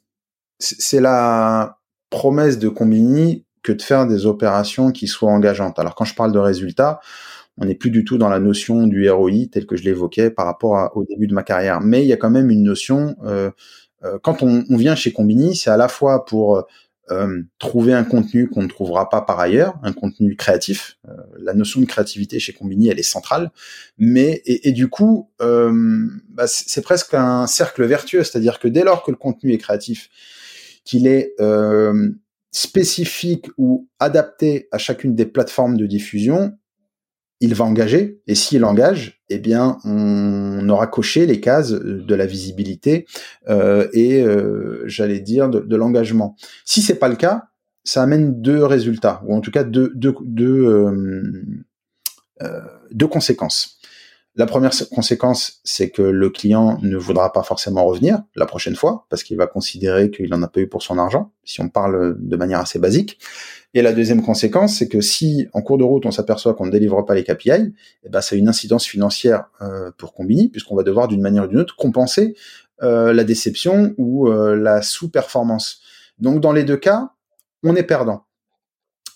c'est 0.58 1.02
la 1.02 1.80
promesse 2.10 2.58
de 2.58 2.70
Combini 2.70 3.46
que 3.64 3.74
de 3.74 3.82
faire 3.82 4.08
des 4.08 4.26
opérations 4.26 4.94
qui 4.94 5.08
soient 5.08 5.30
engageantes. 5.30 5.78
Alors 5.80 5.96
quand 5.96 6.06
je 6.06 6.16
parle 6.16 6.32
de 6.32 6.40
résultats, 6.40 7.02
on 7.58 7.66
n'est 7.66 7.76
plus 7.76 7.92
du 7.92 8.04
tout 8.04 8.18
dans 8.18 8.30
la 8.30 8.40
notion 8.40 8.88
du 8.88 9.10
ROI 9.10 9.48
tel 9.52 9.66
que 9.66 9.76
je 9.76 9.84
l'évoquais 9.84 10.32
par 10.32 10.46
rapport 10.46 10.92
au 10.96 11.04
début 11.04 11.28
de 11.28 11.34
ma 11.34 11.44
carrière, 11.44 11.82
mais 11.82 12.02
il 12.02 12.08
y 12.08 12.14
a 12.14 12.18
quand 12.18 12.32
même 12.32 12.50
une 12.50 12.64
notion 12.64 13.16
euh, 13.26 13.34
euh, 13.34 13.52
quand 14.22 14.44
on, 14.44 14.64
vient 14.76 14.96
chez 14.96 15.14
Combini, 15.14 15.56
c'est 15.56 15.70
à 15.70 15.78
la 15.78 15.88
fois 15.88 16.26
pour 16.26 16.66
euh, 17.12 17.42
trouver 17.60 17.94
un 17.94 18.06
contenu 18.06 18.50
qu'on 18.50 18.64
ne 18.64 18.68
trouvera 18.68 19.10
pas 19.10 19.22
par 19.22 19.40
ailleurs, 19.40 19.78
un 19.84 19.92
contenu 19.92 20.38
créatif. 20.38 20.98
Euh, 21.10 21.12
la 21.38 21.54
notion 21.54 21.82
de 21.82 21.86
créativité 21.86 22.40
chez 22.40 22.54
Combini, 22.54 22.88
elle 22.88 23.00
est 23.00 23.04
centrale. 23.04 23.52
Mais 23.98 24.42
et, 24.46 24.72
du 24.72 24.88
coup, 24.88 25.30
bah, 25.40 26.48
c'est 26.48 26.82
presque 26.82 27.14
un 27.14 27.46
cercle 27.46 27.84
vertueux, 27.86 28.24
c'est-à-dire 28.24 28.60
que 28.60 28.70
dès 28.70 28.84
lors 28.84 29.04
que 29.04 29.12
le 29.12 29.18
contenu 29.18 29.52
est 29.52 29.58
créatif, 29.58 30.10
qu'il 30.86 31.08
est 31.08 31.36
spécifique 32.52 33.48
ou 33.58 33.90
adapté 34.00 34.70
à 34.72 34.78
chacune 34.78 35.16
des 35.16 35.26
plateformes 35.26 35.76
de 35.76 35.86
diffusion, 35.86 36.58
il 37.44 37.56
va 37.56 37.66
engager, 37.66 38.22
et 38.26 38.36
s'il 38.36 38.64
engage, 38.64 39.22
eh 39.28 39.38
bien, 39.38 39.78
on 39.84 40.70
aura 40.70 40.88
coché 40.88 41.26
les 41.26 41.42
cases 41.42 41.72
de 41.72 42.16
la 42.16 42.26
visibilité 42.26 43.06
euh, 43.50 43.90
et, 43.92 44.24
euh, 44.24 44.84
j'allais 44.86 45.20
dire, 45.20 45.50
de, 45.50 45.76
l'engagement. 45.76 46.38
Si 46.64 46.82
c'est 46.82 46.96
pas 46.96 47.10
le 47.10 47.18
cas, 47.18 47.50
ça 47.84 48.02
amène 48.02 48.42
deux 48.42 48.64
résultats, 48.64 49.22
ou 49.26 49.36
en 49.36 49.42
tout 49.42 49.52
cas 49.52 49.66
deux, 49.66 49.92
deux, 49.94 50.16
deux, 50.22 50.68
euh, 52.42 52.62
deux 52.92 53.08
conséquences. 53.08 53.73
La 54.36 54.48
première 54.48 54.72
conséquence, 54.90 55.60
c'est 55.64 55.92
que 55.92 56.02
le 56.02 56.30
client 56.32 56.80
ne 56.82 56.98
voudra 56.98 57.32
pas 57.32 57.44
forcément 57.44 57.86
revenir 57.86 58.24
la 58.36 58.48
prochaine 58.48 58.76
fois 58.76 59.06
parce 59.10 59.22
qu'il 59.22 59.38
va 59.38 59.46
considérer 59.46 60.10
qu'il 60.10 60.32
n'en 60.32 60.42
a 60.42 60.48
pas 60.48 60.62
eu 60.62 60.68
pour 60.68 60.82
son 60.82 60.98
argent, 60.98 61.32
si 61.44 61.62
on 61.62 61.70
parle 61.70 62.16
de 62.20 62.36
manière 62.36 62.60
assez 62.60 62.80
basique. 62.80 63.20
Et 63.76 63.84
la 63.84 63.94
deuxième 63.94 64.24
conséquence, 64.24 64.78
c'est 64.78 64.88
que 64.88 65.02
si 65.02 65.48
en 65.54 65.62
cours 65.62 65.78
de 65.78 65.84
route 65.84 66.08
on 66.08 66.12
s'aperçoit 66.12 66.56
qu'on 66.56 66.66
ne 66.66 66.72
délivre 66.72 67.04
pas 67.04 67.14
les 67.14 67.24
KPI, 67.24 67.76
eh 68.04 68.10
ben 68.10 68.22
ça 68.22 68.36
a 68.36 68.40
une 68.40 68.48
incidence 68.48 68.86
financière 68.86 69.46
euh, 69.62 69.92
pour 69.98 70.14
Combini, 70.14 70.50
puisqu'on 70.50 70.76
va 70.76 70.84
devoir 70.84 71.08
d'une 71.08 71.22
manière 71.22 71.44
ou 71.44 71.48
d'une 71.48 71.60
autre 71.60 71.76
compenser 71.76 72.36
euh, 72.82 73.14
la 73.14 73.24
déception 73.24 73.94
ou 74.00 74.30
euh, 74.30 74.56
la 74.56 74.82
sous-performance. 74.82 75.82
Donc 76.18 76.42
dans 76.42 76.54
les 76.54 76.64
deux 76.64 76.78
cas, 76.78 77.12
on 77.62 77.76
est 77.76 77.84
perdant 77.84 78.26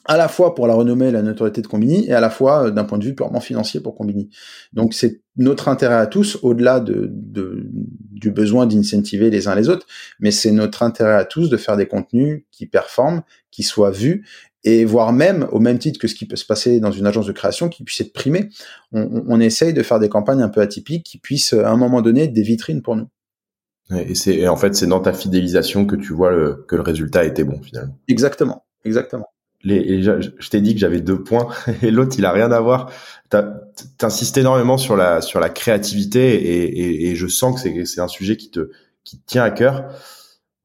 à 0.08 0.17
la 0.17 0.28
fois 0.28 0.56
pour 0.56 0.67
la 0.67 0.74
renommée 0.74 1.08
et 1.08 1.12
la 1.12 1.22
notoriété 1.22 1.62
de 1.62 1.67
Combini, 1.67 2.08
et 2.08 2.13
à 2.13 2.20
la 2.20 2.30
fois 2.30 2.72
d'un 2.72 2.84
point 2.86 2.98
de 2.98 3.04
vue 3.04 3.13
purement 3.13 3.41
financier 3.41 3.80
pour 3.82 3.96
Combini. 3.96 4.30
Donc 4.74 4.93
c'est 4.93 5.22
notre 5.36 5.67
intérêt 5.67 5.96
à 5.96 6.08
tous, 6.08 6.39
au-delà 6.41 6.80
de, 6.80 7.10
de, 7.12 7.67
du 7.72 8.32
besoin 8.32 8.65
d'incentiver 8.65 9.30
les 9.30 9.48
uns 9.48 9.56
les 9.56 9.70
autres, 9.70 9.86
mais 10.20 10.32
c'est 10.32 10.52
notre 10.52 10.84
intérêt 10.84 11.15
à 11.15 11.26
tous 11.26 11.50
de 11.50 11.58
faire 11.58 11.78
des 11.78 11.88
contenus 11.88 12.43
qui 12.52 12.65
performent, 12.65 13.22
qui 13.52 13.63
soient 13.63 13.91
vus, 13.91 14.26
et 14.63 14.86
voire 14.86 15.13
même, 15.13 15.48
au 15.52 15.60
même 15.60 15.80
titre 15.80 16.00
que 16.00 16.08
ce 16.08 16.15
qui 16.15 16.26
peut 16.26 16.36
se 16.36 16.46
passer 16.46 16.80
dans 16.80 16.91
une 16.91 17.06
agence 17.06 17.28
de 17.28 17.32
création, 17.32 17.70
qui 17.70 17.84
puisse 17.84 18.02
être 18.02 18.13
primé. 18.13 18.50
On, 18.91 19.24
on 19.28 19.39
essaye 19.39 19.74
de 19.74 19.84
faire 19.84 20.00
des 20.00 20.10
campagnes 20.10 20.41
un 20.41 20.50
peu 20.50 20.62
atypiques 20.62 21.06
qui 21.06 21.20
puissent, 21.20 21.54
à 21.54 21.70
un 21.70 21.78
moment 21.78 22.02
donné, 22.02 22.24
être 22.24 22.34
des 22.34 22.41
vitrines 22.41 22.82
pour 22.82 22.96
nous. 22.96 23.08
Et 23.91 24.15
c'est 24.15 24.48
en 24.50 24.58
fait 24.58 24.76
c'est 24.76 24.88
dans 24.88 25.00
ta 25.00 25.13
fidélisation 25.13 25.86
que 25.86 25.96
tu 25.96 26.12
vois 26.12 26.32
le, 26.32 26.65
que 26.67 26.76
le 26.76 26.82
résultat 26.82 27.24
était 27.24 27.46
bon 27.46 27.62
finalement. 27.62 27.98
Exactement, 28.10 28.65
exactement. 28.84 29.28
Les, 29.67 30.01
je, 30.01 30.49
t'ai 30.49 30.62
dit 30.62 30.73
que 30.73 30.80
j'avais 30.80 31.01
deux 31.01 31.21
points 31.21 31.47
et 31.82 31.91
l'autre 31.91 32.15
il 32.17 32.25
a 32.25 32.32
rien 32.32 32.51
à 32.51 32.60
voir. 32.60 32.91
T'insistes 33.97 34.38
énormément 34.38 34.77
sur 34.77 34.95
la 34.95 35.21
sur 35.21 35.39
la 35.39 35.49
créativité 35.49 36.36
et, 36.36 36.80
et, 36.80 37.10
et 37.12 37.15
je 37.15 37.27
sens 37.27 37.56
que 37.56 37.62
c'est 37.62 37.86
c'est 37.86 38.01
un 38.01 38.08
sujet 38.08 38.38
qui 38.38 38.49
te 38.49 38.71
qui 39.03 39.17
te 39.17 39.25
tient 39.25 39.43
à 39.43 39.51
cœur. 39.51 39.89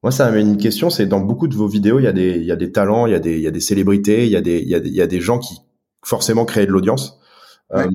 Moi, 0.03 0.11
ça 0.11 0.25
m'amène 0.25 0.49
une 0.49 0.57
question, 0.57 0.89
c'est 0.89 1.05
dans 1.05 1.21
beaucoup 1.21 1.47
de 1.47 1.55
vos 1.55 1.67
vidéos, 1.67 1.97
il 1.97 2.03
y 2.03 2.07
a 2.07 2.11
des, 2.11 2.35
il 2.35 2.43
y 2.43 2.51
a 2.51 2.57
des 2.57 2.73
talents, 2.73 3.07
il 3.07 3.13
y 3.13 3.15
a 3.15 3.19
des, 3.19 3.37
il 3.37 3.41
y 3.41 3.47
a 3.47 3.51
des 3.51 3.61
célébrités, 3.61 4.25
il 4.25 4.31
y 4.31 4.35
a 4.35 4.41
des, 4.41 4.59
il 4.59 4.67
y 4.67 4.75
a 4.75 4.81
des, 4.81 4.89
il 4.89 4.95
y 4.95 5.01
a 5.01 5.07
des 5.07 5.21
gens 5.21 5.39
qui 5.39 5.55
forcément 6.03 6.43
créent 6.43 6.65
de 6.65 6.71
l'audience. 6.71 7.19
Euh, 7.73 7.89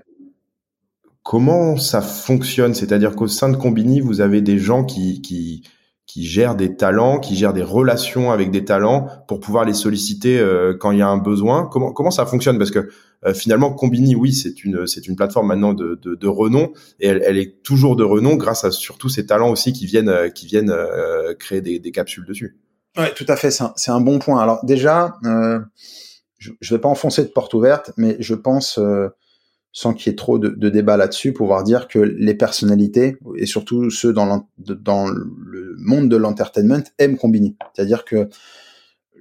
comment 1.22 1.76
ça 1.76 2.00
fonctionne? 2.00 2.72
C'est-à-dire 2.72 3.14
qu'au 3.14 3.28
sein 3.28 3.50
de 3.50 3.56
Combini, 3.56 4.00
vous 4.00 4.22
avez 4.22 4.40
des 4.40 4.58
gens 4.58 4.84
qui, 4.84 5.20
qui, 5.20 5.64
qui 6.08 6.24
gèrent 6.24 6.56
des 6.56 6.74
talents, 6.74 7.20
qui 7.20 7.36
gèrent 7.36 7.52
des 7.52 7.62
relations 7.62 8.32
avec 8.32 8.50
des 8.50 8.64
talents 8.64 9.08
pour 9.28 9.40
pouvoir 9.40 9.66
les 9.66 9.74
solliciter 9.74 10.40
euh, 10.40 10.74
quand 10.74 10.90
il 10.90 10.98
y 10.98 11.02
a 11.02 11.08
un 11.08 11.18
besoin. 11.18 11.68
Comment, 11.70 11.92
comment 11.92 12.10
ça 12.10 12.24
fonctionne? 12.24 12.56
Parce 12.56 12.70
que 12.70 12.88
euh, 13.26 13.34
finalement, 13.34 13.70
Combini, 13.72 14.14
oui, 14.14 14.32
c'est 14.32 14.64
une, 14.64 14.86
c'est 14.86 15.06
une 15.06 15.16
plateforme 15.16 15.48
maintenant 15.48 15.74
de, 15.74 16.00
de, 16.02 16.26
renom 16.26 16.72
et 16.98 17.08
elle, 17.08 17.22
elle, 17.26 17.36
est 17.36 17.62
toujours 17.62 17.94
de 17.94 18.04
renom 18.04 18.36
grâce 18.36 18.64
à 18.64 18.70
surtout 18.70 19.10
ces 19.10 19.26
talents 19.26 19.50
aussi 19.50 19.74
qui 19.74 19.84
viennent, 19.84 20.08
euh, 20.08 20.30
qui 20.30 20.46
viennent 20.46 20.74
créer 21.38 21.60
des, 21.60 21.78
des, 21.78 21.92
capsules 21.92 22.24
dessus. 22.24 22.56
Ouais, 22.96 23.12
tout 23.14 23.26
à 23.28 23.36
fait. 23.36 23.50
C'est 23.50 23.64
un, 23.64 23.74
c'est 23.76 23.90
un 23.90 24.00
bon 24.00 24.18
point. 24.18 24.40
Alors 24.40 24.64
déjà, 24.64 25.18
je, 26.38 26.52
je 26.58 26.74
vais 26.74 26.80
pas 26.80 26.88
enfoncer 26.88 27.22
de 27.22 27.28
porte 27.28 27.52
ouverte, 27.52 27.92
mais 27.98 28.16
je 28.18 28.34
pense 28.34 28.80
sans 29.78 29.94
qu'il 29.94 30.10
y 30.10 30.12
ait 30.12 30.16
trop 30.16 30.40
de, 30.40 30.48
de 30.48 30.80
là-dessus, 30.80 31.32
pouvoir 31.32 31.62
dire 31.62 31.86
que 31.86 32.00
les 32.00 32.34
personnalités, 32.34 33.16
et 33.36 33.46
surtout 33.46 33.90
ceux 33.90 34.12
dans, 34.12 34.48
dans 34.58 35.06
le 35.06 35.76
monde 35.78 36.08
de 36.08 36.16
l'entertainment, 36.16 36.82
aiment 36.98 37.16
Combini. 37.16 37.56
C'est-à-dire 37.72 38.04
que, 38.04 38.28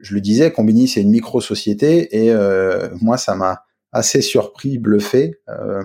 je 0.01 0.15
le 0.15 0.19
disais, 0.19 0.51
Combini, 0.51 0.87
c'est 0.87 1.01
une 1.01 1.11
micro-société, 1.11 2.23
et 2.23 2.31
euh, 2.31 2.89
moi, 3.01 3.17
ça 3.17 3.35
m'a 3.35 3.65
assez 3.91 4.21
surpris, 4.21 4.79
bluffé, 4.79 5.35
euh, 5.47 5.83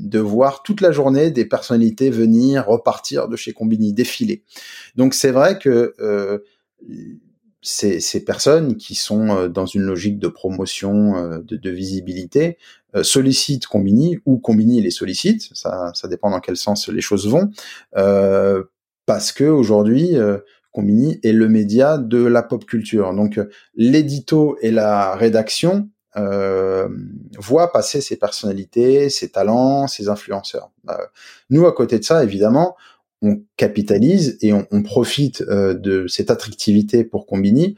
de 0.00 0.18
voir 0.18 0.64
toute 0.64 0.80
la 0.80 0.90
journée 0.90 1.30
des 1.30 1.44
personnalités 1.44 2.10
venir, 2.10 2.66
repartir 2.66 3.28
de 3.28 3.36
chez 3.36 3.52
Combini, 3.52 3.92
défiler. 3.92 4.42
Donc 4.96 5.14
c'est 5.14 5.30
vrai 5.30 5.60
que... 5.60 5.94
Euh, 6.00 6.38
ces, 7.60 8.00
ces, 8.00 8.24
personnes 8.24 8.76
qui 8.76 8.94
sont 8.94 9.48
dans 9.48 9.66
une 9.66 9.82
logique 9.82 10.18
de 10.18 10.28
promotion, 10.28 11.40
de, 11.42 11.56
de 11.56 11.70
visibilité, 11.70 12.58
sollicitent 13.02 13.66
Combini 13.66 14.18
ou 14.26 14.38
Combini 14.38 14.80
les 14.80 14.90
sollicite, 14.90 15.50
ça, 15.54 15.90
ça 15.94 16.08
dépend 16.08 16.30
dans 16.30 16.40
quel 16.40 16.56
sens 16.56 16.88
les 16.88 17.00
choses 17.00 17.28
vont, 17.28 17.50
parce 19.06 19.32
que 19.32 19.44
aujourd'hui 19.44 20.16
Combini 20.72 21.18
est 21.22 21.32
le 21.32 21.48
média 21.48 21.98
de 21.98 22.24
la 22.24 22.42
pop 22.42 22.64
culture. 22.64 23.12
Donc 23.14 23.40
l'édito 23.74 24.56
et 24.60 24.70
la 24.70 25.16
rédaction 25.16 25.88
euh, 26.16 26.88
voient 27.38 27.72
passer 27.72 28.00
ses 28.00 28.16
personnalités, 28.16 29.10
ses 29.10 29.30
talents, 29.30 29.86
ses 29.86 30.08
influenceurs. 30.08 30.70
Euh, 30.88 30.94
nous, 31.50 31.66
à 31.66 31.72
côté 31.72 31.98
de 31.98 32.04
ça, 32.04 32.24
évidemment, 32.24 32.76
on 33.22 33.42
capitalise 33.56 34.38
et 34.42 34.52
on, 34.52 34.66
on 34.70 34.82
profite 34.82 35.42
euh, 35.42 35.74
de 35.74 36.06
cette 36.06 36.30
attractivité 36.30 37.04
pour 37.04 37.26
Combini 37.26 37.76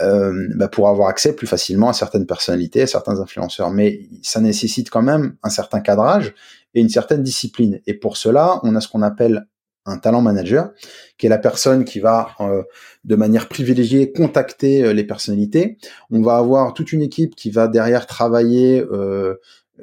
euh, 0.00 0.48
bah 0.54 0.68
pour 0.68 0.88
avoir 0.88 1.08
accès 1.08 1.34
plus 1.34 1.48
facilement 1.48 1.88
à 1.88 1.92
certaines 1.92 2.26
personnalités, 2.26 2.82
à 2.82 2.86
certains 2.86 3.18
influenceurs. 3.20 3.70
Mais 3.70 4.08
ça 4.22 4.40
nécessite 4.40 4.90
quand 4.90 5.02
même 5.02 5.36
un 5.42 5.50
certain 5.50 5.80
cadrage 5.80 6.34
et 6.74 6.80
une 6.80 6.88
certaine 6.88 7.22
discipline. 7.22 7.80
Et 7.86 7.94
pour 7.94 8.16
cela, 8.16 8.60
on 8.62 8.76
a 8.76 8.80
ce 8.80 8.86
qu'on 8.88 9.02
appelle 9.02 9.46
un 9.88 9.98
talent 9.98 10.20
manager, 10.20 10.70
qui 11.16 11.26
est 11.26 11.30
la 11.30 11.38
personne 11.38 11.84
qui 11.84 11.98
va 11.98 12.28
euh, 12.40 12.62
de 13.04 13.16
manière 13.16 13.48
privilégiée 13.48 14.12
contacter 14.12 14.84
euh, 14.84 14.92
les 14.92 15.04
personnalités. 15.04 15.78
On 16.10 16.22
va 16.22 16.36
avoir 16.36 16.74
toute 16.74 16.92
une 16.92 17.02
équipe 17.02 17.34
qui 17.34 17.50
va 17.50 17.68
derrière 17.68 18.06
travailler, 18.06 18.84
euh, 18.92 19.36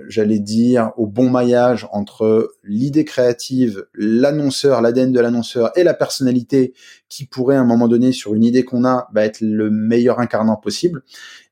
j'allais 0.08 0.40
dire, 0.40 0.92
au 0.98 1.08
bon 1.08 1.30
maillage 1.30 1.88
entre 1.92 2.52
l'idée 2.64 3.06
créative, 3.06 3.86
l'annonceur, 3.94 4.82
l'ADN 4.82 5.12
de 5.12 5.20
l'annonceur 5.20 5.72
et 5.78 5.84
la 5.84 5.94
personnalité 5.94 6.74
qui 7.10 7.26
pourrait 7.26 7.56
à 7.56 7.62
un 7.62 7.66
moment 7.66 7.88
donné 7.88 8.12
sur 8.12 8.36
une 8.36 8.44
idée 8.44 8.64
qu'on 8.64 8.86
a 8.86 9.08
bah, 9.14 9.26
être 9.26 9.42
le 9.42 9.70
meilleur 9.70 10.20
incarnant 10.20 10.58
possible. 10.58 11.04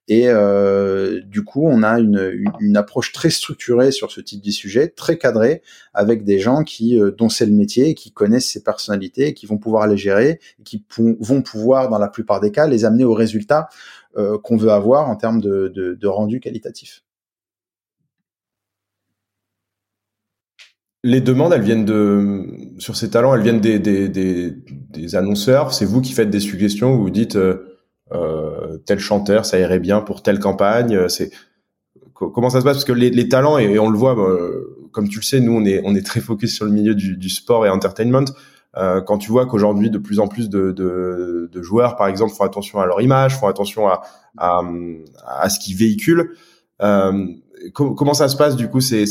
Et 0.09 0.27
euh, 0.27 1.21
du 1.21 1.45
coup, 1.45 1.65
on 1.65 1.81
a 1.81 1.97
une, 1.99 2.75
approche 2.75 3.13
très 3.13 3.29
structurée 3.29 3.91
sur 3.91 4.11
ce 4.11 4.19
type 4.19 4.43
de 4.43 4.51
sujet, 4.51 4.89
très 4.89 5.17
cadrée, 5.17 5.61
avec 5.93 6.25
des 6.25 6.39
gens 6.39 6.63
qui 6.63 6.99
euh, 6.99 7.11
dont 7.11 7.29
c'est 7.29 7.45
le 7.45 7.53
métier, 7.53 7.93
qui 7.93 8.11
connaissent 8.11 8.49
ces 8.49 8.63
personnalités, 8.63 9.33
qui 9.33 9.45
vont 9.45 9.57
pouvoir 9.57 9.87
les 9.87 9.95
gérer, 9.95 10.41
et 10.59 10.63
qui 10.63 10.83
vont 10.97 11.41
pouvoir, 11.41 11.89
dans 11.89 11.99
la 11.99 12.09
plupart 12.09 12.41
des 12.41 12.51
cas, 12.51 12.67
les 12.67 12.83
amener 12.83 13.05
au 13.05 13.13
résultat 13.13 13.69
euh, 14.17 14.37
qu'on 14.37 14.57
veut 14.57 14.71
avoir 14.71 15.09
en 15.09 15.15
termes 15.15 15.39
de 15.39 16.07
rendu 16.07 16.41
qualitatif. 16.41 17.02
Les 21.05 21.19
demandes, 21.19 21.51
elles 21.51 21.61
viennent 21.61 21.83
de 21.83 22.47
sur 22.79 22.95
ces 22.95 23.09
talents, 23.09 23.35
elles 23.35 23.41
viennent 23.41 23.59
des, 23.59 23.77
des, 23.77 25.15
annonceurs. 25.15 25.73
C'est 25.73 25.83
vous 25.83 26.01
qui 26.01 26.13
faites 26.13 26.29
des 26.29 26.39
suggestions, 26.39 26.95
vous 26.95 27.09
dites 27.09 27.35
euh, 27.35 27.73
euh, 28.13 28.77
tel 28.85 28.99
chanteur, 28.99 29.45
ça 29.45 29.59
irait 29.59 29.79
bien 29.79 29.99
pour 29.99 30.23
telle 30.23 30.39
campagne. 30.39 30.95
Euh, 30.95 31.09
c'est 31.09 31.31
comment 32.13 32.49
ça 32.49 32.61
se 32.61 32.63
passe? 32.63 32.75
Parce 32.75 32.85
que 32.85 32.93
les, 32.93 33.27
talents 33.27 33.57
et, 33.57 33.77
on 33.79 33.89
le 33.89 33.97
voit, 33.97 34.15
bah, 34.15 34.29
comme 34.91 35.09
tu 35.09 35.19
le 35.19 35.23
sais, 35.23 35.41
nous 35.41 35.51
on 35.51 35.65
est 35.65 35.81
on 35.83 35.93
est 35.93 36.05
très 36.05 36.21
focus 36.21 36.55
sur 36.55 36.65
le 36.65 36.71
milieu 36.71 36.95
du, 36.95 37.29
sport 37.29 37.65
et 37.65 37.69
entertainment. 37.69 38.25
Euh, 38.77 39.01
quand 39.01 39.17
tu 39.17 39.29
vois 39.29 39.45
qu'aujourd'hui 39.45 39.89
de 39.89 39.97
plus 39.97 40.19
en 40.19 40.27
plus 40.27 40.49
de, 40.49 40.71
de, 40.71 41.49
de, 41.51 41.61
joueurs, 41.61 41.95
par 41.95 42.07
exemple, 42.07 42.33
font 42.33 42.45
attention 42.45 42.79
à 42.79 42.85
leur 42.85 43.01
image, 43.01 43.37
font 43.37 43.47
attention 43.47 43.87
à, 43.87 44.01
à, 44.37 44.61
à 45.27 45.49
ce 45.49 45.59
qu'ils 45.59 45.75
véhiculent. 45.75 46.31
Comment 46.79 48.13
ça 48.13 48.29
se 48.29 48.37
passe 48.37 48.55
du 48.55 48.69
coup 48.69 48.79
C'est 48.79 49.05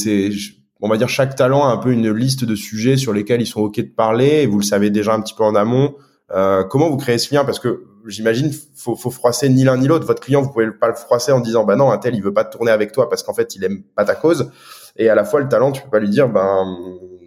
on 0.82 0.88
va 0.88 0.96
dire 0.96 1.08
chaque 1.08 1.34
talent 1.36 1.64
a 1.66 1.72
un 1.72 1.76
peu 1.78 1.92
une 1.92 2.10
liste 2.12 2.44
de 2.44 2.54
sujets 2.54 2.96
sur 2.96 3.12
lesquels 3.12 3.40
ils 3.40 3.46
sont 3.46 3.60
ok 3.60 3.76
de 3.76 3.82
parler. 3.82 4.42
Et 4.42 4.46
vous 4.46 4.58
le 4.58 4.64
savez 4.64 4.90
déjà 4.90 5.14
un 5.14 5.20
petit 5.20 5.34
peu 5.34 5.44
en 5.44 5.54
amont. 5.54 5.94
Euh, 6.32 6.64
comment 6.64 6.90
vous 6.90 6.96
créez 6.96 7.18
ce 7.18 7.32
lien? 7.32 7.44
Parce 7.44 7.60
que 7.60 7.84
j'imagine, 8.06 8.50
faut, 8.74 8.96
faut 8.96 9.10
froisser 9.10 9.48
ni 9.48 9.64
l'un 9.64 9.76
ni 9.76 9.86
l'autre. 9.86 10.06
Votre 10.06 10.20
client, 10.20 10.42
vous 10.42 10.50
pouvez 10.50 10.70
pas 10.72 10.88
le 10.88 10.94
froisser 10.94 11.30
en 11.30 11.40
disant, 11.40 11.64
bah 11.64 11.76
non, 11.76 11.90
un 11.92 11.98
tel, 11.98 12.16
il 12.16 12.22
veut 12.22 12.34
pas 12.34 12.44
tourner 12.44 12.72
avec 12.72 12.90
toi 12.92 13.08
parce 13.08 13.22
qu'en 13.22 13.32
fait, 13.32 13.54
il 13.54 13.64
aime 13.64 13.82
pas 13.94 14.04
ta 14.04 14.16
cause. 14.16 14.50
Et 14.96 15.08
à 15.08 15.14
la 15.14 15.24
fois, 15.24 15.40
le 15.40 15.48
talent, 15.48 15.70
tu 15.70 15.82
peux 15.82 15.90
pas 15.90 16.00
lui 16.00 16.10
dire, 16.10 16.28
ben, 16.28 16.66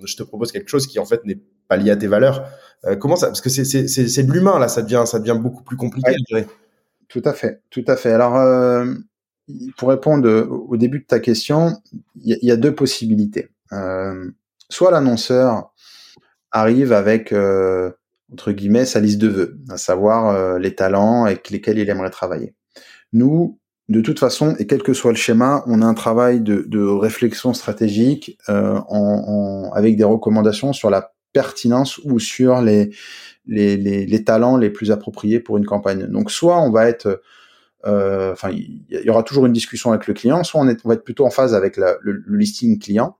je 0.03 0.15
te 0.15 0.23
propose 0.23 0.51
quelque 0.51 0.69
chose 0.69 0.85
qui 0.85 0.99
en 0.99 1.05
fait 1.05 1.23
n'est 1.25 1.39
pas 1.67 1.77
lié 1.77 1.91
à 1.91 1.95
tes 1.95 2.07
valeurs. 2.07 2.45
Euh, 2.85 2.95
comment 2.95 3.15
ça? 3.15 3.27
Parce 3.27 3.41
que 3.41 3.49
c'est 3.49 4.23
de 4.23 4.31
l'humain 4.31 4.59
là, 4.59 4.67
ça 4.67 4.81
devient 4.81 5.03
ça 5.05 5.19
devient 5.19 5.37
beaucoup 5.39 5.63
plus 5.63 5.77
compliqué. 5.77 6.11
je 6.11 6.35
dirais. 6.35 6.47
Tout 7.07 7.21
à 7.23 7.33
fait, 7.33 7.61
tout 7.69 7.85
à 7.87 7.95
fait. 7.95 8.11
Alors, 8.11 8.35
euh, 8.35 8.85
pour 9.77 9.89
répondre 9.89 10.47
au 10.49 10.77
début 10.77 10.99
de 10.99 11.05
ta 11.05 11.19
question, 11.19 11.73
il 12.15 12.37
y, 12.41 12.51
a 12.51 12.55
deux 12.55 12.73
possibilités. 12.73 13.49
Euh, 13.71 14.31
soit 14.69 14.91
l'annonceur 14.91 15.73
arrive 16.51 16.93
avec 16.93 17.31
euh, 17.31 17.91
entre 18.31 18.51
guillemets, 18.51 18.85
sa 18.85 18.99
liste 18.99 19.19
de 19.19 19.27
vœux, 19.27 19.59
à 19.69 19.77
savoir 19.77 20.27
euh, 20.27 20.59
les 20.59 20.75
talents 20.75 21.25
avec 21.25 21.49
lesquels 21.49 21.77
il 21.77 21.89
aimerait 21.89 22.09
travailler. 22.09 22.53
Nous, 23.13 23.59
de 23.87 24.01
toute 24.01 24.19
façon, 24.19 24.55
et 24.57 24.65
quel 24.65 24.81
que 24.81 24.93
soit 24.93 25.11
le 25.11 25.17
schéma, 25.17 25.63
on 25.67 25.81
a 25.81 25.85
un 25.85 25.93
travail 25.93 26.41
de, 26.41 26.85
réflexion 26.85 27.53
stratégique 27.53 28.37
euh, 28.49 28.79
avec 29.73 29.95
des 29.95 30.03
recommandations 30.03 30.73
sur 30.73 30.89
la 30.89 31.13
pertinence 31.33 31.99
ou 31.99 32.19
sur 32.19 32.61
les, 32.61 32.91
talents 34.25 34.57
les 34.57 34.69
plus 34.69 34.91
appropriés 34.91 35.39
pour 35.39 35.57
une 35.57 35.65
campagne. 35.65 36.07
Donc, 36.07 36.31
soit 36.31 36.59
on 36.59 36.71
va 36.71 36.87
être, 36.89 37.05
euh, 37.05 37.21
enfin, 37.85 38.49
il 38.51 38.83
y, 38.89 39.09
aura 39.09 39.23
toujours 39.23 39.45
une 39.45 39.53
discussion 39.53 39.91
avec 39.91 40.07
le 40.07 40.13
client, 40.13 40.43
soit 40.43 40.61
on, 40.61 40.67
est, 40.67 40.77
on 40.85 40.89
va 40.89 40.95
être 40.95 41.03
plutôt 41.03 41.25
en 41.25 41.29
phase 41.29 41.53
avec 41.53 41.77
la, 41.77 41.95
le, 42.01 42.23
le 42.25 42.37
listing 42.37 42.79
client 42.79 43.17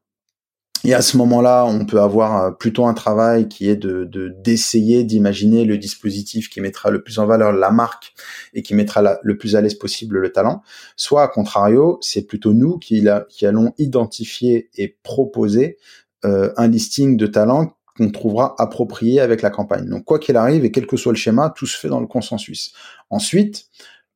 et 0.86 0.93
à 0.93 1.01
ce 1.01 1.18
moment-là, 1.18 1.66
on 1.66 1.84
peut 1.86 1.99
avoir 1.99 2.43
euh, 2.43 2.51
plutôt 2.51 2.86
un 2.86 2.93
travail 2.93 3.47
qui 3.47 3.68
est 3.68 3.76
de 3.76 4.05
d'essayer 4.43 5.03
d'imaginer 5.03 5.66
le 5.66 5.80
dispositif 5.80 6.47
qui 6.47 6.61
mettra 6.61 6.91
le 6.91 7.01
plus 7.01 7.18
en 7.18 7.26
valeur 7.26 7.51
la 7.53 7.72
marque 7.72 8.13
et 8.53 8.61
qui 8.61 8.76
mettra 8.76 9.18
le 9.22 9.38
plus 9.38 9.55
à 9.55 9.61
l'aise 9.61 9.74
possible 9.74 10.20
le 10.20 10.32
talent. 10.32 10.61
Soit, 10.95 11.24
à 11.24 11.28
contrario, 11.28 11.97
c'est 12.01 12.28
plutôt 12.28 12.53
nous 12.53 12.78
qui, 12.78 13.07
qui 13.30 13.47
allons 13.47 13.74
identifier 13.80 14.70
et 14.76 14.95
proposer 15.01 15.78
euh, 16.24 16.53
un 16.55 16.68
listing 16.68 17.18
de 17.18 17.26
talents 17.26 17.76
qu'on 17.97 18.11
trouvera 18.11 18.53
approprié 18.59 19.22
avec 19.22 19.41
la 19.41 19.49
campagne. 19.49 19.89
Donc, 19.89 20.05
quoi 20.05 20.20
qu'il 20.20 20.38
arrive 20.38 20.66
et 20.66 20.72
quel 20.72 20.86
que 20.86 20.97
soit 20.97 21.13
le 21.13 21.18
schéma, 21.18 21.51
tout 21.55 21.66
se 21.66 21.80
fait 21.80 21.88
dans 21.88 22.01
le 22.01 22.07
consensus. 22.07 22.74
Ensuite, 23.09 23.70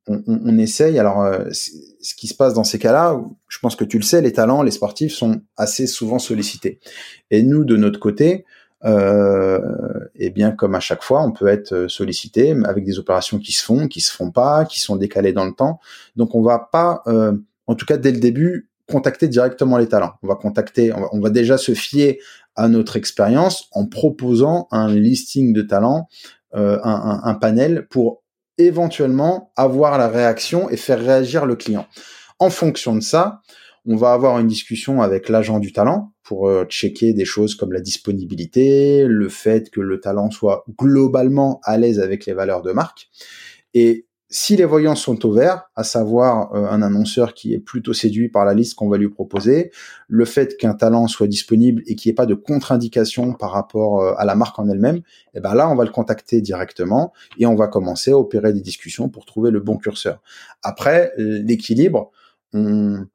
on, 0.10 0.24
on, 0.28 0.57
essaye. 0.57 0.97
Alors, 0.97 1.22
euh, 1.22 1.45
ce 1.51 2.16
qui 2.16 2.28
se 2.28 2.34
passe 2.34 2.53
dans 2.53 2.64
ces 2.64 2.80
cas-là, 2.80 3.22
je 3.47 3.60
pense 3.60 3.76
que 3.76 3.84
tu 3.84 3.97
le 3.97 4.03
sais, 4.03 4.22
les 4.22 4.34
talents, 4.34 4.64
les 4.64 4.72
sportifs 4.72 5.14
sont 5.14 5.41
assez 5.55 5.88
souvent 5.88 6.20
sollicités. 6.20 6.80
Et 7.30 7.43
nous, 7.43 7.64
de 7.64 7.78
notre 7.78 7.99
côté, 7.99 8.45
euh, 8.86 9.60
eh 10.16 10.30
bien, 10.30 10.51
comme 10.51 10.74
à 10.74 10.80
chaque 10.80 11.03
fois, 11.03 11.22
on 11.24 11.32
peut 11.32 11.47
être 11.47 11.88
sollicité 11.88 12.55
avec 12.66 12.86
des 12.86 12.97
opérations 12.97 13.38
qui 13.38 13.51
se 13.51 13.64
font, 13.64 13.88
qui 13.88 14.01
se 14.01 14.12
font 14.12 14.32
pas, 14.32 14.66
qui 14.66 14.80
sont 14.80 14.95
décalées 14.95 15.34
dans 15.34 15.45
le 15.45 15.53
temps. 15.53 15.80
Donc, 16.16 16.34
on 16.34 16.41
va 16.41 16.70
pas, 16.72 17.03
euh, 17.07 17.34
en 17.68 17.76
tout 17.76 17.86
cas 17.86 17.97
dès 17.97 18.12
le 18.12 18.20
début, 18.20 18.70
contacter 18.89 19.28
directement 19.28 19.78
les 19.78 19.88
talents. 19.88 20.14
On 20.24 20.28
va 20.28 20.36
contacter, 20.36 20.91
on 20.93 21.01
va, 21.01 21.07
on 21.12 21.20
va 21.20 21.30
déjà 21.30 21.57
se 21.57 21.74
fier 21.74 22.20
à 22.55 22.68
notre 22.68 22.97
expérience 22.97 23.70
en 23.72 23.86
proposant 23.86 24.68
un 24.72 24.91
listing 24.91 25.53
de 25.53 25.62
talents, 25.62 26.07
euh, 26.55 26.80
un, 26.84 27.22
un 27.24 27.36
panel 27.36 27.88
pour 27.89 28.24
éventuellement 28.60 29.51
avoir 29.55 29.97
la 29.97 30.07
réaction 30.07 30.70
et 30.70 30.78
faire 30.78 30.99
réagir 30.99 31.45
le 31.45 31.55
client. 31.55 31.88
En 32.38 32.49
fonction 32.49 32.95
de 32.95 33.01
ça, 33.01 33.41
on 33.86 33.95
va 33.95 34.14
avoir 34.14 34.39
une 34.39 34.47
discussion 34.47 35.01
avec 35.01 35.30
l'agent 35.30 35.60
du 35.60 35.74
talent 35.74 36.14
pour 36.24 36.47
euh, 36.47 36.66
checker 36.66 37.14
des 37.14 37.26
choses 37.26 37.55
comme 37.55 37.72
la 37.72 37.82
disponibilité, 37.82 39.05
le 39.07 39.30
fait 39.30 39.72
que 39.72 39.80
le 39.80 39.99
talent 39.99 40.30
soit 40.30 40.64
globalement 40.78 41.60
à 41.64 41.78
l'aise 41.78 41.99
avec 41.99 42.26
les 42.26 42.34
valeurs 42.34 42.62
de 42.62 42.72
marque. 42.72 43.10
Et 43.74 44.05
si 44.32 44.56
les 44.56 44.66
voyants 44.66 44.96
sont 44.96 45.26
au 45.26 45.32
vert, 45.32 45.70
à 45.76 45.84
savoir 45.84 46.54
euh, 46.54 46.68
un 46.70 46.84
annonceur 46.84 47.34
qui 47.34 47.54
est 47.54 47.60
plutôt 47.60 47.94
séduit 47.94 48.30
par 48.30 48.46
la 48.46 48.54
liste 48.54 48.76
qu'on 48.76 48.88
va 48.88 48.98
lui 48.98 49.10
proposer, 49.10 49.72
le 50.08 50.26
fait 50.26 50.56
qu'un 50.58 50.76
talent 50.76 51.08
soit 51.08 51.28
disponible 51.28 51.82
et 51.88 51.96
qu'il 51.96 52.10
n'y 52.10 52.14
ait 52.14 52.16
pas 52.16 52.28
de 52.28 52.36
contre-indication 52.36 53.34
par 53.34 53.52
rapport 53.52 54.02
euh, 54.02 54.14
à 54.18 54.26
la 54.26 54.36
marque 54.36 54.60
en 54.60 54.70
elle-même, 54.70 54.98
et 54.98 55.38
eh 55.38 55.40
ben 55.40 55.56
là, 55.56 55.70
on 55.70 55.76
va 55.76 55.84
le 55.84 55.92
contacter 55.92 56.42
directement 56.42 57.12
et 57.40 57.46
on 57.48 57.56
va 57.56 57.68
commencer 57.68 58.12
à 58.12 58.18
opérer 58.18 58.54
des 58.54 58.62
discussions 58.62 59.10
pour 59.10 59.26
trouver 59.26 59.50
le 59.50 59.60
bon 59.60 59.78
curseur. 59.78 60.22
Après, 60.62 61.12
l'équilibre, 61.18 62.12
il 62.54 63.08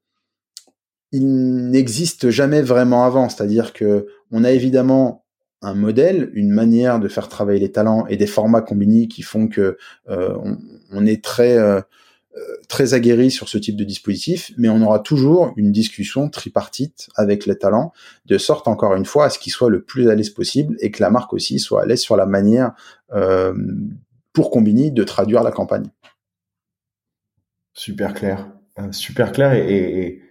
n'existe 1.13 2.31
jamais 2.31 2.63
vraiment 2.63 3.05
avant, 3.05 3.29
c'est-à-dire 3.29 3.73
que 3.73 4.07
on 4.31 4.45
a 4.45 4.51
évidemment 4.51 5.24
un 5.65 5.75
modèle, 5.75 6.31
une 6.35 6.51
manière 6.51 7.01
de 7.01 7.09
faire 7.09 7.29
travailler 7.29 7.61
les 7.61 7.73
talents 7.73 8.07
et 8.07 8.17
des 8.17 8.27
formats 8.27 8.61
combinés 8.61 9.09
qui 9.09 9.23
font 9.23 9.49
que 9.49 9.79
euh, 10.09 10.37
on, 10.93 11.07
est 11.07 11.25
très 11.25 11.57
euh, 11.57 11.81
euh, 12.37 12.41
très 12.69 12.93
aguerri 12.93 13.31
sur 13.31 13.49
ce 13.49 13.57
type 13.57 13.77
de 13.77 13.85
dispositif, 13.85 14.53
mais 14.59 14.69
on 14.69 14.83
aura 14.83 14.99
toujours 14.99 15.55
une 15.57 15.73
discussion 15.73 16.29
tripartite 16.29 17.09
avec 17.17 17.47
les 17.47 17.57
talents, 17.57 17.93
de 18.27 18.37
sorte 18.37 18.69
encore 18.69 18.95
une 18.95 19.07
fois 19.07 19.27
à 19.27 19.31
ce 19.31 19.39
qu'ils 19.39 19.53
soient 19.53 19.71
le 19.71 19.83
plus 19.83 20.11
à 20.11 20.15
l'aise 20.15 20.31
possible 20.31 20.77
et 20.81 20.91
que 20.91 21.03
la 21.03 21.11
marque 21.11 21.33
aussi 21.33 21.59
soit 21.59 21.83
à 21.83 21.87
l'aise 21.87 22.01
sur 22.01 22.17
la 22.17 22.27
manière 22.27 22.73
pour 24.33 24.51
Combini 24.51 24.91
de 24.91 25.05
traduire 25.05 25.43
la 25.45 25.53
campagne. 25.53 25.87
Super 27.73 28.13
clair, 28.13 28.49
super 28.91 29.33
clair 29.33 29.53
et 29.53 29.65
et 29.65 30.23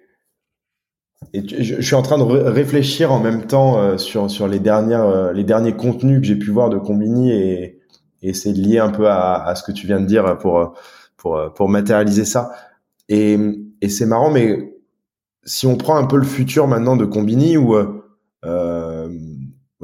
je, 1.33 1.81
suis 1.81 1.95
en 1.95 2.01
train 2.01 2.17
de 2.17 2.23
réfléchir 2.23 3.11
en 3.11 3.19
même 3.19 3.45
temps 3.45 3.77
euh, 3.77 3.97
sur 3.97 4.29
sur 4.29 4.47
les 4.47 4.59
dernières 4.59 5.05
euh, 5.05 5.33
les 5.33 5.43
derniers 5.43 5.73
contenus 5.73 6.21
que 6.21 6.27
j'ai 6.27 6.35
pu 6.35 6.51
voir 6.51 6.69
de 6.69 6.77
Combini 6.77 7.31
et 7.31 7.79
et 8.21 8.31
de 8.31 8.61
lier 8.61 8.79
un 8.79 8.89
peu 8.89 9.09
à, 9.09 9.43
à, 9.43 9.55
ce 9.55 9.63
que 9.63 9.73
tu 9.73 9.85
viens 9.85 9.99
de 9.99 10.05
dire 10.05 10.37
pour 10.37 10.73
pour 11.17 11.53
pour 11.53 11.69
matérialiser 11.69 12.25
ça. 12.25 12.51
Et, 13.09 13.37
et 13.81 13.89
c'est 13.89 14.05
marrant, 14.05 14.31
mais 14.31 14.73
si 15.43 15.67
on 15.67 15.75
prend 15.75 15.97
un 15.97 16.05
peu 16.05 16.15
le 16.15 16.23
futur 16.23 16.67
maintenant 16.67 16.95
de 16.95 17.03
Combini, 17.03 17.57
où 17.57 17.75
euh, 18.45 19.09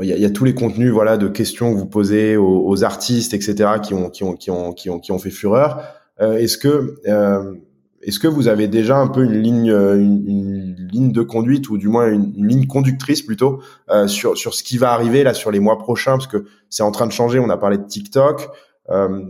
il 0.01 0.07
y, 0.07 0.13
a, 0.13 0.17
y, 0.17 0.25
a, 0.25 0.29
tous 0.29 0.45
les 0.45 0.53
contenus 0.53 0.91
voilà 0.91 1.17
de 1.17 1.27
questions 1.27 1.73
que 1.73 1.77
vous 1.77 1.85
posez 1.85 2.37
aux, 2.37 2.65
aux 2.65 2.83
artistes 2.83 3.33
etc 3.33 3.71
qui 3.83 3.93
ont 3.93 4.09
qui 4.09 4.23
ont 4.23 4.33
qui 4.33 4.49
ont 4.49 4.71
qui 4.71 4.89
ont 4.89 4.99
qui 4.99 5.11
ont 5.11 5.19
fait 5.19 5.29
fureur 5.29 5.83
euh, 6.21 6.37
est-ce 6.37 6.57
que 6.57 6.95
euh, 7.07 7.55
est-ce 8.01 8.19
que 8.19 8.27
vous 8.27 8.47
avez 8.47 8.67
déjà 8.67 8.97
un 8.97 9.07
peu 9.07 9.23
une 9.23 9.41
ligne, 9.41 9.69
une, 9.71 10.23
une 10.27 10.87
ligne 10.91 11.11
de 11.11 11.21
conduite 11.21 11.69
ou 11.69 11.77
du 11.77 11.87
moins 11.87 12.11
une, 12.11 12.47
ligne 12.47 12.65
conductrice 12.65 13.21
plutôt 13.21 13.61
euh, 13.89 14.07
sur 14.07 14.37
sur 14.37 14.53
ce 14.53 14.63
qui 14.63 14.77
va 14.77 14.91
arriver 14.93 15.23
là 15.23 15.33
sur 15.33 15.51
les 15.51 15.59
mois 15.59 15.77
prochains? 15.77 16.13
Parce 16.13 16.27
que 16.27 16.45
c'est 16.69 16.83
en 16.83 16.91
train 16.91 17.07
de 17.07 17.11
changer. 17.11 17.39
On 17.39 17.49
a 17.49 17.57
parlé 17.57 17.77
de 17.77 17.83
TikTok, 17.83 18.49
euh, 18.89 19.21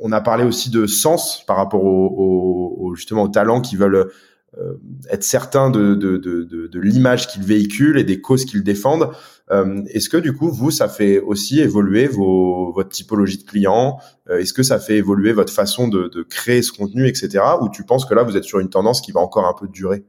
on 0.00 0.12
a 0.12 0.20
parlé 0.20 0.44
aussi 0.44 0.70
de 0.70 0.86
sens 0.86 1.44
par 1.46 1.56
rapport 1.56 1.84
au, 1.84 2.76
au, 2.78 2.94
justement 2.94 3.22
aux 3.22 3.28
talents 3.28 3.60
qui 3.60 3.76
veulent 3.76 4.10
euh, 4.58 4.74
être 5.10 5.24
certains 5.24 5.70
de, 5.70 5.94
de, 5.94 6.16
de 6.18 6.80
l'image 6.80 7.28
qu'ils 7.28 7.42
véhiculent 7.42 7.98
et 7.98 8.04
des 8.04 8.20
causes 8.20 8.44
qu'ils 8.44 8.64
défendent. 8.64 9.10
Euh, 9.50 9.82
Est-ce 9.90 10.08
que 10.08 10.16
du 10.16 10.34
coup, 10.34 10.50
vous, 10.50 10.70
ça 10.70 10.88
fait 10.88 11.20
aussi 11.20 11.60
évoluer 11.60 12.06
vos, 12.06 12.72
votre 12.72 12.90
typologie 12.90 13.38
de 13.38 13.44
clients? 13.44 13.98
Euh, 14.30 14.38
Est-ce 14.38 14.52
que 14.52 14.62
ça 14.62 14.78
fait 14.78 14.96
évoluer 14.96 15.32
votre 15.32 15.52
façon 15.52 15.88
de, 15.88 16.08
de 16.08 16.22
créer 16.22 16.62
ce 16.62 16.72
contenu, 16.72 17.06
etc. 17.08 17.44
Ou 17.60 17.68
tu 17.68 17.84
penses 17.84 18.06
que 18.06 18.14
là, 18.14 18.22
vous 18.22 18.36
êtes 18.36 18.44
sur 18.44 18.60
une 18.60 18.70
tendance 18.70 19.00
qui 19.00 19.12
va 19.12 19.20
encore 19.20 19.46
un 19.46 19.54
peu 19.58 19.68
durer? 19.68 20.04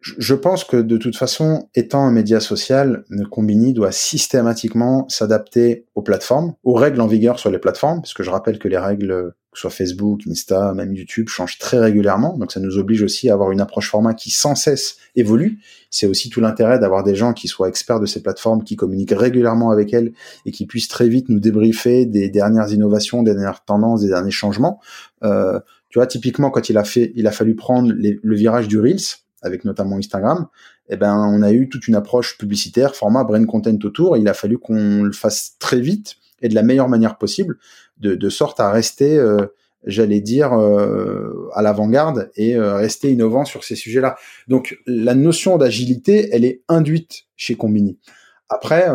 Je 0.00 0.34
pense 0.34 0.64
que 0.64 0.78
de 0.78 0.96
toute 0.96 1.16
façon, 1.16 1.68
étant 1.74 2.04
un 2.04 2.10
média 2.10 2.40
social, 2.40 3.04
Combini 3.30 3.74
doit 3.74 3.92
systématiquement 3.92 5.06
s'adapter 5.08 5.84
aux 5.94 6.00
plateformes, 6.00 6.54
aux 6.64 6.72
règles 6.72 7.02
en 7.02 7.06
vigueur 7.06 7.38
sur 7.38 7.50
les 7.50 7.58
plateformes, 7.58 8.00
parce 8.00 8.14
que 8.14 8.22
je 8.22 8.30
rappelle 8.30 8.58
que 8.58 8.68
les 8.68 8.78
règles, 8.78 9.34
que 9.52 9.58
ce 9.58 9.62
soit 9.62 9.70
Facebook, 9.70 10.22
Insta, 10.26 10.72
même 10.72 10.94
YouTube, 10.94 11.28
changent 11.28 11.58
très 11.58 11.78
régulièrement. 11.78 12.38
Donc 12.38 12.50
ça 12.50 12.60
nous 12.60 12.78
oblige 12.78 13.02
aussi 13.02 13.28
à 13.28 13.34
avoir 13.34 13.50
une 13.50 13.60
approche 13.60 13.90
format 13.90 14.14
qui 14.14 14.30
sans 14.30 14.54
cesse 14.54 14.96
évolue. 15.16 15.58
C'est 15.90 16.06
aussi 16.06 16.30
tout 16.30 16.40
l'intérêt 16.40 16.78
d'avoir 16.78 17.02
des 17.02 17.14
gens 17.14 17.34
qui 17.34 17.46
soient 17.46 17.68
experts 17.68 18.00
de 18.00 18.06
ces 18.06 18.22
plateformes, 18.22 18.64
qui 18.64 18.76
communiquent 18.76 19.14
régulièrement 19.14 19.70
avec 19.70 19.92
elles 19.92 20.12
et 20.46 20.50
qui 20.50 20.64
puissent 20.66 20.88
très 20.88 21.08
vite 21.08 21.28
nous 21.28 21.40
débriefer 21.40 22.06
des 22.06 22.30
dernières 22.30 22.72
innovations, 22.72 23.22
des 23.22 23.34
dernières 23.34 23.64
tendances, 23.66 24.00
des 24.00 24.08
derniers 24.08 24.30
changements. 24.30 24.80
Euh, 25.24 25.60
tu 25.90 25.98
vois, 25.98 26.06
typiquement, 26.06 26.50
quand 26.50 26.70
il 26.70 26.78
a 26.78 26.84
fait, 26.84 27.12
il 27.16 27.26
a 27.26 27.32
fallu 27.32 27.54
prendre 27.54 27.92
le 27.92 28.36
virage 28.36 28.68
du 28.68 28.78
Reels, 28.78 29.18
avec 29.42 29.64
notamment 29.64 29.96
Instagram, 29.96 30.48
eh 30.88 30.96
ben, 30.96 31.16
on 31.16 31.42
a 31.42 31.52
eu 31.52 31.68
toute 31.68 31.88
une 31.88 31.94
approche 31.94 32.36
publicitaire, 32.36 32.94
format 32.94 33.24
brain 33.24 33.44
content 33.46 33.76
autour. 33.84 34.16
Il 34.16 34.28
a 34.28 34.34
fallu 34.34 34.58
qu'on 34.58 35.02
le 35.02 35.12
fasse 35.12 35.56
très 35.58 35.80
vite 35.80 36.16
et 36.42 36.48
de 36.48 36.54
la 36.54 36.62
meilleure 36.62 36.88
manière 36.88 37.18
possible, 37.18 37.58
de, 37.98 38.14
de 38.14 38.28
sorte 38.28 38.60
à 38.60 38.70
rester, 38.70 39.16
euh, 39.18 39.46
j'allais 39.84 40.20
dire, 40.20 40.52
euh, 40.52 41.48
à 41.54 41.62
l'avant-garde 41.62 42.30
et 42.34 42.56
euh, 42.56 42.76
rester 42.76 43.10
innovant 43.12 43.44
sur 43.44 43.64
ces 43.64 43.76
sujets-là. 43.76 44.16
Donc, 44.48 44.78
la 44.86 45.14
notion 45.14 45.58
d'agilité, 45.58 46.28
elle 46.32 46.44
est 46.44 46.62
induite 46.68 47.24
chez 47.36 47.56
Combini. 47.56 47.98
Après, 48.48 48.88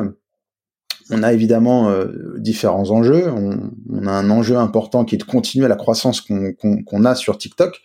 on 1.11 1.23
a 1.23 1.33
évidemment 1.33 1.95
différents 2.37 2.89
enjeux. 2.89 3.29
On, 3.29 3.71
on, 3.93 4.07
a 4.07 4.11
un 4.11 4.29
enjeu 4.31 4.57
important 4.57 5.05
qui 5.05 5.15
est 5.15 5.19
de 5.19 5.23
continuer 5.23 5.67
la 5.67 5.75
croissance 5.75 6.19
qu'on 6.19 6.53
qu'on 6.53 7.05
a 7.05 7.15
sur 7.15 7.37
TikTok 7.37 7.79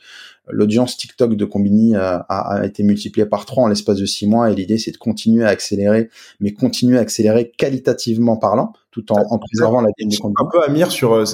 l'audience 0.53 0.97
TikTok 0.97 1.35
de 1.35 1.45
Combini 1.45 1.95
a, 1.97 2.61
été 2.65 2.83
multipliée 2.83 3.27
par 3.27 3.47
trois 3.47 3.65
en 3.65 3.69
l'espace 3.69 3.99
de 3.99 4.07
six 4.07 4.27
mois 4.27 4.51
et 4.51 4.55
l'idée 4.55 4.79
c'est 4.79 4.93
de 4.93 4.97
continuer 4.97 5.45
à 5.45 5.49
accélérer, 5.49 6.11
mais 6.41 6.53
continuer 6.53 6.99
à 6.99 7.01
accélérer 7.01 7.51
qualitativement 7.57 8.37
parlant 8.37 8.73
tout 8.91 9.13
en, 9.13 9.19
en 9.31 9.39
préservant 9.39 9.81
la 9.81 9.91
des 9.99 10.17
Un 10.25 10.45
peu 10.51 10.63
Amir 10.65 10.91
sur, 10.91 11.13
euh, 11.13 11.25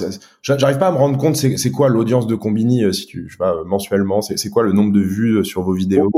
j'arrive 0.43 0.77
pas 0.77 0.87
à 0.87 0.91
me 0.91 0.97
rendre 0.97 1.17
compte 1.17 1.35
c'est 1.35 1.71
quoi 1.71 1.89
l'audience 1.89 2.27
de 2.27 2.35
Combini 2.35 2.83
euh, 2.83 2.91
si 2.91 3.07
tu, 3.07 3.25
je 3.27 3.33
sais 3.33 3.37
pas, 3.37 3.63
mensuellement, 3.65 4.21
c'est 4.21 4.49
quoi 4.49 4.63
le 4.63 4.73
nombre 4.73 4.93
de 4.93 4.99
vues 4.99 5.37
euh, 5.37 5.43
sur 5.43 5.63
vos 5.63 5.73
vidéos? 5.73 6.09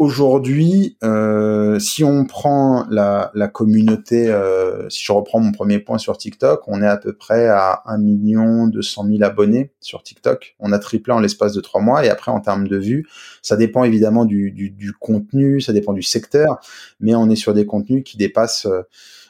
Aujourd'hui, 0.00 0.96
euh, 1.04 1.78
si 1.78 2.02
on 2.02 2.24
prend 2.24 2.84
la, 2.90 3.30
la 3.34 3.46
communauté, 3.48 4.28
euh, 4.28 4.88
si 4.88 5.04
je 5.04 5.12
reprends 5.12 5.38
mon 5.38 5.52
premier 5.52 5.78
point 5.78 5.98
sur 5.98 6.18
TikTok, 6.18 6.62
on 6.66 6.82
est 6.82 6.86
à 6.86 6.96
peu 6.96 7.12
près 7.12 7.46
à 7.46 7.82
1 7.86 7.98
million 7.98 8.66
200 8.66 9.06
000 9.06 9.22
abonnés 9.22 9.72
sur 9.80 10.02
TikTok. 10.02 10.56
On 10.58 10.72
a 10.72 10.78
triplé 10.80 11.12
en 11.12 11.20
l'espace 11.20 11.52
de 11.52 11.60
trois 11.60 11.80
mois 11.80 12.04
et 12.04 12.08
après 12.08 12.32
en 12.32 12.40
termes 12.40 12.66
de 12.66 12.76
vues, 12.76 13.06
ça 13.42 13.56
dépend 13.56 13.84
évidemment 13.84 14.24
du, 14.24 14.50
du, 14.50 14.70
du 14.70 14.92
contenu, 14.92 15.60
ça 15.60 15.72
dépend 15.72 15.92
du 15.92 16.02
secteur, 16.02 16.58
mais 16.98 17.14
on 17.14 17.30
est 17.30 17.36
sur 17.36 17.54
des 17.54 17.66
contenus 17.66 18.02
qui 18.04 18.16
dépassent 18.16 18.66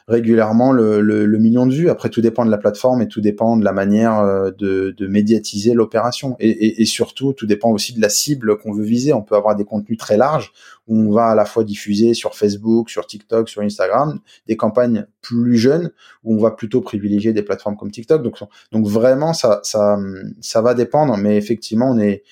régulièrement 0.09 0.71
le, 0.71 1.37
million 1.37 1.67
de 1.67 1.73
vues. 1.73 1.89
Après, 1.89 2.09
tout 2.09 2.19
dépend 2.19 2.43
de 2.43 2.49
la 2.49 2.57
plateforme 2.57 3.03
et 3.03 3.07
tout 3.07 3.21
dépend 3.21 3.55
de 3.57 3.63
la 3.63 3.71
manière 3.71 4.19
euh, 4.19 4.49
de, 4.51 5.07
médiatiser 5.07 5.73
l'opération. 5.73 6.35
Et, 6.39 6.83
surtout, 6.85 7.33
tout 7.33 7.45
dépend 7.45 7.69
aussi 7.69 7.93
de 7.93 8.01
la 8.01 8.09
cible 8.09 8.57
qu'on 8.57 8.73
veut 8.73 8.83
viser. 8.83 9.13
On 9.13 9.21
peut 9.21 9.35
avoir 9.35 9.55
des 9.55 9.65
contenus 9.65 9.97
très 9.97 10.17
larges 10.17 10.51
où 10.87 10.99
on 10.99 11.11
va 11.11 11.27
à 11.27 11.35
la 11.35 11.45
fois 11.45 11.63
diffuser 11.63 12.15
sur 12.15 12.35
Facebook, 12.35 12.89
sur 12.89 13.05
TikTok, 13.05 13.49
sur 13.49 13.61
Instagram, 13.61 14.19
des 14.47 14.57
campagnes 14.57 15.05
plus 15.21 15.57
jeunes 15.57 15.91
où 16.23 16.35
on 16.35 16.39
va 16.39 16.51
plutôt 16.51 16.81
privilégier 16.81 17.31
des 17.31 17.43
plateformes 17.43 17.77
comme 17.77 17.91
TikTok. 17.91 18.23
Donc, 18.23 18.39
donc 18.71 18.87
vraiment, 18.87 19.33
ça, 19.33 19.61
ça, 19.63 20.61
va 20.61 20.73
dépendre. 20.73 21.17
Mais 21.17 21.37
effectivement, 21.37 21.91
on 21.91 21.99
est 21.99 22.23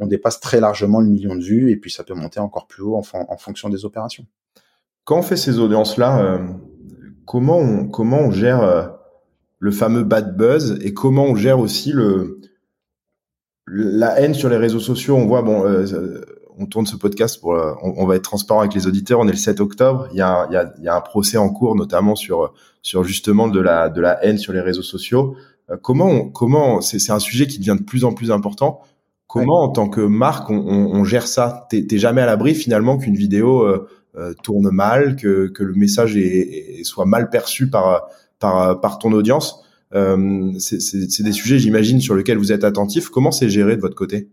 on 0.00 0.06
dépasse 0.06 0.38
très 0.38 0.60
largement 0.60 1.00
le 1.00 1.08
million 1.08 1.34
de 1.34 1.42
vues 1.42 1.72
et 1.72 1.76
puis 1.76 1.90
ça 1.90 2.04
peut 2.04 2.14
monter 2.14 2.38
encore 2.38 2.68
plus 2.68 2.84
haut 2.84 2.94
en, 2.94 3.02
en 3.12 3.36
fonction 3.36 3.68
des 3.68 3.84
opérations. 3.84 4.24
Quand 5.02 5.18
on 5.18 5.22
fait 5.22 5.36
ces 5.36 5.58
audiences-là, 5.58 6.20
euh, 6.20 6.38
comment 7.28 7.58
on, 7.58 7.86
comment 7.86 8.20
on 8.20 8.30
gère 8.30 8.62
euh, 8.62 8.86
le 9.58 9.70
fameux 9.70 10.02
bad 10.02 10.36
buzz 10.36 10.78
et 10.82 10.94
comment 10.94 11.24
on 11.24 11.36
gère 11.36 11.60
aussi 11.60 11.92
le 11.92 12.40
la 13.70 14.18
haine 14.18 14.32
sur 14.32 14.48
les 14.48 14.56
réseaux 14.56 14.80
sociaux. 14.80 15.14
On 15.14 15.26
voit, 15.26 15.42
bon, 15.42 15.62
euh, 15.66 16.22
on 16.56 16.64
tourne 16.64 16.86
ce 16.86 16.96
podcast 16.96 17.38
pour, 17.38 17.52
euh, 17.52 17.74
on, 17.82 18.06
va 18.06 18.16
être 18.16 18.22
transparent 18.22 18.60
avec 18.60 18.72
les 18.72 18.86
auditeurs. 18.86 19.20
On 19.20 19.28
est 19.28 19.32
le 19.32 19.36
7 19.36 19.60
octobre. 19.60 20.08
Il 20.12 20.16
y 20.16 20.22
a, 20.22 20.46
il 20.48 20.54
y 20.54 20.56
a, 20.56 20.72
il 20.78 20.84
y 20.84 20.88
a 20.88 20.96
un 20.96 21.02
procès 21.02 21.36
en 21.36 21.50
cours, 21.50 21.76
notamment 21.76 22.16
sur 22.16 22.54
sur 22.80 23.04
justement 23.04 23.46
de 23.46 23.60
la 23.60 23.90
de 23.90 24.00
la 24.00 24.24
haine 24.24 24.38
sur 24.38 24.54
les 24.54 24.62
réseaux 24.62 24.82
sociaux. 24.82 25.36
comment 25.82 26.06
on, 26.06 26.30
comment 26.30 26.80
c'est 26.80 27.12
un 27.12 27.18
sujet 27.18 27.46
qui 27.46 27.58
devient 27.58 27.76
de 27.78 27.84
plus 27.84 28.06
en 28.06 28.14
plus 28.14 28.30
important. 28.30 28.80
Comment 29.26 29.62
en 29.64 29.68
tant 29.68 29.90
que 29.90 30.00
marque 30.00 30.48
on, 30.48 30.56
on, 30.56 30.94
on 30.94 31.04
gère 31.04 31.26
ça? 31.26 31.66
T'es 31.68 31.98
jamais 31.98 32.22
à 32.22 32.26
l'abri 32.26 32.54
finalement 32.54 32.96
qu'une 32.96 33.16
vidéo 33.16 33.60
euh, 33.60 33.86
tourne 34.42 34.70
mal, 34.70 35.16
que, 35.16 35.48
que 35.48 35.62
le 35.62 35.74
message 35.74 36.18
soit 36.82 37.06
mal 37.06 37.30
perçu 37.30 37.68
par, 37.68 38.08
par, 38.38 38.80
par 38.80 38.98
ton 38.98 39.12
audience. 39.12 39.64
Euh, 39.94 40.52
c'est 40.58 41.22
des 41.22 41.32
sujets, 41.32 41.58
j'imagine, 41.58 42.00
sur 42.00 42.14
lesquels 42.14 42.38
vous 42.38 42.52
êtes 42.52 42.64
attentif. 42.64 43.08
Comment 43.08 43.30
c'est 43.30 43.48
géré 43.48 43.76
de 43.76 43.80
votre 43.80 43.96
côté? 43.96 44.28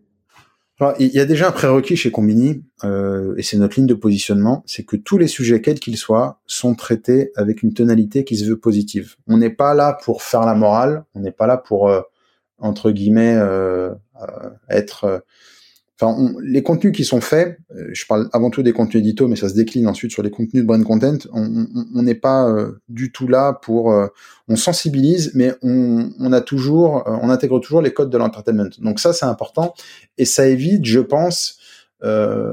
Il 1.00 1.08
y 1.08 1.20
a 1.20 1.26
déjà 1.26 1.48
un 1.48 1.52
prérequis 1.52 1.96
chez 1.96 2.12
Combini, 2.12 2.62
euh, 2.84 3.34
et 3.38 3.44
c'est 3.44 3.56
notre 3.56 3.78
ligne 3.78 3.88
de 3.88 3.94
positionnement, 3.94 4.62
c'est 4.66 4.84
que 4.84 4.98
tous 4.98 5.18
les 5.18 5.28
sujets, 5.28 5.62
quels 5.62 5.80
qu'ils 5.80 5.96
soient, 5.96 6.42
sont 6.48 6.76
traités 6.76 7.32
avec 7.38 7.64
une 7.64 7.74
tonalité 7.74 8.26
qui 8.26 8.36
se 8.36 8.44
veut 8.44 8.60
positive. 8.60 9.16
On 9.28 9.38
n'est 9.38 9.50
pas 9.50 9.74
là 9.74 9.98
pour 10.04 10.22
faire 10.22 10.42
la 10.42 10.54
morale, 10.54 11.06
on 11.16 11.22
n'est 11.22 11.32
pas 11.32 11.48
là 11.48 11.56
pour, 11.56 11.88
euh, 11.88 12.02
entre 12.58 12.92
guillemets, 12.92 13.36
euh, 13.36 13.92
euh 14.22 14.50
être 14.70 15.24
enfin, 16.00 16.34
les 16.42 16.64
contenus 16.64 16.94
qui 16.94 17.06
sont 17.06 17.22
faits, 17.22 17.58
euh, 17.76 17.88
je 17.94 18.06
parle 18.06 18.30
avant 18.34 18.50
tout 18.50 18.64
des 18.64 18.74
contenus 18.74 19.02
édito, 19.02 19.28
mais 19.28 19.36
ça 19.36 19.50
se 19.50 19.54
décline 19.54 19.88
ensuite 19.88 20.12
sur 20.12 20.24
les 20.24 20.32
contenus 20.32 20.64
de 20.64 20.68
brand 20.68 20.84
content. 20.84 21.18
On 21.32 22.02
n'est 22.02 22.16
pas 22.16 22.50
euh, 22.50 22.82
du 22.90 23.12
tout 23.12 23.28
là 23.28 23.54
pour, 23.54 23.92
euh, 23.92 24.08
on 24.48 24.56
sensibilise, 24.56 25.32
mais 25.36 25.54
on, 25.62 26.10
on 26.20 26.34
a 26.34 26.42
toujours, 26.42 27.04
on 27.06 27.30
intègre 27.30 27.60
toujours 27.60 27.82
les 27.82 27.94
codes 27.94 28.10
de 28.10 28.18
l'entertainment. 28.18 28.70
Donc 28.80 29.00
ça, 29.00 29.14
c'est 29.14 29.26
important 29.26 29.74
et 30.18 30.26
ça 30.26 30.48
évite, 30.48 30.86
je 30.86 31.00
pense, 31.00 31.60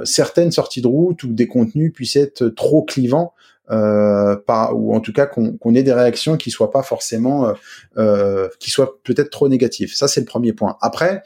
certaines 0.05 0.51
sorties 0.51 0.81
de 0.81 0.87
route 0.87 1.23
ou 1.25 1.33
des 1.35 1.47
contenus 1.47 1.93
puissent 1.93 2.17
être 2.17 2.49
trop 2.49 2.83
clivants. 2.83 3.35
Euh, 3.71 4.37
par, 4.37 4.77
ou 4.77 4.95
en 4.95 5.01
tout 5.01 5.13
cas 5.13 5.25
qu'on 5.25 5.75
ait 5.75 5.85
des 5.85 5.93
réactions 5.93 6.37
qui 6.37 6.51
soient 6.51 6.73
pas 6.73 6.83
forcément, 6.83 7.55
euh, 7.97 8.49
qui 8.59 8.71
soient 8.71 8.99
peut-être 9.05 9.31
trop 9.31 9.49
négatives. 9.49 9.95
Ça 9.95 10.09
c'est 10.09 10.21
le 10.21 10.27
premier 10.27 10.53
point. 10.53 10.77
Après, 10.81 11.23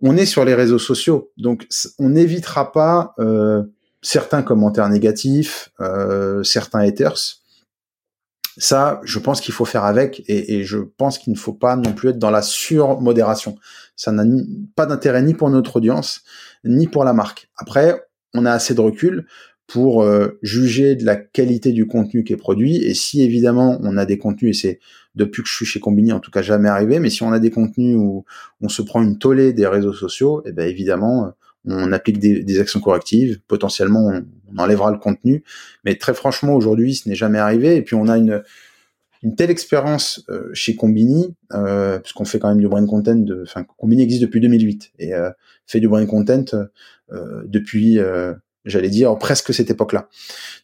on 0.00 0.16
est 0.16 0.26
sur 0.26 0.44
les 0.44 0.54
réseaux 0.54 0.78
sociaux, 0.78 1.32
donc 1.36 1.66
on 1.98 2.10
n'évitera 2.10 2.72
pas 2.72 3.14
euh, 3.18 3.64
certains 4.02 4.42
commentaires 4.42 4.88
négatifs, 4.88 5.70
euh, 5.80 6.42
certains 6.42 6.80
haters. 6.80 7.18
Ça, 8.56 9.00
je 9.04 9.18
pense 9.20 9.40
qu'il 9.40 9.54
faut 9.54 9.64
faire 9.64 9.84
avec, 9.84 10.24
et, 10.26 10.64
je 10.64 10.78
pense 10.78 11.18
qu'il 11.18 11.32
ne 11.32 11.38
faut 11.38 11.52
pas 11.52 11.76
non 11.76 11.92
plus 11.92 12.10
être 12.10 12.18
dans 12.18 12.30
la 12.30 12.42
surmodération. 12.42 13.56
Ça 13.94 14.10
n'a 14.10 14.24
pas 14.74 14.86
d'intérêt 14.86 15.22
ni 15.22 15.34
pour 15.34 15.48
notre 15.48 15.76
audience, 15.76 16.22
ni 16.64 16.88
pour 16.88 17.04
la 17.04 17.12
marque. 17.12 17.48
Après, 17.56 18.04
on 18.34 18.44
a 18.46 18.52
assez 18.52 18.74
de 18.74 18.80
recul 18.80 19.26
pour 19.68 20.02
euh, 20.02 20.38
juger 20.42 20.96
de 20.96 21.04
la 21.04 21.14
qualité 21.14 21.72
du 21.72 21.86
contenu 21.86 22.24
qui 22.24 22.32
est 22.32 22.38
produit. 22.38 22.76
Et 22.78 22.94
si 22.94 23.22
évidemment 23.22 23.78
on 23.82 23.96
a 23.98 24.06
des 24.06 24.16
contenus, 24.18 24.56
et 24.56 24.60
c'est 24.60 24.80
depuis 25.14 25.42
que 25.42 25.48
je 25.48 25.54
suis 25.54 25.66
chez 25.66 25.78
Combini 25.78 26.10
en 26.12 26.20
tout 26.20 26.30
cas 26.30 26.42
jamais 26.42 26.70
arrivé, 26.70 26.98
mais 26.98 27.10
si 27.10 27.22
on 27.22 27.32
a 27.32 27.38
des 27.38 27.50
contenus 27.50 27.96
où 27.96 28.24
on 28.62 28.68
se 28.70 28.80
prend 28.80 29.02
une 29.02 29.18
tollée 29.18 29.52
des 29.52 29.66
réseaux 29.66 29.92
sociaux, 29.92 30.42
et 30.44 30.48
eh 30.48 30.52
ben 30.52 30.66
évidemment 30.66 31.26
euh, 31.26 31.30
on 31.66 31.92
applique 31.92 32.18
des, 32.18 32.42
des, 32.42 32.60
actions 32.60 32.80
correctives, 32.80 33.40
potentiellement 33.46 34.06
on, 34.08 34.24
enlèvera 34.56 34.90
le 34.90 34.96
contenu. 34.96 35.44
Mais 35.84 35.96
très 35.96 36.14
franchement 36.14 36.54
aujourd'hui 36.54 36.94
ce 36.94 37.06
n'est 37.06 37.14
jamais 37.14 37.38
arrivé. 37.38 37.76
Et 37.76 37.82
puis 37.82 37.94
on 37.94 38.08
a 38.08 38.16
une 38.16 38.42
une 39.24 39.34
telle 39.34 39.50
expérience 39.50 40.24
chez 40.54 40.76
Combini, 40.76 41.34
puisqu'on 41.50 42.24
fait 42.24 42.38
quand 42.38 42.48
même 42.48 42.60
du 42.60 42.68
brand 42.68 42.86
content. 42.86 43.20
Enfin, 43.42 43.64
Combini 43.76 44.04
existe 44.04 44.22
depuis 44.22 44.40
2008 44.40 44.92
et 45.00 45.10
fait 45.66 45.80
du 45.80 45.88
brand 45.88 46.06
content 46.06 46.44
depuis 47.44 47.98
j'allais 48.68 48.90
dire 48.90 49.16
presque 49.18 49.52
cette 49.52 49.70
époque-là. 49.70 50.08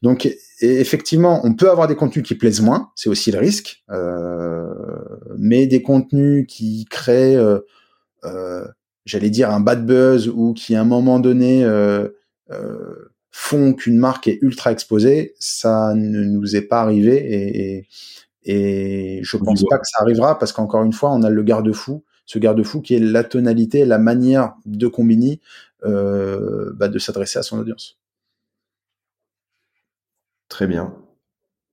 Donc 0.03 0.29
effectivement, 0.61 1.41
on 1.45 1.55
peut 1.55 1.71
avoir 1.71 1.89
des 1.89 1.97
contenus 1.97 2.27
qui 2.27 2.35
plaisent 2.35 2.61
moins, 2.61 2.91
c'est 2.95 3.09
aussi 3.09 3.31
le 3.31 3.39
risque, 3.39 3.83
euh, 3.91 4.73
mais 5.39 5.67
des 5.67 5.83
contenus 5.83 6.47
qui 6.49 6.87
créent, 6.91 7.37
euh, 7.37 7.61
euh, 8.25 8.65
j'allais 9.05 9.31
dire 9.31 9.51
un 9.51 9.61
bad 9.61 9.87
buzz 9.87 10.29
ou 10.29 10.55
qui 10.55 10.75
à 10.75 10.81
un 10.81 10.85
moment 10.85 11.19
donné 11.19 11.67
font 13.31 13.73
qu'une 13.75 13.99
marque 13.99 14.29
est 14.29 14.39
ultra 14.43 14.71
exposée, 14.71 15.35
ça 15.41 15.93
ne 15.95 16.23
nous 16.23 16.55
est 16.55 16.63
pas 16.63 16.81
arrivé 16.81 17.17
et, 17.17 17.79
et, 17.79 19.19
et 19.19 19.21
je 19.25 19.37
pense 19.37 19.65
pas 19.69 19.79
que 19.79 19.87
ça 19.87 20.03
arrivera 20.03 20.39
parce 20.39 20.53
qu'encore 20.53 20.85
une 20.85 20.93
fois, 20.93 21.13
on 21.13 21.23
a 21.23 21.31
le 21.31 21.43
garde-fou 21.43 22.05
ce 22.27 22.39
garde-fou 22.39 22.81
qui 22.81 22.95
est 22.95 23.01
la 23.01 23.25
tonalité, 23.25 23.85
la 23.85 23.99
manière 23.99 24.55
de 24.65 24.87
combiner 24.87 25.41
bah, 25.85 26.89
de 26.89 26.99
s'adresser 26.99 27.39
à 27.39 27.43
son 27.43 27.59
audience. 27.59 27.99
Très 30.49 30.67
bien. 30.67 30.95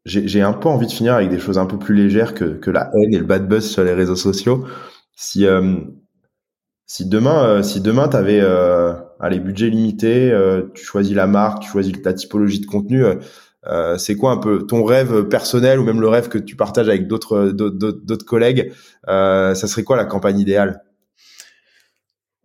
J'ai 0.05 0.41
un 0.41 0.53
peu 0.53 0.67
envie 0.69 0.87
de 0.87 0.91
finir 0.91 1.13
avec 1.13 1.29
des 1.29 1.39
choses 1.39 1.59
un 1.59 1.67
peu 1.67 1.77
plus 1.77 1.93
légères 1.95 2.33
que, 2.33 2.45
que 2.57 2.71
la 2.71 2.89
haine 2.95 3.13
et 3.13 3.19
le 3.19 3.25
bad 3.25 3.47
buzz 3.47 3.69
sur 3.69 3.83
les 3.83 3.93
réseaux 3.93 4.15
sociaux. 4.15 4.65
Si, 5.15 5.45
euh, 5.45 5.75
si 6.87 7.07
demain, 7.07 7.45
euh, 7.45 7.63
si 7.63 7.81
demain 7.81 8.09
tu 8.09 8.17
avais 8.17 8.39
euh, 8.41 8.93
les 9.29 9.39
budgets 9.39 9.69
limités, 9.69 10.31
euh, 10.31 10.63
tu 10.73 10.83
choisis 10.83 11.15
la 11.15 11.27
marque, 11.27 11.61
tu 11.63 11.69
choisis 11.69 11.93
ta 12.01 12.13
typologie 12.13 12.59
de 12.59 12.65
contenu, 12.65 13.05
euh, 13.67 13.97
c'est 13.97 14.15
quoi 14.15 14.31
un 14.31 14.37
peu 14.37 14.65
ton 14.65 14.83
rêve 14.83 15.27
personnel 15.27 15.79
ou 15.79 15.83
même 15.83 16.01
le 16.01 16.07
rêve 16.09 16.27
que 16.29 16.39
tu 16.39 16.55
partages 16.55 16.89
avec 16.89 17.07
d'autres 17.07 18.25
collègues 18.25 18.73
Ça 19.07 19.55
serait 19.55 19.83
quoi 19.83 19.97
la 19.97 20.05
campagne 20.05 20.39
idéale? 20.39 20.83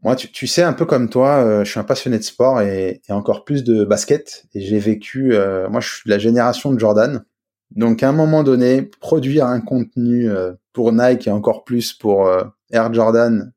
Moi, 0.07 0.15
tu, 0.15 0.47
sais, 0.47 0.63
un 0.63 0.73
peu 0.73 0.85
comme 0.87 1.09
toi, 1.11 1.45
euh, 1.45 1.65
je 1.65 1.71
suis 1.73 1.81
un 1.81 1.83
passionné 1.83 2.17
de 2.17 2.23
sport 2.23 2.61
et, 2.61 3.03
encore 3.09 3.45
plus 3.45 3.65
de 3.65 3.83
basket. 3.83 4.45
Et 4.55 4.61
j'ai 4.61 4.79
vécu, 4.79 5.35
euh, 5.35 5.69
moi, 5.69 5.81
je 5.81 5.89
suis 5.89 6.03
de 6.07 6.11
la 6.11 6.21
génération 6.21 6.73
de 6.73 6.79
Jordan. 6.79 7.25
Donc, 7.73 8.05
à 8.05 8.09
un 8.09 8.13
moment 8.13 8.45
donné, 8.45 8.83
produire 8.83 9.47
un 9.47 9.61
contenu 9.61 10.31
euh, 10.31 10.53
pour 10.73 10.93
Nike 10.93 11.27
et 11.27 11.33
encore 11.33 11.65
plus 11.65 11.93
pour 11.93 12.31
Air 12.71 12.95
Jordan, 12.95 13.53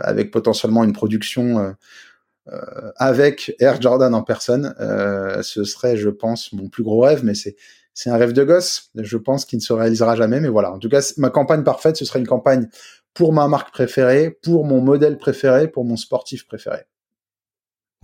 avec 0.00 0.32
potentiellement 0.32 0.82
une 0.82 0.94
production 0.94 1.76
avec 2.96 3.54
Air 3.60 3.80
Jordan 3.80 4.16
en 4.16 4.22
personne, 4.24 4.74
ce 5.42 5.62
serait, 5.62 5.96
je 5.96 6.08
pense, 6.08 6.52
mon 6.52 6.68
plus 6.68 6.82
gros 6.82 7.02
rêve. 7.02 7.24
Mais 7.24 7.34
c'est 7.34 7.54
c'est 7.94 8.10
un 8.10 8.16
rêve 8.16 8.32
de 8.32 8.42
gosse, 8.42 8.90
je 8.96 9.16
pense, 9.16 9.44
qui 9.44 9.54
ne 9.56 9.60
se 9.60 9.72
réalisera 9.72 10.16
jamais. 10.16 10.40
Mais 10.40 10.48
voilà, 10.48 10.72
en 10.72 10.80
tout 10.80 10.88
cas, 10.88 11.00
ma 11.16 11.30
campagne 11.30 11.62
parfaite, 11.62 11.96
ce 11.96 12.04
serait 12.04 12.18
une 12.18 12.26
campagne 12.26 12.68
pour 13.14 13.32
ma 13.32 13.48
marque 13.48 13.72
préférée, 13.72 14.30
pour 14.42 14.64
mon 14.64 14.80
modèle 14.80 15.18
préféré, 15.18 15.68
pour 15.68 15.84
mon 15.84 15.96
sportif 15.96 16.46
préféré. 16.46 16.80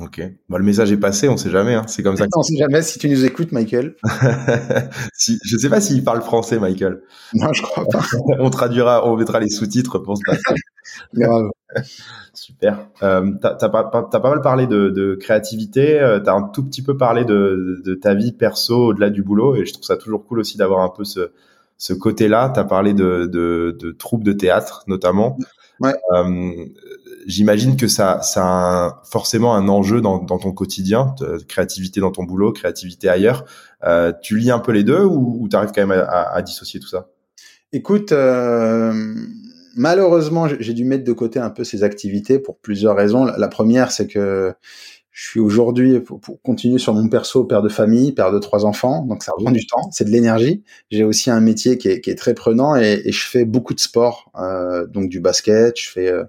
Ok. 0.01 0.23
Bon, 0.49 0.57
le 0.57 0.65
message 0.65 0.91
est 0.93 0.97
passé, 0.97 1.29
on 1.29 1.37
sait 1.37 1.51
jamais. 1.51 1.75
Hein. 1.75 1.85
C'est 1.87 2.03
comme 2.03 2.17
ça. 2.17 2.25
on 2.35 2.43
sait 2.43 2.57
jamais 2.57 2.81
si 2.81 2.99
tu 2.99 3.09
nous 3.09 3.25
écoutes, 3.25 3.53
Michael. 3.53 3.97
si, 5.13 5.39
je 5.45 5.59
sais 5.59 5.69
pas 5.69 5.81
s'il 5.81 6.03
parle 6.05 6.23
français, 6.23 6.59
Michael. 6.59 7.03
Non, 7.35 7.53
je 7.53 7.61
crois 7.63 7.85
pas. 7.85 8.03
on 8.39 8.49
traduira, 8.49 9.07
on 9.07 9.17
mettra 9.17 9.41
les 9.41 9.51
sous-titres 9.51 9.99
pour 9.99 10.17
ce 10.17 10.23
passage. 10.25 10.61
Grave. 11.15 11.51
Super. 12.33 12.89
Euh, 13.03 13.31
t'as, 13.43 13.59
as 13.61 13.69
pas, 13.69 13.85
pas, 13.85 14.21
mal 14.21 14.41
parlé 14.41 14.67
de, 14.67 14.89
de 14.89 15.17
créativité. 15.17 16.01
Euh, 16.01 16.19
t'as 16.19 16.35
un 16.35 16.45
tout 16.45 16.65
petit 16.65 16.83
peu 16.83 16.97
parlé 16.97 17.27
de, 17.27 17.83
de 17.85 17.95
ta 17.95 18.15
vie 18.15 18.33
perso 18.33 18.87
au-delà 18.87 19.11
du 19.11 19.23
boulot, 19.23 19.55
et 19.57 19.67
je 19.67 19.73
trouve 19.75 19.85
ça 19.85 19.99
toujours 19.99 20.25
cool 20.25 20.41
aussi 20.41 20.57
d'avoir 20.57 20.81
un 20.81 20.89
peu 20.89 21.05
ce, 21.05 21.31
ce 21.81 21.95
côté-là. 21.95 22.53
Tu 22.55 22.61
as 22.61 22.65
parlé 22.65 22.93
de, 22.95 23.27
de, 23.27 23.77
de, 23.77 23.91
troupes 23.91 24.23
de 24.23 24.33
théâtre 24.33 24.85
notamment. 24.87 25.37
Ouais. 25.81 25.95
Euh, 26.13 26.53
J'imagine 27.27 27.77
que 27.77 27.89
ça, 27.89 28.23
ça 28.23 28.43
a 28.45 29.03
forcément 29.05 29.55
un 29.55 29.69
enjeu 29.69 30.01
dans, 30.01 30.19
dans 30.19 30.39
ton 30.39 30.53
quotidien, 30.53 31.15
créativité 31.49 32.01
dans 32.01 32.11
ton 32.11 32.25
boulot, 32.25 32.53
créativité 32.53 33.09
ailleurs. 33.09 33.45
Euh, 33.85 34.13
tu 34.23 34.39
lis 34.39 34.51
un 34.51 34.59
peu 34.59 34.73
les 34.73 34.85
deux 34.85 35.05
ou, 35.05 35.47
tu 35.49 35.57
arrives 35.57 35.71
quand 35.75 35.87
même 35.87 36.07
à, 36.09 36.33
à, 36.33 36.43
dissocier 36.43 36.81
tout 36.81 36.89
ça? 36.89 37.09
Écoute, 37.73 38.13
euh, 38.13 39.15
malheureusement, 39.77 40.49
j'ai 40.49 40.75
dû 40.75 40.85
mettre 40.85 41.05
de 41.05 41.13
côté 41.13 41.39
un 41.39 41.51
peu 41.51 41.63
ces 41.63 41.83
activités 41.83 42.39
pour 42.39 42.59
plusieurs 42.59 42.97
raisons. 42.97 43.25
La, 43.25 43.49
première, 43.49 43.91
c'est 43.93 44.07
que 44.07 44.55
je 45.11 45.29
suis 45.29 45.41
aujourd'hui, 45.41 46.01
pour, 46.01 46.21
continuer 46.43 46.79
sur 46.79 46.95
mon 46.95 47.09
perso, 47.09 47.45
père 47.45 47.63
de 47.63 47.69
famille, 47.69 48.13
père 48.13 48.33
de 48.33 48.39
trois 48.39 48.65
enfants, 48.65 49.05
donc 49.05 49.23
ça 49.23 49.33
prend 49.37 49.51
du 49.51 49.67
temps, 49.67 49.91
c'est 49.91 50.05
de 50.05 50.11
l'énergie. 50.11 50.63
J'ai 50.91 51.05
aussi 51.05 51.31
un 51.31 51.41
métier 51.41 51.79
qui 51.79 51.89
est, 51.89 52.01
qui 52.01 52.11
est 52.11 52.15
très 52.15 52.35
prenant 52.35 52.77
et, 52.77 53.03
et, 53.05 53.13
je 53.13 53.25
fais 53.25 53.45
beaucoup 53.45 53.75
de 53.75 53.81
sport, 53.81 54.31
euh, 54.39 54.87
donc 54.87 55.09
du 55.09 55.21
basket, 55.21 55.79
je 55.79 55.91
fais 55.91 56.09
euh, 56.09 56.25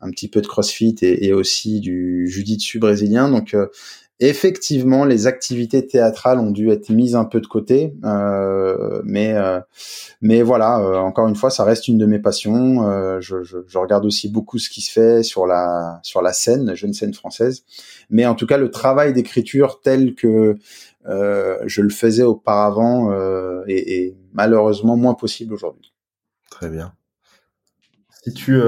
un 0.00 0.10
petit 0.10 0.28
peu 0.28 0.42
de 0.42 0.46
crossfit 0.46 0.96
et, 1.02 1.26
et 1.26 1.32
aussi 1.32 1.80
du 1.80 2.28
jiu-jitsu 2.28 2.78
brésilien. 2.78 3.30
Donc 3.30 3.54
euh, 3.54 3.68
effectivement, 4.20 5.04
les 5.04 5.26
activités 5.26 5.86
théâtrales 5.86 6.38
ont 6.38 6.50
dû 6.50 6.70
être 6.70 6.90
mises 6.90 7.14
un 7.14 7.24
peu 7.24 7.40
de 7.40 7.46
côté, 7.46 7.94
euh, 8.04 9.00
mais 9.04 9.34
euh, 9.34 9.60
mais 10.20 10.42
voilà, 10.42 10.80
euh, 10.80 10.96
encore 10.96 11.28
une 11.28 11.36
fois, 11.36 11.50
ça 11.50 11.64
reste 11.64 11.88
une 11.88 11.98
de 11.98 12.06
mes 12.06 12.18
passions. 12.18 12.88
Euh, 12.88 13.20
je, 13.20 13.42
je, 13.42 13.58
je, 13.66 13.78
regarde 13.78 14.04
aussi 14.04 14.28
beaucoup 14.28 14.58
ce 14.58 14.70
qui 14.70 14.80
se 14.80 14.90
fait 14.90 15.22
sur 15.22 15.46
la 15.46 16.00
sur 16.02 16.20
la 16.22 16.32
scène, 16.32 16.74
jeune 16.74 16.92
scène 16.92 17.14
française, 17.14 17.64
mais 18.10 18.26
en 18.26 18.34
tout 18.34 18.46
cas, 18.46 18.58
le 18.58 18.70
travail 18.70 19.12
d'écriture 19.12 19.80
tel 19.82 20.14
que 20.14 20.56
je 21.06 21.80
le 21.80 21.88
faisais 21.88 22.22
auparavant 22.22 23.12
est, 23.66 23.72
est, 23.72 24.16
malheureusement 24.34 24.96
moins 24.96 25.14
possible 25.14 25.54
aujourd'hui. 25.54 25.94
Très 26.50 26.68
bien. 26.68 26.92
Si 28.24 28.34
tu 28.34 28.60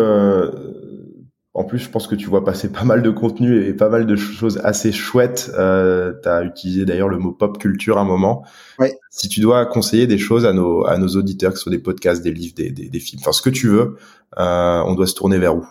en 1.52 1.64
plus, 1.64 1.80
je 1.80 1.88
pense 1.88 2.06
que 2.06 2.14
tu 2.14 2.28
vois 2.28 2.44
passer 2.44 2.70
pas 2.70 2.84
mal 2.84 3.02
de 3.02 3.10
contenu 3.10 3.64
et 3.64 3.72
pas 3.74 3.88
mal 3.88 4.06
de 4.06 4.14
choses 4.14 4.60
assez 4.62 4.92
chouettes. 4.92 5.50
Euh, 5.58 6.12
tu 6.22 6.28
as 6.28 6.44
utilisé 6.44 6.84
d'ailleurs 6.84 7.08
le 7.08 7.18
mot 7.18 7.32
pop 7.32 7.58
culture 7.58 7.98
un 7.98 8.04
moment. 8.04 8.44
Ouais. 8.78 8.96
Si 9.10 9.28
tu 9.28 9.40
dois 9.40 9.66
conseiller 9.66 10.06
des 10.06 10.18
choses 10.18 10.46
à 10.46 10.52
nos, 10.52 10.86
à 10.86 10.96
nos 10.96 11.08
auditeurs, 11.08 11.52
que 11.52 11.58
ce 11.58 11.64
soit 11.64 11.72
des 11.72 11.80
podcasts, 11.80 12.22
des 12.22 12.32
livres, 12.32 12.54
des, 12.54 12.70
des, 12.70 12.88
des 12.88 13.00
films, 13.00 13.20
enfin 13.22 13.32
ce 13.32 13.42
que 13.42 13.50
tu 13.50 13.66
veux, 13.66 13.96
euh, 14.38 14.82
on 14.86 14.94
doit 14.94 15.08
se 15.08 15.14
tourner 15.14 15.38
vers 15.38 15.56
où? 15.56 15.66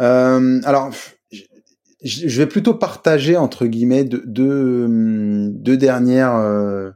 Euh, 0.00 0.60
Alors, 0.64 0.90
je 2.02 2.38
vais 2.38 2.46
plutôt 2.46 2.74
partager 2.74 3.36
entre 3.36 3.66
guillemets 3.66 4.04
deux, 4.04 4.24
deux, 4.26 4.88
deux 5.52 5.76
dernières, 5.76 6.34
euh, 6.34 6.90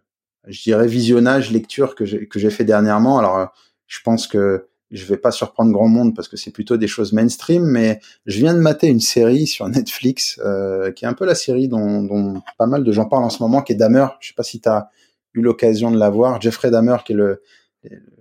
je 0.49 0.61
dirais, 0.61 0.89
visionnages, 0.89 1.53
lectures 1.53 1.95
que 1.95 2.05
j'ai 2.05 2.51
fait 2.51 2.65
dernièrement. 2.65 3.21
Alors, 3.21 3.53
je 3.87 4.01
pense 4.05 4.27
que 4.27 4.67
je 4.91 5.05
vais 5.07 5.17
pas 5.17 5.31
surprendre 5.31 5.73
grand 5.73 5.89
monde 5.89 6.17
parce 6.17 6.29
que 6.29 6.37
c'est 6.37 6.51
plutôt 6.51 6.77
des 6.77 6.89
choses 6.89 7.13
mainstream, 7.13 7.65
mais 7.65 8.01
je 8.27 8.39
viens 8.39 8.55
de 8.55 8.61
mater 8.61 8.89
une 8.89 9.01
série 9.01 9.47
sur 9.47 9.69
Netflix 9.69 10.41
euh, 10.45 10.91
qui 10.93 11.05
est 11.05 11.09
un 11.09 11.13
peu 11.13 11.25
la 11.25 11.35
série 11.35 11.69
dont, 11.69 12.43
pas 12.59 12.67
mal 12.67 12.83
de 12.83 12.93
gens 12.93 13.07
parlent 13.07 13.25
en 13.25 13.31
ce 13.31 13.43
moment, 13.43 13.63
qui 13.63 13.73
est 13.73 13.77
Dahmer. 13.77 14.07
Je 14.21 14.29
sais 14.29 14.35
pas 14.35 14.43
si 14.43 14.61
tu 14.61 14.69
as 14.69 14.91
eu 15.35 15.43
l'occasion 15.43 15.91
de 15.91 15.99
la 15.99 16.11
voir. 16.11 16.41
Jeffrey 16.41 16.71
Dahmer, 16.71 16.97
qui 17.05 17.13
est 17.13 17.17
le, 17.17 17.43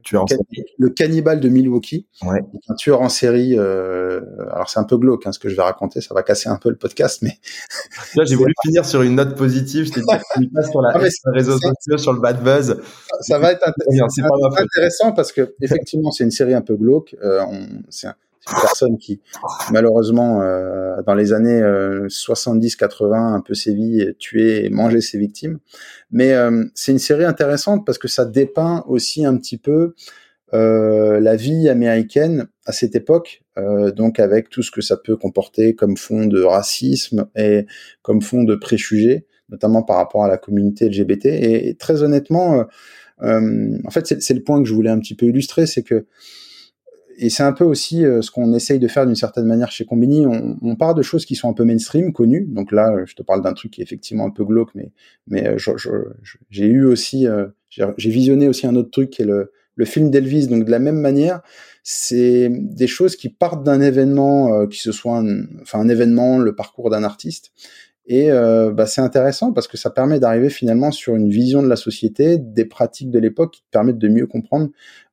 tueur 0.04 0.24
en 0.24 0.26
le 0.78 0.90
cannibale 0.90 1.40
de 1.42 1.50
Milwaukee, 1.50 2.08
ouais. 2.24 2.42
un 2.70 2.76
tueur 2.76 3.02
en 3.02 3.10
série. 3.10 3.58
Euh, 3.58 4.22
alors 4.52 4.70
c'est 4.70 4.80
un 4.80 4.86
peu 4.86 4.98
glauque 4.98 5.28
hein, 5.28 5.32
ce 5.32 5.40
que 5.40 5.50
je 5.50 5.56
vais 5.56 5.62
raconter, 5.62 6.00
ça 6.02 6.14
va 6.14 6.24
casser 6.24 6.50
un 6.50 6.56
peu 6.56 6.70
le 6.70 6.78
podcast, 6.78 7.22
mais 7.22 7.38
là 8.16 8.24
j'ai 8.26 8.36
voulu 8.36 8.54
finir 8.64 8.86
sur 8.86 9.02
une 9.02 9.16
note 9.16 9.36
positive. 9.36 9.86
Je 9.86 9.92
t'ai 9.92 10.02
dit 10.38 10.48
pas 10.48 10.64
sur 10.64 10.82
la 10.82 10.92
ah, 10.96 11.00
réseaux 11.34 11.58
sociaux, 11.58 11.98
sur 11.98 12.14
le 12.14 12.22
bad 12.22 12.44
buzz. 12.44 12.80
Ça, 13.22 13.40
va 13.40 13.52
être 13.52 13.68
intéressant 14.58 15.12
parce 15.12 15.32
que 15.32 15.56
effectivement 15.62 16.12
c'est 16.12 16.24
une 16.24 16.32
série 16.32 16.54
un 16.54 16.62
peu 16.62 16.76
glauque. 16.76 17.16
Euh, 17.22 17.42
c'est 17.90 18.08
un, 18.08 18.16
une 18.48 18.62
personne 18.62 18.98
qui, 18.98 19.22
malheureusement, 19.72 20.42
euh, 20.42 21.02
dans 21.06 21.14
les 21.14 21.34
années 21.34 21.62
70-80, 21.62 23.34
euh, 23.34 23.36
un 23.36 23.42
peu 23.42 23.54
sévi, 23.54 24.06
tué 24.18 24.66
et 24.66 24.70
mangé 24.70 25.02
ses 25.02 25.18
victimes. 25.18 25.60
Mais 26.12 26.34
euh, 26.34 26.66
c'est 26.74 26.92
une 26.92 27.00
série 27.00 27.26
intéressante 27.26 27.86
parce 27.86 27.98
que 27.98 28.08
ça 28.08 28.26
dépeint 28.26 28.84
aussi 28.88 29.26
un 29.26 29.36
petit 29.38 29.58
peu 29.58 29.94
la 30.52 31.36
vie 31.36 31.70
américaine 31.70 32.48
à 32.66 32.72
cette 32.72 32.96
époque, 32.96 33.44
donc 33.96 34.20
avec 34.20 34.50
tout 34.50 34.64
ce 34.64 34.72
que 34.72 34.82
ça 34.82 34.98
peut 34.98 35.16
comporter 35.16 35.76
comme 35.76 35.96
fond 35.96 36.26
de 36.26 36.42
racisme 36.42 37.28
et 37.36 37.68
comme 38.02 38.24
fond 38.24 38.44
de 38.44 38.56
préjugés, 38.56 39.28
notamment 39.50 39.84
par 39.84 39.98
rapport 39.98 40.24
à 40.24 40.28
la 40.28 40.40
communauté 40.40 40.90
LGBT. 40.90 41.26
Et, 41.28 41.70
et 41.70 41.76
très 41.76 42.02
honnêtement, 42.02 42.66
en 43.22 43.92
fait, 43.92 44.20
c'est 44.20 44.34
le 44.34 44.42
point 44.42 44.60
que 44.64 44.68
je 44.68 44.74
voulais 44.74 44.90
un 44.90 44.98
petit 44.98 45.14
peu 45.14 45.28
illustrer, 45.28 45.68
c'est 45.68 45.84
que 45.84 46.08
et 47.22 47.30
c'est 47.30 47.44
un 47.44 47.52
peu 47.52 47.66
aussi 47.66 48.06
euh, 48.06 48.22
ce 48.22 48.32
qu'on 48.32 48.54
essaye 48.54 48.80
de 48.80 48.88
faire 48.88 49.06
d'une 49.06 49.16
certaine 49.16 49.46
manière 49.46 49.72
chez 49.72 49.86
Combini. 49.86 50.26
On, 50.26 50.58
on, 50.62 50.76
part 50.76 50.96
de 50.96 51.02
choses 51.02 51.26
qui 51.26 51.36
sont 51.36 51.50
un 51.50 51.54
peu 51.54 51.66
mainstream, 51.66 52.14
connues. 52.14 52.46
Donc 52.50 52.72
là, 52.72 53.04
je 53.06 53.14
te 53.14 53.22
parle 53.24 53.42
d'un 53.44 53.54
truc 53.54 53.72
qui 53.72 53.82
est 53.82 53.84
effectivement 53.84 54.26
un 54.26 54.30
peu 54.30 54.46
glauque, 54.46 54.70
mais, 54.74 54.92
mais 55.28 55.48
euh, 55.48 55.58
j'ai 56.50 56.66
eu 56.66 56.86
aussi, 56.86 57.28
euh, 57.28 57.48
j'ai 57.70 58.10
visionné 58.10 58.48
aussi 58.48 58.68
un 58.68 58.76
autre 58.76 58.90
truc 58.90 59.10
qui 59.10 59.24
est 59.24 59.26
le, 59.26 59.52
film 59.84 60.10
d'Elvis. 60.10 60.48
Donc 60.48 60.66
de 60.66 60.72
la 60.72 60.80
même 60.80 61.00
manière, 61.00 61.42
c'est 61.84 62.50
des 62.50 62.88
choses 62.88 63.16
qui 63.16 63.30
partent 63.30 63.64
d'un 63.64 63.80
événement, 63.80 64.68
qui 64.68 64.80
se 64.80 64.92
soit, 64.92 65.24
enfin 65.62 65.80
un 65.80 65.88
événement, 65.88 66.38
le 66.38 66.54
parcours 66.54 66.90
d'un 66.90 67.04
artiste, 67.04 67.52
Et 68.12 68.32
euh, 68.32 68.72
bah, 68.72 68.88
c'est 68.88 69.02
intéressant 69.02 69.54
parce 69.54 69.68
que 69.68 69.78
ça 69.78 69.92
permet 69.92 70.20
d'arriver 70.20 70.50
finalement 70.50 70.90
sur 70.90 71.16
une 71.16 71.30
vision 71.30 71.62
de 71.62 71.68
la 71.68 71.76
société, 71.76 72.40
des 72.40 72.66
pratiques 72.66 73.12
de 73.12 73.20
l'époque 73.20 73.54
qui 73.54 73.64
permettent 73.70 74.00
de 74.00 74.08
mieux 74.08 74.26
comprendre 74.26 74.70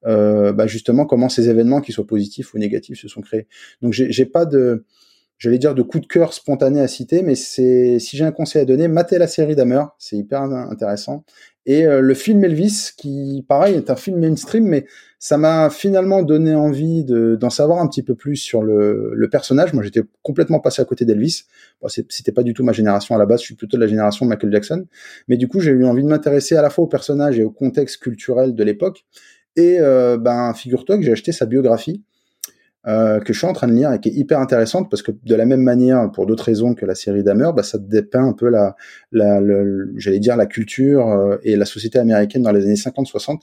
euh, 0.06 0.54
bah, 0.54 0.66
justement 0.66 1.04
comment 1.04 1.28
ces 1.28 1.50
événements, 1.50 1.82
qu'ils 1.82 1.94
soient 1.94 2.06
positifs 2.06 2.54
ou 2.54 2.58
négatifs, 2.58 2.98
se 2.98 3.06
sont 3.06 3.20
créés. 3.20 3.48
Donc 3.82 3.92
j'ai 3.92 4.24
pas 4.24 4.46
de, 4.46 4.86
j'allais 5.36 5.58
dire 5.58 5.74
de 5.74 5.82
coup 5.82 6.00
de 6.00 6.06
cœur 6.06 6.32
spontané 6.32 6.80
à 6.80 6.88
citer, 6.88 7.20
mais 7.20 7.34
c'est 7.34 7.98
si 7.98 8.16
j'ai 8.16 8.24
un 8.24 8.32
conseil 8.32 8.62
à 8.62 8.64
donner, 8.64 8.88
matez 8.88 9.18
la 9.18 9.26
série 9.26 9.54
Dahmer, 9.54 9.84
c'est 9.98 10.16
hyper 10.16 10.40
intéressant. 10.40 11.22
Et 11.66 11.84
euh, 11.84 12.00
le 12.00 12.14
film 12.14 12.44
Elvis, 12.44 12.92
qui 12.96 13.44
pareil 13.48 13.74
est 13.74 13.90
un 13.90 13.96
film 13.96 14.20
mainstream, 14.20 14.64
mais 14.64 14.86
ça 15.18 15.36
m'a 15.36 15.68
finalement 15.68 16.22
donné 16.22 16.54
envie 16.54 17.04
d'en 17.04 17.50
savoir 17.50 17.80
un 17.80 17.88
petit 17.88 18.04
peu 18.04 18.14
plus 18.14 18.36
sur 18.36 18.62
le, 18.62 19.10
le 19.12 19.28
personnage. 19.28 19.72
Moi, 19.72 19.82
j'étais 19.82 20.02
complètement 20.22 20.60
passé 20.60 20.80
à 20.80 20.84
côté 20.84 21.04
d'Elvis. 21.04 21.42
Bon, 21.82 21.88
C'était 21.88 22.30
pas 22.30 22.44
du 22.44 22.54
tout 22.54 22.62
ma 22.62 22.72
génération 22.72 23.16
à 23.16 23.18
la 23.18 23.26
base. 23.26 23.40
Je 23.40 23.46
suis 23.46 23.56
plutôt 23.56 23.76
de 23.76 23.82
la 23.82 23.88
génération 23.88 24.24
de 24.26 24.30
Michael 24.30 24.52
Jackson. 24.52 24.86
Mais 25.26 25.36
du 25.36 25.48
coup, 25.48 25.58
j'ai 25.58 25.72
eu 25.72 25.84
envie 25.84 26.04
de 26.04 26.08
m'intéresser 26.08 26.56
à 26.56 26.62
la 26.62 26.70
fois 26.70 26.84
au 26.84 26.88
personnage 26.88 27.38
et 27.38 27.42
au 27.42 27.50
contexte 27.50 28.00
culturel 28.00 28.54
de 28.54 28.62
l'époque. 28.62 29.04
Et 29.56 29.80
euh, 29.80 30.18
ben, 30.18 30.54
figure-toi 30.54 30.98
que 30.98 31.02
j'ai 31.02 31.12
acheté 31.12 31.32
sa 31.32 31.46
biographie 31.46 32.04
euh, 32.88 33.18
que 33.18 33.32
je 33.32 33.38
suis 33.38 33.48
en 33.48 33.52
train 33.52 33.66
de 33.66 33.72
lire 33.72 33.92
et 33.92 33.98
qui 33.98 34.10
est 34.10 34.12
hyper 34.12 34.38
intéressante 34.38 34.88
parce 34.88 35.02
que 35.02 35.10
de 35.10 35.34
la 35.34 35.44
même 35.44 35.62
manière, 35.62 36.10
pour 36.12 36.24
d'autres 36.24 36.44
raisons 36.44 36.74
que 36.74 36.86
la 36.86 36.94
série 36.94 37.24
Dahmer, 37.24 37.50
bah, 37.54 37.64
ça 37.64 37.78
dépeint 37.78 38.24
un 38.24 38.32
peu 38.32 38.48
la, 38.48 38.76
la, 39.10 39.40
j'allais 39.96 40.20
dire 40.20 40.36
la 40.36 40.46
culture 40.46 41.08
euh, 41.08 41.36
et 41.42 41.56
la 41.56 41.64
société 41.64 41.98
américaine 41.98 42.42
dans 42.42 42.52
les 42.52 42.64
années 42.64 42.74
50-60 42.74 43.40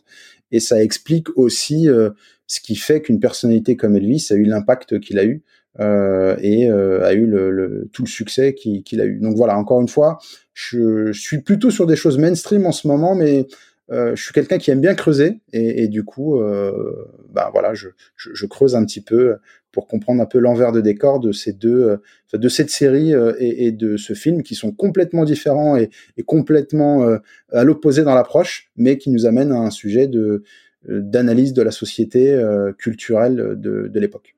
et 0.51 0.61
ça 0.61 0.81
explique 0.81 1.27
aussi 1.37 1.89
euh, 1.89 2.11
ce 2.47 2.61
qui 2.61 2.75
fait 2.75 3.01
qu'une 3.01 3.19
personnalité 3.19 3.75
comme 3.75 3.97
Elvis 3.97 4.27
a 4.31 4.35
eu 4.35 4.45
l'impact 4.45 4.99
qu'il 5.01 5.19
a 5.19 5.25
eu 5.25 5.43
euh, 5.81 6.37
et 6.39 6.69
a 6.69 7.13
eu 7.13 7.25
le, 7.25 7.51
le, 7.51 7.89
tout 7.91 8.03
le 8.03 8.07
succès 8.07 8.53
qu'il 8.53 9.01
a 9.01 9.05
eu. 9.05 9.19
Donc 9.19 9.35
voilà, 9.35 9.57
encore 9.57 9.81
une 9.81 9.89
fois, 9.89 10.19
je, 10.53 11.11
suis 11.11 11.41
plutôt 11.41 11.71
sur 11.71 11.85
des 11.85 11.95
choses 11.95 12.17
mainstream 12.17 12.65
en 12.65 12.71
ce 12.71 12.87
moment, 12.87 13.15
mais 13.15 13.47
euh, 13.93 14.15
je 14.15 14.23
suis 14.23 14.33
quelqu'un 14.33 14.57
qui 14.57 14.71
aime 14.71 14.81
bien 14.81 14.95
creuser 14.95 15.39
et, 15.51 15.83
et 15.83 15.87
du 15.87 16.03
coup, 16.03 16.39
euh, 16.39 17.07
bah 17.31 17.49
voilà, 17.53 17.73
je, 17.73 17.89
je, 18.15 18.31
je, 18.33 18.45
creuse 18.45 18.75
un 18.75 18.83
petit 18.85 19.01
peu 19.01 19.35
pour 19.71 19.87
comprendre 19.87 20.21
un 20.21 20.25
peu 20.25 20.39
l'envers 20.39 20.71
de 20.71 20.81
décor 20.81 21.19
de 21.19 21.31
ces 21.31 21.53
deux, 21.53 21.99
euh, 22.33 22.37
de 22.37 22.49
cette 22.49 22.69
série 22.69 23.13
euh, 23.13 23.33
et, 23.39 23.67
et, 23.67 23.71
de 23.71 23.97
ce 23.97 24.13
film 24.13 24.41
qui 24.41 24.55
sont 24.55 24.71
complètement 24.71 25.25
différents 25.25 25.77
et, 25.77 25.89
et 26.17 26.23
complètement 26.23 27.07
à 27.51 27.63
l'opposé 27.63 28.03
dans 28.03 28.15
l'approche, 28.15 28.71
mais 28.75 28.97
qui 28.97 29.11
nous 29.11 29.25
amènent 29.25 29.51
à 29.51 29.59
un 29.59 29.71
sujet 29.71 30.07
de 30.07 30.43
d'analyse 30.85 31.53
de 31.53 31.61
la 31.61 31.71
société 31.71 32.37
culturelle 32.77 33.55
de, 33.55 33.87
de 33.87 33.99
l'époque. 34.01 34.35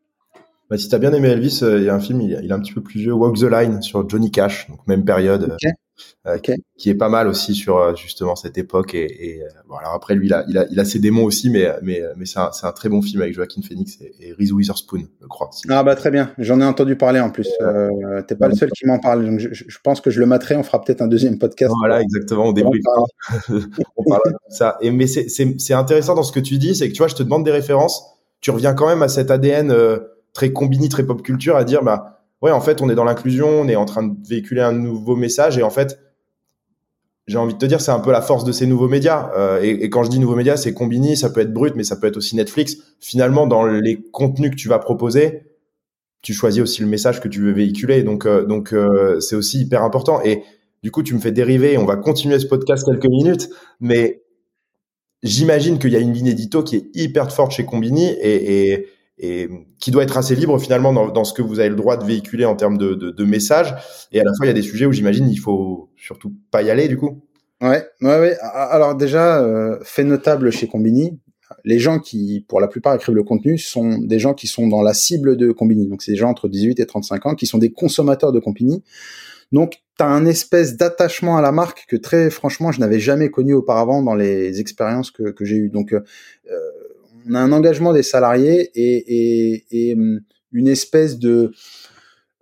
Bah, 0.69 0.77
si 0.77 0.89
t'as 0.89 0.99
bien 0.99 1.11
aimé 1.11 1.29
Elvis, 1.29 1.61
il 1.63 1.83
y 1.83 1.89
a 1.89 1.95
un 1.95 1.99
film, 1.99 2.21
il, 2.21 2.39
il, 2.43 2.51
est 2.51 2.53
un 2.53 2.59
petit 2.59 2.73
peu 2.73 2.83
plus 2.83 2.99
vieux, 2.99 3.13
Walk 3.13 3.37
the 3.37 3.49
Line 3.49 3.81
sur 3.81 4.07
Johnny 4.07 4.29
Cash, 4.29 4.69
donc 4.69 4.85
même 4.87 5.05
période. 5.05 5.53
Okay. 5.53 5.73
Euh, 6.27 6.39
qui 6.77 6.89
est 6.89 6.95
pas 6.95 7.07
mal 7.07 7.27
aussi 7.27 7.53
sur 7.53 7.77
euh, 7.77 7.95
justement 7.95 8.35
cette 8.35 8.57
époque. 8.57 8.95
Et, 8.95 9.05
et 9.05 9.43
euh, 9.43 9.47
bon, 9.67 9.75
alors 9.75 9.93
après 9.93 10.15
lui, 10.15 10.27
il 10.27 10.33
a, 10.33 10.43
il 10.47 10.57
a, 10.57 10.65
il 10.71 10.79
a 10.79 10.85
ses 10.85 10.99
démons 10.99 11.23
aussi, 11.23 11.49
mais 11.49 11.69
mais 11.83 12.01
mais 12.17 12.25
c'est 12.25 12.39
un, 12.39 12.51
c'est 12.51 12.65
un 12.65 12.71
très 12.71 12.89
bon 12.89 13.01
film 13.01 13.21
avec 13.21 13.33
Joaquin 13.33 13.61
Phoenix 13.61 13.97
et, 14.01 14.13
et 14.19 14.33
Reese 14.33 14.51
Witherspoon, 14.51 15.03
je 15.21 15.27
crois. 15.27 15.51
Ah 15.69 15.83
bah 15.83 15.95
très 15.95 16.11
bien, 16.11 16.31
j'en 16.37 16.59
ai 16.59 16.65
entendu 16.65 16.95
parler 16.95 17.19
en 17.19 17.29
plus. 17.29 17.47
Euh, 17.61 18.21
T'es 18.27 18.35
pas 18.35 18.47
le 18.47 18.55
seul 18.55 18.71
qui 18.71 18.85
m'en 18.87 18.99
parle, 18.99 19.25
donc 19.25 19.39
je, 19.39 19.49
je, 19.51 19.77
pense 19.83 20.01
que 20.01 20.09
je 20.09 20.19
le 20.19 20.25
mettrai. 20.25 20.55
On 20.55 20.63
fera 20.63 20.81
peut-être 20.81 21.01
un 21.01 21.07
deuxième 21.07 21.37
podcast. 21.37 21.73
Voilà, 21.79 22.01
exactement. 22.01 22.45
On 22.47 22.53
débrief. 22.53 22.83
on 23.49 24.03
parle 24.03 24.21
de 24.25 24.37
ça. 24.49 24.77
Et 24.81 24.91
mais 24.91 25.07
c'est 25.07 25.73
intéressant 25.73 26.15
dans 26.15 26.23
ce 26.23 26.31
que 26.31 26.39
tu 26.39 26.57
dis, 26.57 26.75
c'est 26.75 26.89
que 26.89 26.93
tu 26.93 26.99
vois, 26.99 27.07
je 27.07 27.15
te 27.15 27.23
demande 27.23 27.45
des 27.45 27.51
références. 27.51 28.03
Tu 28.41 28.51
reviens 28.51 28.73
quand 28.73 28.87
même 28.87 29.01
à 29.01 29.07
cet 29.07 29.31
ADN 29.31 29.73
très 30.33 30.51
combiné, 30.51 30.89
très 30.89 31.03
pop 31.05 31.21
culture, 31.21 31.55
à 31.55 31.63
dire 31.63 31.83
bah 31.83 32.14
ouais, 32.45 32.51
en 32.51 32.61
fait, 32.61 32.79
on 32.81 32.89
est 32.89 32.95
dans 32.95 33.03
l'inclusion, 33.03 33.47
on 33.47 33.67
est 33.67 33.75
en 33.75 33.85
train 33.85 34.03
de 34.03 34.15
véhiculer 34.27 34.61
un 34.61 34.71
nouveau 34.71 35.15
message 35.15 35.57
et 35.57 35.63
en 35.63 35.71
fait, 35.71 35.99
j'ai 37.25 37.39
envie 37.39 37.55
de 37.55 37.57
te 37.57 37.65
dire, 37.65 37.81
c'est 37.81 37.91
un 37.91 37.99
peu 37.99 38.11
la 38.11 38.21
force 38.21 38.43
de 38.43 38.51
ces 38.51 38.67
nouveaux 38.67 38.87
médias. 38.87 39.31
Euh, 39.35 39.59
et, 39.63 39.89
quand 39.89 40.03
je 40.03 40.11
dis 40.11 40.19
nouveaux 40.19 40.35
médias, 40.35 40.55
c'est 40.57 40.75
Combini, 40.75 41.17
ça 41.17 41.31
peut 41.31 41.41
être 41.41 41.51
Brut, 41.51 41.73
mais 41.75 41.83
ça 41.83 41.95
peut 41.95 42.05
être 42.05 42.17
aussi 42.17 42.35
Netflix. 42.35 42.77
Finalement, 42.99 43.47
dans 43.47 43.65
les 43.65 43.99
contenus 44.11 44.51
que 44.51 44.55
tu 44.55 44.67
vas 44.67 44.77
proposer, 44.77 45.41
tu 46.21 46.33
choisis 46.33 46.61
aussi 46.61 46.83
le 46.83 46.87
message 46.87 47.19
que 47.19 47.27
tu 47.27 47.41
veux 47.41 47.51
véhiculer. 47.51 48.03
Donc, 48.03 48.27
euh, 48.27 48.45
donc 48.45 48.73
euh, 48.73 49.19
c'est 49.21 49.35
aussi 49.35 49.61
hyper 49.61 49.81
important. 49.81 50.21
Et 50.23 50.43
du 50.83 50.91
coup, 50.91 51.01
tu 51.01 51.15
me 51.15 51.19
fais 51.19 51.31
dériver. 51.31 51.79
On 51.79 51.85
va 51.85 51.95
continuer 51.95 52.37
ce 52.37 52.45
podcast 52.45 52.85
quelques 52.85 53.09
minutes, 53.09 53.49
mais 53.79 54.21
j'imagine 55.23 55.79
qu'il 55.79 55.93
y 55.93 55.95
a 55.95 55.99
une 55.99 56.13
ligne 56.13 56.27
édito 56.27 56.61
qui 56.61 56.75
est 56.75 56.89
hyper 56.93 57.31
forte 57.31 57.53
chez 57.53 57.65
Combini 57.65 58.15
et 58.21 58.85
et 59.17 59.49
qui 59.79 59.91
doit 59.91 60.03
être 60.03 60.17
assez 60.17 60.35
libre 60.35 60.59
finalement 60.59 60.91
dans, 60.91 61.07
dans, 61.07 61.23
ce 61.23 61.33
que 61.33 61.41
vous 61.41 61.59
avez 61.59 61.69
le 61.69 61.75
droit 61.75 61.97
de 61.97 62.03
véhiculer 62.03 62.45
en 62.45 62.55
termes 62.55 62.77
de, 62.77 62.95
de, 62.95 63.11
de, 63.11 63.23
messages. 63.25 63.73
Et 64.11 64.19
à 64.19 64.23
la 64.23 64.31
fois, 64.35 64.45
il 64.45 64.49
y 64.49 64.51
a 64.51 64.53
des 64.53 64.61
sujets 64.61 64.85
où 64.85 64.91
j'imagine 64.91 65.29
il 65.29 65.37
faut 65.37 65.89
surtout 65.95 66.33
pas 66.51 66.61
y 66.61 66.69
aller 66.69 66.87
du 66.87 66.97
coup. 66.97 67.21
Ouais, 67.61 67.85
ouais, 68.01 68.19
ouais. 68.19 68.37
Alors 68.41 68.95
déjà, 68.95 69.41
euh, 69.41 69.79
fait 69.83 70.03
notable 70.03 70.51
chez 70.51 70.67
Combini, 70.67 71.17
les 71.63 71.79
gens 71.79 71.99
qui, 71.99 72.45
pour 72.47 72.59
la 72.59 72.67
plupart, 72.67 72.95
écrivent 72.95 73.15
le 73.15 73.23
contenu 73.23 73.57
sont 73.57 73.97
des 73.99 74.19
gens 74.19 74.33
qui 74.33 74.47
sont 74.47 74.67
dans 74.67 74.81
la 74.81 74.93
cible 74.93 75.37
de 75.37 75.51
Combini. 75.51 75.87
Donc 75.87 76.01
c'est 76.01 76.11
des 76.11 76.17
gens 76.17 76.29
entre 76.29 76.49
18 76.49 76.79
et 76.79 76.85
35 76.85 77.25
ans 77.25 77.35
qui 77.35 77.47
sont 77.47 77.57
des 77.57 77.71
consommateurs 77.71 78.31
de 78.31 78.39
Combini. 78.39 78.83
Donc 79.51 79.81
tu 79.97 80.03
as 80.03 80.07
un 80.07 80.25
espèce 80.25 80.75
d'attachement 80.75 81.37
à 81.37 81.41
la 81.41 81.51
marque 81.51 81.85
que 81.87 81.95
très 81.95 82.29
franchement 82.29 82.71
je 82.71 82.79
n'avais 82.79 82.99
jamais 82.99 83.29
connu 83.29 83.53
auparavant 83.53 84.01
dans 84.01 84.15
les 84.15 84.59
expériences 84.59 85.11
que, 85.11 85.31
que 85.31 85.45
j'ai 85.45 85.55
eues. 85.55 85.69
Donc 85.69 85.93
euh, 85.93 86.01
on 87.27 87.35
a 87.35 87.39
un 87.39 87.51
engagement 87.51 87.93
des 87.93 88.03
salariés 88.03 88.71
et, 88.75 89.93
hum, 89.93 90.21
une 90.51 90.67
espèce 90.67 91.19
de, 91.19 91.51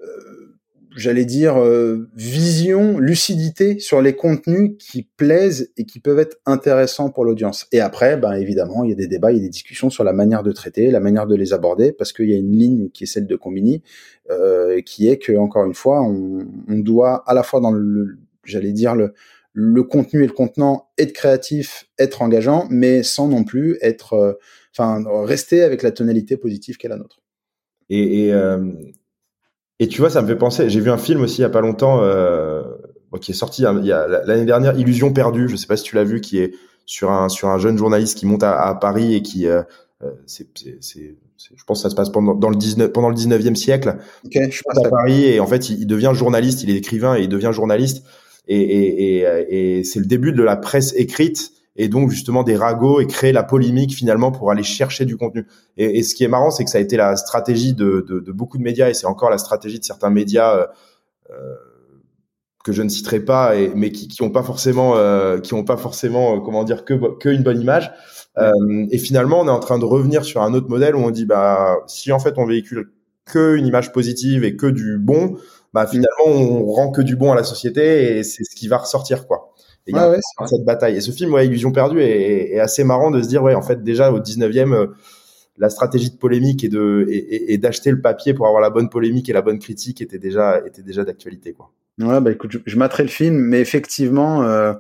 euh, 0.02 0.06
j'allais 0.96 1.26
dire, 1.26 1.58
euh, 1.58 2.10
vision, 2.16 3.00
lucidité 3.00 3.80
sur 3.80 4.02
les 4.02 4.16
contenus 4.16 4.74
qui 4.78 5.04
plaisent 5.04 5.72
et 5.78 5.86
qui 5.86 6.00
peuvent 6.00 6.20
être 6.20 6.38
intéressants 6.46 7.10
pour 7.10 7.26
l'audience. 7.26 7.66
Et 7.72 7.80
après, 7.80 8.18
ben 8.18 8.34
évidemment, 8.34 8.84
il 8.84 8.92
y 8.92 8.94
a 8.94 8.96
des 8.96 9.08
débats, 9.08 9.32
il 9.32 9.38
y 9.38 9.40
a 9.40 9.44
des 9.44 9.50
discussions 9.50 9.90
sur 9.90 10.04
la 10.04 10.14
manière 10.14 10.44
de 10.44 10.52
traiter, 10.52 10.92
la 10.92 11.00
manière 11.00 11.28
de 11.28 11.36
les 11.36 11.54
aborder, 11.54 11.92
parce 11.92 12.14
qu'il 12.14 12.30
y 12.30 12.34
a 12.34 12.38
une 12.38 12.56
ligne 12.56 12.90
qui 12.90 13.06
est 13.06 13.08
celle 13.08 13.26
de 13.26 13.36
Combini, 13.36 13.82
euh, 14.30 14.82
qui 14.82 15.08
est 15.08 15.18
que 15.18 15.36
encore 15.36 15.66
une 15.66 15.74
fois, 15.74 16.02
on, 16.04 16.46
on 16.68 16.80
doit 16.80 17.24
à 17.26 17.34
la 17.34 17.44
fois 17.44 17.60
dans 17.62 17.72
le, 17.72 18.18
j'allais 18.44 18.74
dire 18.74 18.96
le 18.96 19.14
le 19.54 19.84
contenu 19.84 20.24
et 20.24 20.28
le 20.28 20.34
contenant 20.34 20.90
être 20.98 21.14
créatif, 21.14 21.86
être 22.00 22.24
engageant, 22.24 22.68
mais 22.70 23.04
sans 23.04 23.28
non 23.28 23.44
plus 23.44 23.78
être 23.82 24.14
euh, 24.14 24.34
enfin 24.76 25.04
rester 25.24 25.62
avec 25.62 25.84
la 25.84 25.92
tonalité 25.92 26.38
positive 26.38 26.78
qu'est 26.78 26.88
la 26.88 26.98
nôtre. 26.98 27.22
Et, 27.90 28.26
et, 28.26 28.34
euh, 28.34 28.72
et, 29.80 29.88
tu 29.88 30.02
vois, 30.02 30.10
ça 30.10 30.24
me 30.24 30.28
fait 30.28 30.36
penser. 30.36 30.70
J'ai 30.70 30.80
vu 30.80 30.90
un 30.90 30.98
film 30.98 31.22
aussi 31.22 31.40
il 31.40 31.42
y 31.42 31.46
a 31.46 31.50
pas 31.50 31.62
longtemps 31.62 32.02
euh, 32.02 32.64
qui 33.22 33.32
est 33.32 33.36
sorti 33.36 33.62
il 33.62 33.86
y 33.86 33.92
a 33.92 34.08
l'année 34.26 34.46
dernière, 34.46 34.78
Illusion 34.78 35.14
perdue. 35.14 35.48
Je 35.48 35.56
sais 35.56 35.68
pas 35.68 35.78
si 35.78 35.84
tu 35.84 35.96
l'as 35.96 36.04
vu, 36.04 36.20
qui 36.20 36.40
est 36.40 36.56
sur 36.88 37.12
un 37.12 37.30
sur 37.30 37.50
un 37.50 37.60
jeune 37.60 37.78
journaliste 37.78 38.18
qui 38.18 38.26
monte 38.26 38.44
à, 38.44 38.60
à 38.60 38.74
Paris 38.74 39.14
et 39.14 39.22
qui 39.22 39.46
c'est, 40.26 40.48
c'est, 40.82 41.16
je 41.56 41.64
pense 41.66 41.80
que 41.80 41.84
ça 41.84 41.90
se 41.90 41.96
passe 41.96 42.10
pendant 42.10 42.34
dans 42.34 42.50
le 42.50 42.56
19 42.56 42.92
pendant 42.92 43.10
le 43.10 43.16
19e 43.16 43.54
siècle. 43.54 43.98
Okay, 44.26 44.50
je 44.50 44.64
passe 44.64 44.84
à 44.84 44.90
Paris 44.90 45.26
et 45.26 45.40
en 45.40 45.48
fait 45.48 45.70
il, 45.70 45.82
il, 45.82 45.86
devient 45.86 46.12
journaliste, 46.14 46.64
il 46.64 46.72
est 46.72 46.76
écrivain 46.76 47.16
et 47.16 47.22
il 47.22 47.30
devient 47.30 47.52
journaliste 47.54 48.04
et, 48.48 48.60
et, 48.60 49.20
et, 49.20 49.80
et 49.80 49.84
c'est 49.84 50.00
le 50.00 50.06
début 50.06 50.34
de 50.34 50.44
la 50.44 50.58
presse 50.58 50.94
écrite 50.96 51.52
et 51.76 51.88
donc 51.88 52.12
justement 52.12 52.44
des 52.44 52.56
ragots 52.56 53.02
et 53.02 53.08
créer 53.08 53.32
la 53.32 53.44
polémique 53.44 53.94
finalement 53.94 54.32
pour 54.32 54.52
aller 54.52 54.64
chercher 54.64 55.06
du 55.06 55.18
contenu. 55.18 55.48
Et, 55.78 56.00
et 56.00 56.04
ce 56.04 56.14
qui 56.14 56.24
est 56.24 56.28
marrant, 56.28 56.52
c'est 56.52 56.64
que 56.64 56.70
ça 56.70 56.78
a 56.78 56.82
été 56.82 56.98
la 56.98 57.16
stratégie 57.16 57.74
de, 57.74 58.06
de, 58.08 58.20
de 58.20 58.32
beaucoup 58.32 58.58
de 58.58 58.64
médias 58.64 58.90
et 58.90 58.94
c'est 58.94 59.08
encore 59.08 59.30
la 59.30 59.38
stratégie 59.38 59.80
de 59.80 59.84
certains 59.86 60.10
médias 60.10 60.56
euh, 60.56 60.68
euh 61.32 61.56
que 62.64 62.72
je 62.72 62.82
ne 62.82 62.90
citerai 62.90 63.20
pas, 63.20 63.56
et, 63.56 63.72
mais 63.76 63.92
qui 63.92 64.08
qui 64.08 64.22
ont 64.24 64.30
pas 64.32 64.42
forcément 64.42 64.96
euh, 64.96 65.40
qui 65.40 65.54
ont 65.54 65.66
pas 65.66 65.78
forcément 65.78 66.38
euh, 66.38 66.40
comment 66.40 66.64
dire 66.64 66.86
que 66.86 66.94
que 67.18 67.30
une 67.30 67.44
bonne 67.44 67.62
image. 67.62 67.92
Euh, 68.40 68.52
et 68.90 68.98
finalement, 68.98 69.42
on 69.42 69.48
est 69.48 69.52
en 69.52 69.60
train 69.60 69.78
de 69.78 69.86
revenir 69.86 70.26
sur 70.26 70.42
un 70.42 70.54
autre 70.54 70.70
modèle 70.70 70.96
où 70.96 71.00
on 71.00 71.12
dit 71.12 71.26
bah 71.26 71.78
si 71.88 72.12
en 72.12 72.20
fait 72.20 72.36
on 72.38 72.46
véhicule 72.46 72.92
que 73.26 73.56
une 73.56 73.68
image 73.68 73.92
positive 73.92 74.44
et 74.44 74.56
que 74.56 74.68
du 74.68 74.98
bon, 74.98 75.36
bah 75.74 75.88
finalement 75.88 76.26
on 76.28 76.66
rend 76.66 76.92
que 76.92 77.02
du 77.02 77.16
bon 77.16 77.32
à 77.32 77.36
la 77.36 77.44
société 77.44 78.18
et 78.18 78.24
c'est 78.24 78.44
ce 78.44 78.56
qui 78.56 78.68
va 78.68 78.78
ressortir 78.78 79.28
quoi. 79.28 79.54
Et 79.86 79.92
il 79.92 79.98
y 79.98 80.00
a 80.00 80.10
ouais, 80.10 80.20
cette 80.46 80.64
bataille. 80.64 80.96
Et 80.96 81.02
ce 81.02 81.12
film, 81.12 81.34
ouais, 81.34 81.46
Illusion 81.46 81.72
perdue, 81.72 82.00
est, 82.00 82.54
est, 82.54 82.60
assez 82.60 82.86
marrant 82.86 83.12
de 83.12 83.22
se 83.22 83.28
dire, 83.28 83.44
ouais, 83.44 83.54
en 83.54 83.62
fait, 83.62 83.84
déjà 83.84 84.14
au 84.14 84.20
19e, 84.20 84.74
euh, 84.74 84.88
la 85.58 85.70
stratégie 85.70 86.10
de 86.10 86.16
polémique 86.16 86.64
et 86.64 86.70
de 86.70 87.06
et, 87.10 87.54
et 87.54 87.58
d'acheter 87.58 87.92
le 87.92 88.02
papier 88.02 88.34
pour 88.34 88.48
avoir 88.48 88.62
la 88.62 88.70
bonne 88.70 88.90
polémique 88.90 89.30
et 89.30 89.34
la 89.34 89.42
bonne 89.42 89.60
critique 89.60 90.02
était 90.02 90.20
déjà 90.20 90.60
était 90.66 90.82
déjà 90.82 91.04
d'actualité, 91.04 91.54
quoi. 91.54 91.72
Ouais, 92.00 92.20
bah 92.22 92.32
écoute, 92.32 92.52
je, 92.52 92.60
je 92.66 92.80
le 92.80 93.08
film, 93.08 93.36
mais 93.36 93.60
effectivement, 93.60 94.44
euh, 94.44 94.74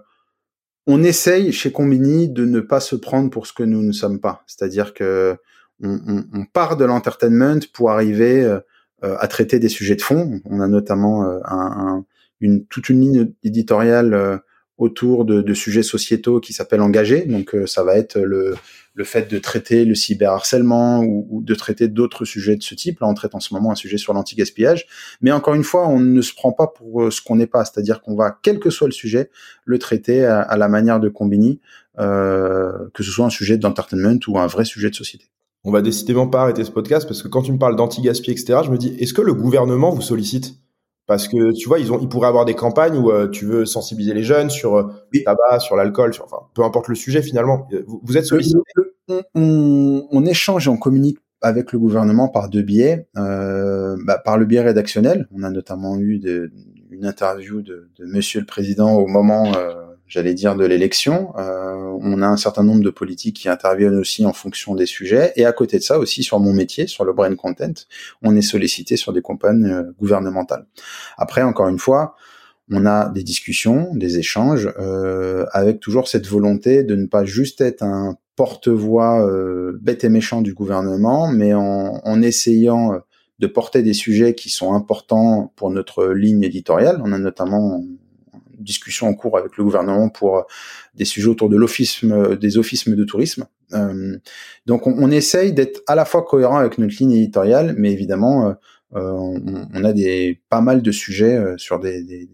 on 0.87 1.03
essaye 1.03 1.51
chez 1.51 1.71
Combini 1.71 2.27
de 2.27 2.45
ne 2.45 2.59
pas 2.59 2.79
se 2.79 2.95
prendre 2.95 3.29
pour 3.29 3.45
ce 3.45 3.53
que 3.53 3.63
nous 3.63 3.83
ne 3.83 3.91
sommes 3.91 4.19
pas. 4.19 4.43
C'est-à-dire 4.47 4.93
que 4.93 5.37
on, 5.83 5.99
on, 6.07 6.23
on 6.33 6.45
part 6.45 6.75
de 6.75 6.85
l'entertainment 6.85 7.59
pour 7.73 7.91
arriver 7.91 8.43
euh, 8.43 8.59
à 9.03 9.27
traiter 9.27 9.59
des 9.59 9.69
sujets 9.69 9.95
de 9.95 10.01
fond. 10.01 10.41
On 10.45 10.59
a 10.59 10.67
notamment 10.67 11.25
euh, 11.25 11.39
un, 11.45 11.57
un, 11.57 12.05
une 12.41 12.65
toute 12.65 12.89
une 12.89 13.01
ligne 13.01 13.31
éditoriale 13.43 14.41
autour 14.77 15.23
de, 15.23 15.53
sujets 15.53 15.83
sociétaux 15.83 16.39
qui 16.39 16.51
s'appellent 16.51 16.81
engagés. 16.81 17.25
Donc 17.25 17.55
ça 17.67 17.83
va 17.83 17.95
être 17.95 18.19
le, 18.19 18.55
le 18.95 19.03
fait 19.03 19.29
de 19.31 19.37
traiter 19.37 19.85
le 19.85 19.95
cyberharcèlement 19.95 21.01
ou, 21.03 21.27
ou 21.29 21.41
de 21.41 21.55
traiter 21.55 21.87
d'autres 21.87 22.25
sujets 22.25 22.55
de 22.55 22.63
ce 22.63 22.75
type. 22.75 22.99
Là, 22.99 23.07
on 23.07 23.13
traite 23.13 23.35
en 23.35 23.39
ce 23.39 23.53
moment 23.53 23.71
un 23.71 23.75
sujet 23.75 23.97
sur 23.97 24.13
l'anti-gaspillage. 24.13 24.87
Mais 25.21 25.31
encore 25.31 25.53
une 25.53 25.63
fois, 25.63 25.87
on 25.87 25.99
ne 25.99 26.21
se 26.21 26.33
prend 26.33 26.51
pas 26.51 26.67
pour 26.67 27.11
ce 27.11 27.21
qu'on 27.21 27.35
n'est 27.35 27.47
pas. 27.47 27.65
C'est-à-dire 27.65 28.01
qu'on 28.01 28.15
va, 28.15 28.37
quel 28.41 28.59
que 28.59 28.69
soit 28.69 28.87
le 28.87 28.93
sujet, 28.93 29.29
le 29.65 29.79
traiter 29.79 30.25
à, 30.25 30.57
la 30.57 30.67
manière 30.67 30.99
de 30.99 31.09
Combini, 31.09 31.59
euh, 31.99 32.89
que 32.93 33.03
ce 33.03 33.11
soit 33.11 33.25
un 33.25 33.29
sujet 33.29 33.57
d'entertainment 33.57 34.19
ou 34.27 34.39
un 34.39 34.47
vrai 34.47 34.65
sujet 34.65 34.89
de 34.89 34.95
société 34.95 35.25
on 35.63 35.71
va 35.71 35.81
décidément 35.81 36.27
pas 36.27 36.41
arrêter 36.41 36.63
ce 36.63 36.71
podcast 36.71 37.07
parce 37.07 37.23
que 37.23 37.27
quand 37.27 37.41
tu 37.41 37.51
me 37.51 37.57
parles 37.57 37.75
d'anti-gaspi, 37.75 38.31
etc., 38.31 38.59
je 38.65 38.71
me 38.71 38.77
dis, 38.77 38.95
est-ce 38.99 39.13
que 39.13 39.21
le 39.21 39.33
gouvernement 39.33 39.91
vous 39.91 40.01
sollicite? 40.01 40.55
Parce 41.05 41.27
que 41.27 41.51
tu 41.53 41.67
vois, 41.67 41.79
ils 41.79 41.91
ont, 41.91 41.99
ils 41.99 42.07
pourraient 42.07 42.29
avoir 42.29 42.45
des 42.45 42.53
campagnes 42.53 42.97
où 42.97 43.11
euh, 43.11 43.27
tu 43.27 43.45
veux 43.45 43.65
sensibiliser 43.65 44.13
les 44.13 44.23
jeunes 44.23 44.49
sur 44.49 44.75
euh, 44.75 44.83
le 45.11 45.23
tabac, 45.23 45.59
sur 45.59 45.75
l'alcool, 45.75 46.13
sur, 46.13 46.23
enfin, 46.23 46.47
peu 46.53 46.63
importe 46.63 46.87
le 46.87 46.95
sujet 46.95 47.21
finalement. 47.21 47.67
Euh, 47.73 47.83
vous, 47.87 48.17
êtes 48.17 48.25
sollicité? 48.25 48.57
on, 49.35 50.07
on, 50.09 50.25
échange 50.25 50.67
et 50.67 50.69
on 50.69 50.77
communique 50.77 51.17
avec 51.41 51.73
le 51.73 51.79
gouvernement 51.79 52.29
par 52.29 52.49
deux 52.49 52.61
biais. 52.61 53.07
Euh, 53.17 53.97
bah, 54.05 54.17
par 54.17 54.37
le 54.37 54.45
biais 54.45 54.61
rédactionnel, 54.61 55.27
on 55.31 55.43
a 55.43 55.49
notamment 55.49 55.97
eu 55.99 56.19
de, 56.19 56.51
une 56.89 57.05
interview 57.05 57.61
de, 57.61 57.89
de, 57.99 58.05
Monsieur 58.05 58.39
le 58.39 58.45
Président 58.45 58.93
au 58.95 59.07
moment 59.07 59.51
euh, 59.55 59.82
j'allais 60.13 60.35
dire, 60.35 60.55
de 60.55 60.63
l'élection. 60.63 61.33
Euh, 61.39 61.97
on 62.01 62.21
a 62.21 62.27
un 62.27 62.37
certain 62.37 62.63
nombre 62.63 62.83
de 62.83 62.91
politiques 62.91 63.37
qui 63.37 63.49
interviennent 63.49 63.95
aussi 63.95 64.27
en 64.27 64.33
fonction 64.33 64.75
des 64.75 64.85
sujets. 64.85 65.33
Et 65.37 65.45
à 65.45 65.51
côté 65.53 65.79
de 65.79 65.83
ça 65.83 65.97
aussi, 65.97 66.21
sur 66.21 66.39
mon 66.39 66.53
métier, 66.53 66.85
sur 66.85 67.03
le 67.03 67.13
brain 67.13 67.35
content, 67.35 67.73
on 68.21 68.35
est 68.35 68.43
sollicité 68.43 68.95
sur 68.95 69.11
des 69.11 69.23
campagnes 69.23 69.65
euh, 69.65 69.91
gouvernementales. 69.99 70.67
Après, 71.17 71.41
encore 71.41 71.67
une 71.67 71.79
fois, 71.79 72.15
on 72.71 72.85
a 72.85 73.09
des 73.09 73.23
discussions, 73.23 73.89
des 73.95 74.19
échanges, 74.19 74.71
euh, 74.77 75.47
avec 75.51 75.79
toujours 75.79 76.07
cette 76.07 76.27
volonté 76.27 76.83
de 76.83 76.95
ne 76.95 77.07
pas 77.07 77.25
juste 77.25 77.59
être 77.61 77.81
un 77.81 78.15
porte-voix 78.35 79.27
euh, 79.27 79.79
bête 79.81 80.03
et 80.03 80.09
méchant 80.09 80.43
du 80.43 80.53
gouvernement, 80.53 81.27
mais 81.27 81.55
en, 81.55 82.01
en 82.03 82.21
essayant 82.21 83.01
de 83.39 83.47
porter 83.47 83.81
des 83.81 83.93
sujets 83.93 84.35
qui 84.35 84.51
sont 84.51 84.73
importants 84.73 85.51
pour 85.55 85.71
notre 85.71 86.09
ligne 86.09 86.43
éditoriale. 86.43 87.01
On 87.03 87.11
a 87.13 87.17
notamment 87.17 87.83
discussion 88.63 89.07
en 89.07 89.13
cours 89.13 89.37
avec 89.37 89.57
le 89.57 89.63
gouvernement 89.63 90.09
pour 90.09 90.37
euh, 90.37 90.41
des 90.95 91.05
sujets 91.05 91.27
autour 91.27 91.49
de 91.49 91.57
l'office, 91.57 92.03
euh, 92.03 92.35
des 92.35 92.57
offices 92.57 92.87
de 92.87 93.03
tourisme. 93.03 93.45
Euh, 93.73 94.17
donc 94.65 94.87
on, 94.87 95.11
essaye 95.11 95.53
d'être 95.53 95.81
à 95.87 95.95
la 95.95 96.05
fois 96.05 96.23
cohérent 96.23 96.57
avec 96.57 96.77
notre 96.77 96.95
ligne 96.99 97.13
éditoriale, 97.13 97.75
mais 97.77 97.91
évidemment 97.91 98.55
on, 98.91 99.83
a 99.83 99.93
des 99.93 100.39
pas 100.49 100.61
mal 100.61 100.83
de 100.83 100.91
sujets 100.91 101.41
sur 101.57 101.79
des, 101.79 102.27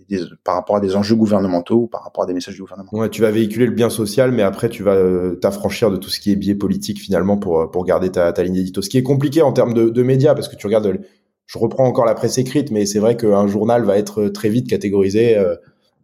par 0.43 0.55
rapport 0.55 0.75
à 0.75 0.81
des 0.81 0.97
enjeux 0.97 1.15
gouvernementaux 1.15 1.83
ou 1.83 1.87
par 1.87 2.03
rapport 2.03 2.25
à 2.25 2.27
des 2.27 2.33
messages 2.33 2.55
du 2.55 2.61
gouvernement. 2.61 2.89
Ouais, 2.91 3.09
tu 3.09 3.21
vas 3.21 3.31
véhiculer 3.31 3.65
le 3.65 3.71
bien 3.71 3.89
social, 3.89 4.33
mais 4.33 4.43
après 4.43 4.67
tu 4.67 4.83
vas 4.83 4.97
t'affranchir 5.41 5.91
de 5.91 5.95
tout 5.95 6.09
ce 6.09 6.19
qui 6.19 6.33
est 6.33 6.35
biais 6.35 6.55
politique 6.55 6.99
finalement 6.99 7.37
pour 7.37 7.71
pour 7.71 7.85
garder 7.85 8.11
ta, 8.11 8.33
ta 8.33 8.43
ligne 8.43 8.57
édito. 8.57 8.81
Ce 8.81 8.89
qui 8.89 8.97
est 8.97 9.03
compliqué 9.03 9.41
en 9.41 9.53
termes 9.53 9.73
de, 9.73 9.89
de 9.89 10.03
médias 10.03 10.33
parce 10.35 10.49
que 10.49 10.57
tu 10.57 10.67
regardes, 10.67 10.99
je 11.45 11.57
reprends 11.57 11.85
encore 11.85 12.05
la 12.05 12.15
presse 12.15 12.37
écrite, 12.37 12.71
mais 12.71 12.85
c'est 12.85 12.99
vrai 12.99 13.15
qu'un 13.15 13.47
journal 13.47 13.85
va 13.85 13.97
être 13.97 14.27
très 14.27 14.49
vite 14.49 14.69
catégorisé 14.69 15.37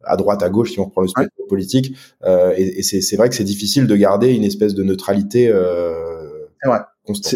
à 0.05 0.17
droite, 0.17 0.43
à 0.43 0.49
gauche, 0.49 0.71
si 0.71 0.79
on 0.79 0.85
reprend 0.85 1.01
le 1.01 1.07
spectre 1.07 1.33
politique. 1.47 1.95
Euh, 2.23 2.53
et, 2.57 2.79
et 2.79 2.83
c'est 2.83 3.15
vrai 3.15 3.29
que 3.29 3.35
c'est 3.35 3.43
difficile 3.43 3.87
de 3.87 3.95
garder 3.95 4.33
une 4.33 4.43
espèce 4.43 4.73
de 4.73 4.83
neutralité. 4.83 5.49
Euh, 5.49 6.05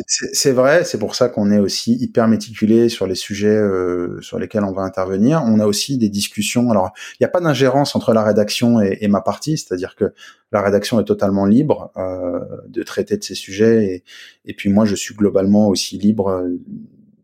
c'est 0.08 0.52
vrai, 0.52 0.84
c'est 0.84 0.98
pour 0.98 1.14
ça 1.14 1.30
qu'on 1.30 1.52
est 1.52 1.60
aussi 1.60 1.94
hyper 1.94 2.28
méticulé 2.28 2.90
sur 2.90 3.06
les 3.06 3.16
sujets 3.16 3.48
euh, 3.48 4.20
sur 4.22 4.40
lesquels 4.40 4.64
on 4.64 4.72
va 4.72 4.82
intervenir. 4.82 5.44
On 5.46 5.60
a 5.60 5.66
aussi 5.66 5.98
des 5.98 6.10
discussions. 6.10 6.72
Alors, 6.72 6.92
il 7.14 7.18
n'y 7.24 7.26
a 7.26 7.30
pas 7.30 7.40
d'ingérence 7.40 7.96
entre 7.96 8.14
la 8.14 8.24
rédaction 8.24 8.82
et, 8.82 8.98
et 9.02 9.08
ma 9.08 9.22
partie, 9.22 9.58
c'est-à-dire 9.58 9.96
que 9.96 10.14
la 10.52 10.62
rédaction 10.62 11.00
est 11.00 11.04
totalement 11.04 11.46
libre 11.46 11.92
euh, 11.98 12.40
de 12.68 12.82
traiter 12.82 13.18
de 13.18 13.24
ces 13.24 13.36
sujets, 13.36 13.86
et, 13.86 14.04
et, 14.46 14.54
puis 14.56 14.70
moi, 14.70 14.86
je 14.86 14.96
suis 14.96 15.14
globalement 15.14 15.68
aussi 15.68 16.00
libre 16.00 16.30
euh, 16.30 16.50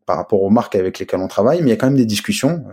par 0.05 0.17
rapport 0.17 0.43
aux 0.43 0.51
marques 0.51 0.75
avec 0.75 0.99
lesquelles 0.99 1.21
on 1.21 1.27
travaille. 1.27 1.61
Mais 1.61 1.69
il 1.69 1.71
y 1.71 1.73
a 1.73 1.77
quand 1.77 1.87
même 1.87 1.97
des 1.97 2.05
discussions 2.05 2.63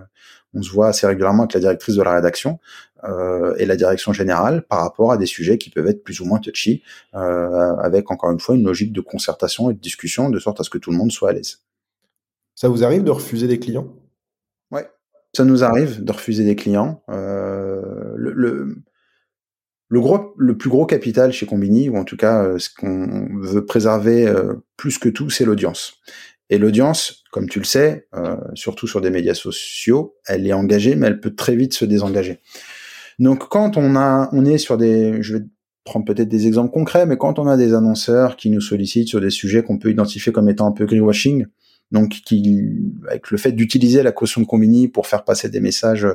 on 0.55 0.63
se 0.63 0.71
voit 0.71 0.89
assez 0.89 1.07
régulièrement 1.07 1.45
avec 1.45 1.55
la 1.55 1.61
directrice 1.61 1.97
de 1.97 2.03
la 2.03 2.15
rédaction 2.15 2.59
euh, 3.05 3.55
et 3.57 3.67
la 3.67 3.77
direction 3.77 4.13
générale 4.13 4.63
par 4.63 4.81
rapport 4.81 5.13
à 5.13 5.17
des 5.17 5.27
sujets 5.27 5.59
qui 5.59 5.71
peuvent 5.71 5.87
être 5.87 6.05
plus 6.05 6.21
ou 6.21 6.25
moins 6.25 6.39
touchy, 6.39 6.83
euh, 7.15 7.75
avec 7.77 8.11
encore 8.11 8.31
une 8.31 8.41
fois 8.41 8.55
une 8.55 8.65
logique 8.65 8.93
de 8.93 9.01
concertation 9.01 9.71
et 9.71 9.75
de 9.75 9.81
discussion, 9.81 10.31
de 10.31 10.39
sorte 10.39 10.61
à 10.61 10.65
ce 10.65 10.71
que 10.71 10.79
tout 10.79 10.91
le 10.91 10.97
monde 10.97 11.11
soit 11.11 11.31
à 11.31 11.33
l'aise. 11.33 11.61
Ça 12.55 12.69
vous 12.69 12.85
arrive 12.85 13.03
de 13.03 13.11
refuser 13.11 13.49
des 13.49 13.59
clients? 13.59 13.89
Ouais, 14.71 14.89
ça 15.35 15.45
nous 15.45 15.65
arrive 15.65 16.05
de 16.05 16.13
refuser 16.13 16.45
des 16.45 16.55
clients. 16.55 17.03
Euh, 17.09 18.13
le, 18.15 18.33
le, 18.33 18.77
le, 19.89 20.01
gros, 20.01 20.35
le 20.37 20.57
plus 20.57 20.71
gros 20.71 20.87
capital 20.87 21.33
chez 21.33 21.47
Combini, 21.47 21.89
ou 21.89 21.97
en 21.97 22.05
tout 22.05 22.17
cas 22.17 22.45
euh, 22.45 22.59
ce 22.59 22.69
qu'on 22.73 23.29
veut 23.41 23.65
préserver 23.65 24.33
plus 24.77 24.99
que 24.99 25.09
tout, 25.09 25.31
c'est 25.31 25.45
l'audience. 25.45 25.95
Et 26.53 26.59
l'audience, 26.59 27.25
comme 27.31 27.49
tu 27.49 27.61
le 27.61 27.65
sais, 27.65 28.09
euh, 28.15 28.37
surtout 28.53 28.87
sur 28.87 29.01
des 29.01 29.09
médias 29.09 29.33
sociaux, 29.33 30.19
elle 30.27 30.47
est 30.47 30.53
engagée, 30.53 30.97
mais 30.97 31.07
elle 31.07 31.19
peut 31.19 31.35
très 31.35 31.57
vite 31.57 31.73
se 31.73 31.87
désengager. 31.87 32.41
Donc 33.19 33.49
quand 33.49 33.79
on 33.79 33.97
a, 33.97 34.29
on 34.33 34.45
est 34.45 34.59
sur 34.59 34.77
des, 34.77 35.23
je 35.23 35.39
vais 35.39 35.45
prendre 35.85 36.05
peut-être 36.05 36.29
des 36.29 36.47
exemples 36.47 36.71
concrets, 36.71 37.07
mais 37.07 37.17
quand 37.17 37.39
on 37.39 37.47
a 37.47 37.57
des 37.57 37.73
annonceurs 37.73 38.37
qui 38.37 38.51
nous 38.51 38.61
sollicitent 38.61 39.09
sur 39.09 39.19
des 39.19 39.31
sujets 39.31 39.63
qu'on 39.63 39.79
peut 39.79 39.91
identifier 39.91 40.31
comme 40.31 40.47
étant 40.51 40.67
un 40.67 40.73
peu 40.73 40.85
greenwashing, 40.85 41.47
donc 41.91 42.11
qui, 42.11 42.69
avec 43.09 43.31
le 43.31 43.39
fait 43.39 43.53
d'utiliser 43.53 44.03
la 44.03 44.13
caution 44.13 44.43
de 44.43 44.47
Combini 44.47 44.89
pour 44.89 45.07
faire 45.07 45.25
passer 45.25 45.49
des 45.49 45.61
messages, 45.61 46.07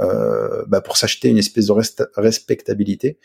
euh, 0.00 0.64
bah 0.66 0.80
pour 0.80 0.96
s'acheter 0.96 1.28
une 1.28 1.36
espèce 1.36 1.66
de 1.66 1.74
respectabilité, 2.16 3.18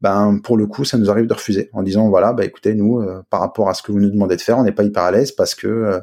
ben 0.00 0.40
pour 0.42 0.56
le 0.56 0.66
coup 0.66 0.84
ça 0.84 0.98
nous 0.98 1.10
arrive 1.10 1.26
de 1.26 1.34
refuser 1.34 1.68
en 1.72 1.82
disant 1.82 2.08
voilà 2.08 2.32
bah 2.32 2.44
écoutez 2.44 2.74
nous 2.74 3.00
euh, 3.00 3.22
par 3.28 3.40
rapport 3.40 3.68
à 3.68 3.74
ce 3.74 3.82
que 3.82 3.92
vous 3.92 4.00
nous 4.00 4.10
demandez 4.10 4.36
de 4.36 4.40
faire 4.40 4.58
on 4.58 4.64
n'est 4.64 4.72
pas 4.72 4.84
hyper 4.84 5.02
à 5.02 5.10
l'aise 5.10 5.32
parce 5.32 5.54
que 5.54 5.66
euh, 5.66 6.00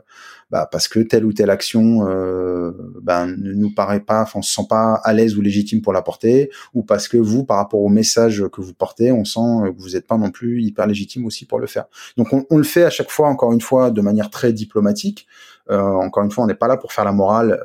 bah, 0.50 0.68
parce 0.72 0.88
que 0.88 1.00
telle 1.00 1.26
ou 1.26 1.34
telle 1.34 1.50
action 1.50 2.08
euh, 2.08 2.72
ben 3.02 3.28
ne 3.28 3.54
nous 3.54 3.74
paraît 3.74 4.00
pas 4.00 4.22
enfin 4.22 4.40
on 4.40 4.42
se 4.42 4.54
sent 4.54 4.68
pas 4.70 4.94
à 5.04 5.14
l'aise 5.14 5.36
ou 5.36 5.42
légitime 5.42 5.82
pour 5.82 5.94
la 5.94 6.02
porter 6.02 6.52
ou 6.74 6.84
parce 6.84 7.08
que 7.08 7.18
vous 7.18 7.44
par 7.44 7.58
rapport 7.58 7.82
au 7.82 7.90
message 7.90 8.46
que 8.54 8.62
vous 8.62 8.74
portez 8.74 9.12
on 9.12 9.26
sent 9.26 9.72
que 9.76 9.82
vous 9.82 9.90
n'êtes 9.90 10.08
pas 10.08 10.18
non 10.18 10.30
plus 10.30 10.62
hyper 10.62 10.86
légitime 10.88 11.26
aussi 11.26 11.46
pour 11.46 11.60
le 11.60 11.68
faire. 11.68 11.86
Donc 12.18 12.32
on, 12.32 12.46
on, 12.50 12.58
le 12.58 12.64
fait 12.64 12.84
à 12.84 12.90
chaque 12.90 13.10
fois 13.10 13.28
encore 13.28 13.52
une 13.52 13.62
fois 13.62 13.92
de 13.92 14.02
manière 14.02 14.30
très 14.30 14.54
diplomatique. 14.54 15.28
Encore 15.70 16.24
une 16.24 16.32
fois 16.32 16.46
on 16.46 16.48
n'est 16.48 16.56
pas 16.56 16.70
là 16.70 16.78
pour 16.78 16.94
faire 16.94 17.04
la 17.04 17.12
morale 17.12 17.62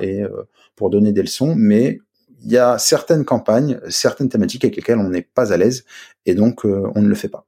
et 0.00 0.22
pour 0.76 0.88
donner 0.88 1.10
des 1.10 1.22
leçons 1.22 1.54
mais 1.56 1.98
il 2.42 2.50
y 2.52 2.58
a 2.58 2.78
certaines 2.78 3.24
campagnes, 3.24 3.80
certaines 3.88 4.28
thématiques 4.28 4.64
avec 4.64 4.76
lesquelles 4.76 4.98
on 4.98 5.08
n'est 5.08 5.22
pas 5.22 5.52
à 5.52 5.56
l'aise 5.56 5.84
et 6.26 6.34
donc 6.34 6.64
euh, 6.64 6.90
on 6.94 7.02
ne 7.02 7.08
le 7.08 7.14
fait 7.14 7.28
pas. 7.28 7.46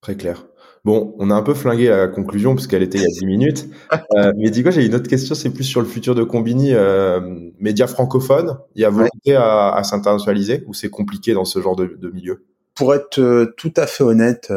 Très 0.00 0.16
clair. 0.16 0.46
Bon, 0.84 1.14
on 1.18 1.30
a 1.30 1.34
un 1.34 1.42
peu 1.42 1.52
flingué 1.52 1.88
la 1.88 2.08
conclusion 2.08 2.54
parce 2.54 2.66
qu'elle 2.66 2.82
était 2.82 2.96
il 2.96 3.02
y 3.02 3.04
a 3.04 3.20
10 3.20 3.26
minutes. 3.26 3.68
Euh, 4.16 4.32
mais 4.36 4.50
dis 4.50 4.62
quoi, 4.62 4.72
j'ai 4.72 4.84
une 4.84 4.94
autre 4.94 5.08
question, 5.08 5.34
c'est 5.36 5.50
plus 5.50 5.64
sur 5.64 5.80
le 5.80 5.86
futur 5.86 6.16
de 6.16 6.24
Combini. 6.24 6.74
Euh, 6.74 7.20
médias 7.60 7.86
francophones, 7.86 8.58
il 8.74 8.82
y 8.82 8.84
a 8.84 8.90
volonté 8.90 9.10
ouais. 9.26 9.34
à, 9.34 9.72
à 9.72 9.84
s'internationaliser 9.84 10.64
ou 10.66 10.74
c'est 10.74 10.90
compliqué 10.90 11.32
dans 11.32 11.44
ce 11.44 11.60
genre 11.60 11.76
de, 11.76 11.96
de 11.96 12.10
milieu? 12.10 12.44
Pour 12.74 12.92
être 12.94 13.20
euh, 13.20 13.54
tout 13.56 13.72
à 13.76 13.86
fait 13.86 14.02
honnête, 14.02 14.52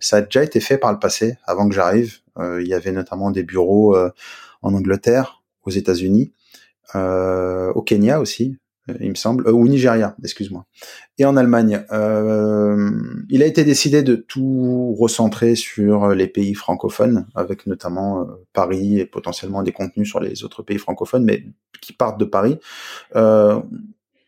ça 0.00 0.16
a 0.16 0.22
déjà 0.22 0.42
été 0.42 0.58
fait 0.58 0.78
par 0.78 0.92
le 0.92 0.98
passé, 0.98 1.36
avant 1.44 1.68
que 1.68 1.74
j'arrive. 1.74 2.18
il 2.38 2.66
y 2.66 2.74
avait 2.74 2.92
notamment 2.92 3.30
des 3.30 3.44
bureaux 3.44 3.96
en 4.62 4.74
Angleterre, 4.74 5.42
aux 5.64 5.70
États-Unis 5.70 6.32
euh, 6.94 7.72
au 7.72 7.82
Kenya 7.82 8.20
aussi, 8.20 8.56
il 9.00 9.10
me 9.10 9.14
semble, 9.14 9.46
euh, 9.46 9.52
ou 9.52 9.68
Nigeria, 9.68 10.16
excuse-moi, 10.22 10.66
et 11.18 11.24
en 11.24 11.36
Allemagne. 11.36 11.84
Euh, 11.92 12.90
il 13.28 13.42
a 13.42 13.46
été 13.46 13.64
décidé 13.64 14.02
de 14.02 14.16
tout 14.16 14.94
recentrer 14.98 15.54
sur 15.54 16.08
les 16.10 16.26
pays 16.26 16.54
francophones, 16.54 17.26
avec 17.34 17.66
notamment 17.66 18.22
euh, 18.22 18.24
Paris 18.52 18.98
et 18.98 19.06
potentiellement 19.06 19.62
des 19.62 19.72
contenus 19.72 20.08
sur 20.08 20.20
les 20.20 20.44
autres 20.44 20.62
pays 20.62 20.78
francophones, 20.78 21.24
mais 21.24 21.44
qui 21.80 21.92
partent 21.92 22.18
de 22.18 22.24
Paris. 22.24 22.58
Euh, 23.14 23.60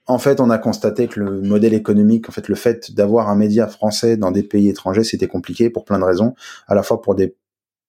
en 0.06 0.18
fait, 0.18 0.38
on 0.38 0.50
a 0.50 0.58
constaté 0.58 1.08
que 1.08 1.18
le 1.18 1.40
modèle 1.40 1.74
économique, 1.74 2.28
en 2.28 2.32
fait, 2.32 2.48
le 2.48 2.54
fait 2.54 2.94
d'avoir 2.94 3.30
un 3.30 3.36
média 3.36 3.66
français 3.66 4.16
dans 4.16 4.30
des 4.30 4.42
pays 4.42 4.68
étrangers, 4.68 5.04
c'était 5.04 5.28
compliqué 5.28 5.70
pour 5.70 5.84
plein 5.84 5.98
de 5.98 6.04
raisons, 6.04 6.34
à 6.68 6.74
la 6.74 6.82
fois 6.82 7.00
pour 7.00 7.14
des 7.14 7.34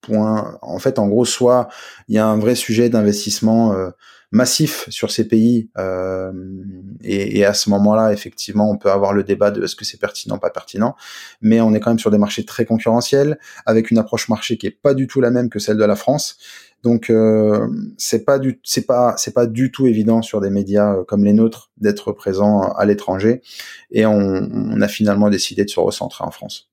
points, 0.01 0.57
en 0.61 0.79
fait, 0.79 0.97
en 0.97 1.07
gros, 1.07 1.25
soit 1.25 1.67
il 2.07 2.15
y 2.15 2.17
a 2.17 2.25
un 2.25 2.37
vrai 2.37 2.55
sujet 2.55 2.89
d'investissement 2.89 3.73
euh, 3.73 3.89
massif 4.31 4.85
sur 4.89 5.11
ces 5.11 5.27
pays 5.27 5.69
euh, 5.77 6.31
et, 7.03 7.45
à 7.45 7.53
ce 7.53 7.69
moment-là, 7.69 8.11
effectivement, 8.11 8.69
on 8.69 8.77
peut 8.77 8.91
avoir 8.91 9.13
le 9.13 9.23
débat 9.23 9.51
de 9.51 9.63
est-ce 9.63 9.75
que 9.75 9.85
c'est 9.85 9.99
pertinent, 9.99 10.37
pas 10.37 10.49
pertinent, 10.49 10.95
mais 11.41 11.61
on 11.61 11.73
est 11.73 11.79
quand 11.79 11.91
même 11.91 11.99
sur 11.99 12.11
des 12.11 12.17
marchés 12.17 12.45
très 12.45 12.65
concurrentiels 12.65 13.39
avec 13.65 13.91
une 13.91 13.97
approche 13.97 14.29
marché 14.29 14.57
qui 14.57 14.67
est 14.67 14.71
pas 14.71 14.93
du 14.93 15.07
tout 15.07 15.21
la 15.21 15.31
même 15.31 15.49
que 15.49 15.59
celle 15.59 15.77
de 15.77 15.85
la 15.85 15.95
France. 15.95 16.37
Donc 16.83 17.09
euh, 17.09 17.67
c'est 17.97 18.25
pas 18.25 18.37
du 18.37 18.59
c'est 18.63 18.85
pas 18.85 19.15
c'est 19.17 19.33
pas 19.33 19.47
du 19.47 19.71
tout 19.71 19.87
évident 19.87 20.21
sur 20.21 20.39
des 20.39 20.51
médias 20.51 21.03
comme 21.07 21.23
les 21.23 21.33
nôtres 21.33 21.71
d'être 21.77 22.11
présent 22.11 22.61
à 22.61 22.85
l'étranger 22.85 23.41
et 23.89 24.05
on, 24.05 24.81
a 24.81 24.87
finalement 24.87 25.31
décidé 25.31 25.65
de 25.65 25.69
se 25.69 25.79
recentrer 25.79 26.23
en 26.23 26.29
France. 26.29 26.69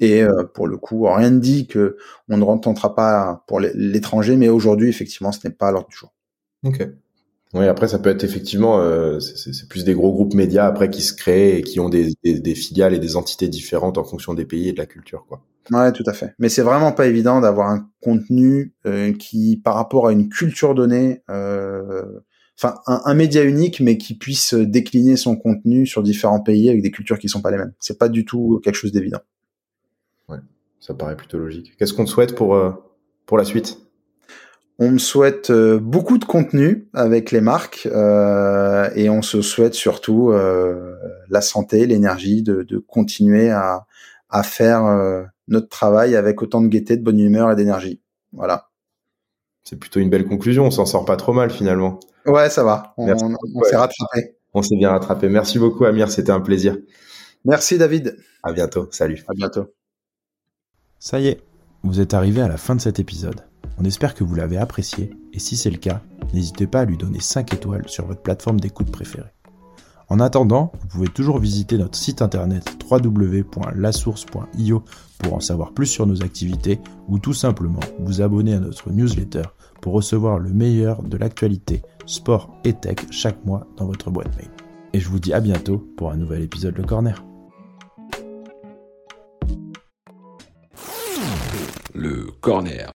Et 0.00 0.22
euh, 0.22 0.44
pour 0.44 0.66
le 0.68 0.78
coup, 0.78 1.06
rien 1.06 1.30
ne 1.30 1.38
dit 1.38 1.66
que 1.66 1.98
on 2.30 2.38
ne 2.38 2.44
retentera 2.44 2.94
pas 2.94 3.44
pour 3.46 3.60
l'étranger, 3.60 4.36
mais 4.36 4.48
aujourd'hui 4.48 4.88
effectivement, 4.88 5.32
ce 5.32 5.46
n'est 5.46 5.52
pas 5.52 5.68
à 5.68 5.72
l'ordre 5.72 5.88
du 5.90 5.96
jour. 5.96 6.14
Ok. 6.64 6.86
Oui, 7.52 7.66
après 7.66 7.88
ça 7.88 7.98
peut 7.98 8.10
être 8.10 8.22
effectivement, 8.22 8.78
euh, 8.80 9.18
c'est 9.18 9.68
plus 9.68 9.84
des 9.84 9.94
gros 9.94 10.12
groupes 10.12 10.34
médias 10.34 10.66
après 10.66 10.88
qui 10.88 11.02
se 11.02 11.12
créent 11.12 11.58
et 11.58 11.62
qui 11.62 11.80
ont 11.80 11.88
des, 11.88 12.12
des, 12.22 12.54
filiales 12.54 12.94
et 12.94 13.00
des 13.00 13.16
entités 13.16 13.48
différentes 13.48 13.98
en 13.98 14.04
fonction 14.04 14.34
des 14.34 14.44
pays 14.44 14.68
et 14.68 14.72
de 14.72 14.78
la 14.78 14.86
culture, 14.86 15.26
quoi. 15.26 15.42
Ouais, 15.72 15.90
tout 15.92 16.04
à 16.06 16.12
fait. 16.12 16.34
Mais 16.38 16.48
c'est 16.48 16.62
vraiment 16.62 16.92
pas 16.92 17.06
évident 17.06 17.40
d'avoir 17.40 17.70
un 17.70 17.88
contenu 18.00 18.72
euh, 18.86 19.12
qui, 19.12 19.56
par 19.56 19.74
rapport 19.74 20.06
à 20.06 20.12
une 20.12 20.28
culture 20.28 20.74
donnée, 20.74 21.22
euh, 21.28 22.20
enfin 22.56 22.76
un, 22.86 23.02
un, 23.04 23.14
média 23.14 23.42
unique, 23.42 23.80
mais 23.80 23.98
qui 23.98 24.14
puisse 24.14 24.54
décliner 24.54 25.16
son 25.16 25.36
contenu 25.36 25.86
sur 25.86 26.02
différents 26.04 26.40
pays 26.40 26.68
avec 26.68 26.82
des 26.82 26.90
cultures 26.92 27.18
qui 27.18 27.28
sont 27.28 27.42
pas 27.42 27.50
les 27.50 27.58
mêmes. 27.58 27.72
C'est 27.80 27.98
pas 27.98 28.08
du 28.08 28.24
tout 28.24 28.60
quelque 28.62 28.76
chose 28.76 28.92
d'évident. 28.92 29.20
Ouais, 30.28 30.38
ça 30.78 30.94
paraît 30.94 31.16
plutôt 31.16 31.38
logique. 31.38 31.76
Qu'est-ce 31.76 31.94
qu'on 31.94 32.04
te 32.04 32.10
souhaite 32.10 32.36
pour 32.36 32.54
euh, 32.54 32.70
pour 33.26 33.38
la 33.38 33.44
suite? 33.44 33.78
On 34.82 34.92
me 34.92 34.98
souhaite 34.98 35.50
euh, 35.50 35.78
beaucoup 35.78 36.16
de 36.16 36.24
contenu 36.24 36.88
avec 36.94 37.32
les 37.32 37.42
marques 37.42 37.86
euh, 37.92 38.88
et 38.94 39.10
on 39.10 39.20
se 39.20 39.42
souhaite 39.42 39.74
surtout 39.74 40.30
euh, 40.30 40.96
la 41.28 41.42
santé, 41.42 41.86
l'énergie, 41.86 42.42
de, 42.42 42.78
continuer 42.88 43.50
à, 43.50 43.84
faire 44.42 44.82
notre 45.48 45.68
travail 45.68 46.16
avec 46.16 46.40
autant 46.40 46.62
de 46.62 46.68
gaieté, 46.68 46.96
de 46.96 47.02
bonne 47.02 47.20
humeur 47.20 47.50
et 47.50 47.56
d'énergie. 47.56 48.00
Voilà. 48.32 48.70
C'est 49.64 49.78
plutôt 49.78 50.00
une 50.00 50.08
belle 50.08 50.26
conclusion. 50.26 50.64
On 50.64 50.70
s'en 50.70 50.86
sort 50.86 51.04
pas 51.04 51.16
trop 51.16 51.34
mal 51.34 51.50
finalement. 51.50 52.00
Ouais, 52.24 52.48
ça 52.48 52.64
va. 52.64 52.94
On, 52.96 53.06
on 53.10 53.62
s'est 53.64 53.76
rattrapé. 53.76 54.36
On 54.54 54.62
s'est 54.62 54.76
bien 54.76 54.90
rattrapé. 54.90 55.28
Merci 55.28 55.58
beaucoup, 55.58 55.84
Amir. 55.84 56.10
C'était 56.10 56.32
un 56.32 56.40
plaisir. 56.40 56.78
Merci, 57.44 57.76
David. 57.76 58.16
À 58.42 58.52
bientôt. 58.52 58.88
Salut. 58.92 59.22
À 59.28 59.34
bientôt. 59.34 59.66
Ça 60.98 61.18
y 61.18 61.28
est, 61.28 61.40
vous 61.82 62.00
êtes 62.00 62.14
arrivé 62.14 62.40
à 62.40 62.48
la 62.48 62.56
fin 62.56 62.74
de 62.76 62.80
cet 62.80 62.98
épisode. 62.98 63.49
On 63.78 63.84
espère 63.84 64.14
que 64.14 64.24
vous 64.24 64.34
l'avez 64.34 64.58
apprécié 64.58 65.10
et 65.32 65.38
si 65.38 65.56
c'est 65.56 65.70
le 65.70 65.78
cas, 65.78 66.02
n'hésitez 66.34 66.66
pas 66.66 66.80
à 66.80 66.84
lui 66.84 66.96
donner 66.96 67.20
5 67.20 67.54
étoiles 67.54 67.88
sur 67.88 68.06
votre 68.06 68.22
plateforme 68.22 68.60
d'écoute 68.60 68.90
préférée. 68.90 69.32
En 70.08 70.18
attendant, 70.18 70.72
vous 70.80 70.88
pouvez 70.88 71.08
toujours 71.08 71.38
visiter 71.38 71.78
notre 71.78 71.96
site 71.96 72.20
internet 72.20 72.64
www.lasource.io 72.90 74.82
pour 75.18 75.34
en 75.34 75.40
savoir 75.40 75.72
plus 75.72 75.86
sur 75.86 76.04
nos 76.04 76.22
activités 76.22 76.80
ou 77.06 77.20
tout 77.20 77.32
simplement 77.32 77.78
vous 78.00 78.20
abonner 78.20 78.54
à 78.54 78.60
notre 78.60 78.90
newsletter 78.90 79.44
pour 79.80 79.92
recevoir 79.92 80.40
le 80.40 80.52
meilleur 80.52 81.04
de 81.04 81.16
l'actualité 81.16 81.82
sport 82.06 82.50
et 82.64 82.72
tech 82.72 82.96
chaque 83.12 83.44
mois 83.44 83.68
dans 83.76 83.86
votre 83.86 84.10
boîte 84.10 84.36
mail. 84.36 84.50
Et 84.92 84.98
je 84.98 85.08
vous 85.08 85.20
dis 85.20 85.32
à 85.32 85.40
bientôt 85.40 85.78
pour 85.96 86.10
un 86.10 86.16
nouvel 86.16 86.42
épisode 86.42 86.76
Le 86.76 86.82
Corner. 86.82 87.24
Le 91.94 92.32
Corner 92.40 92.90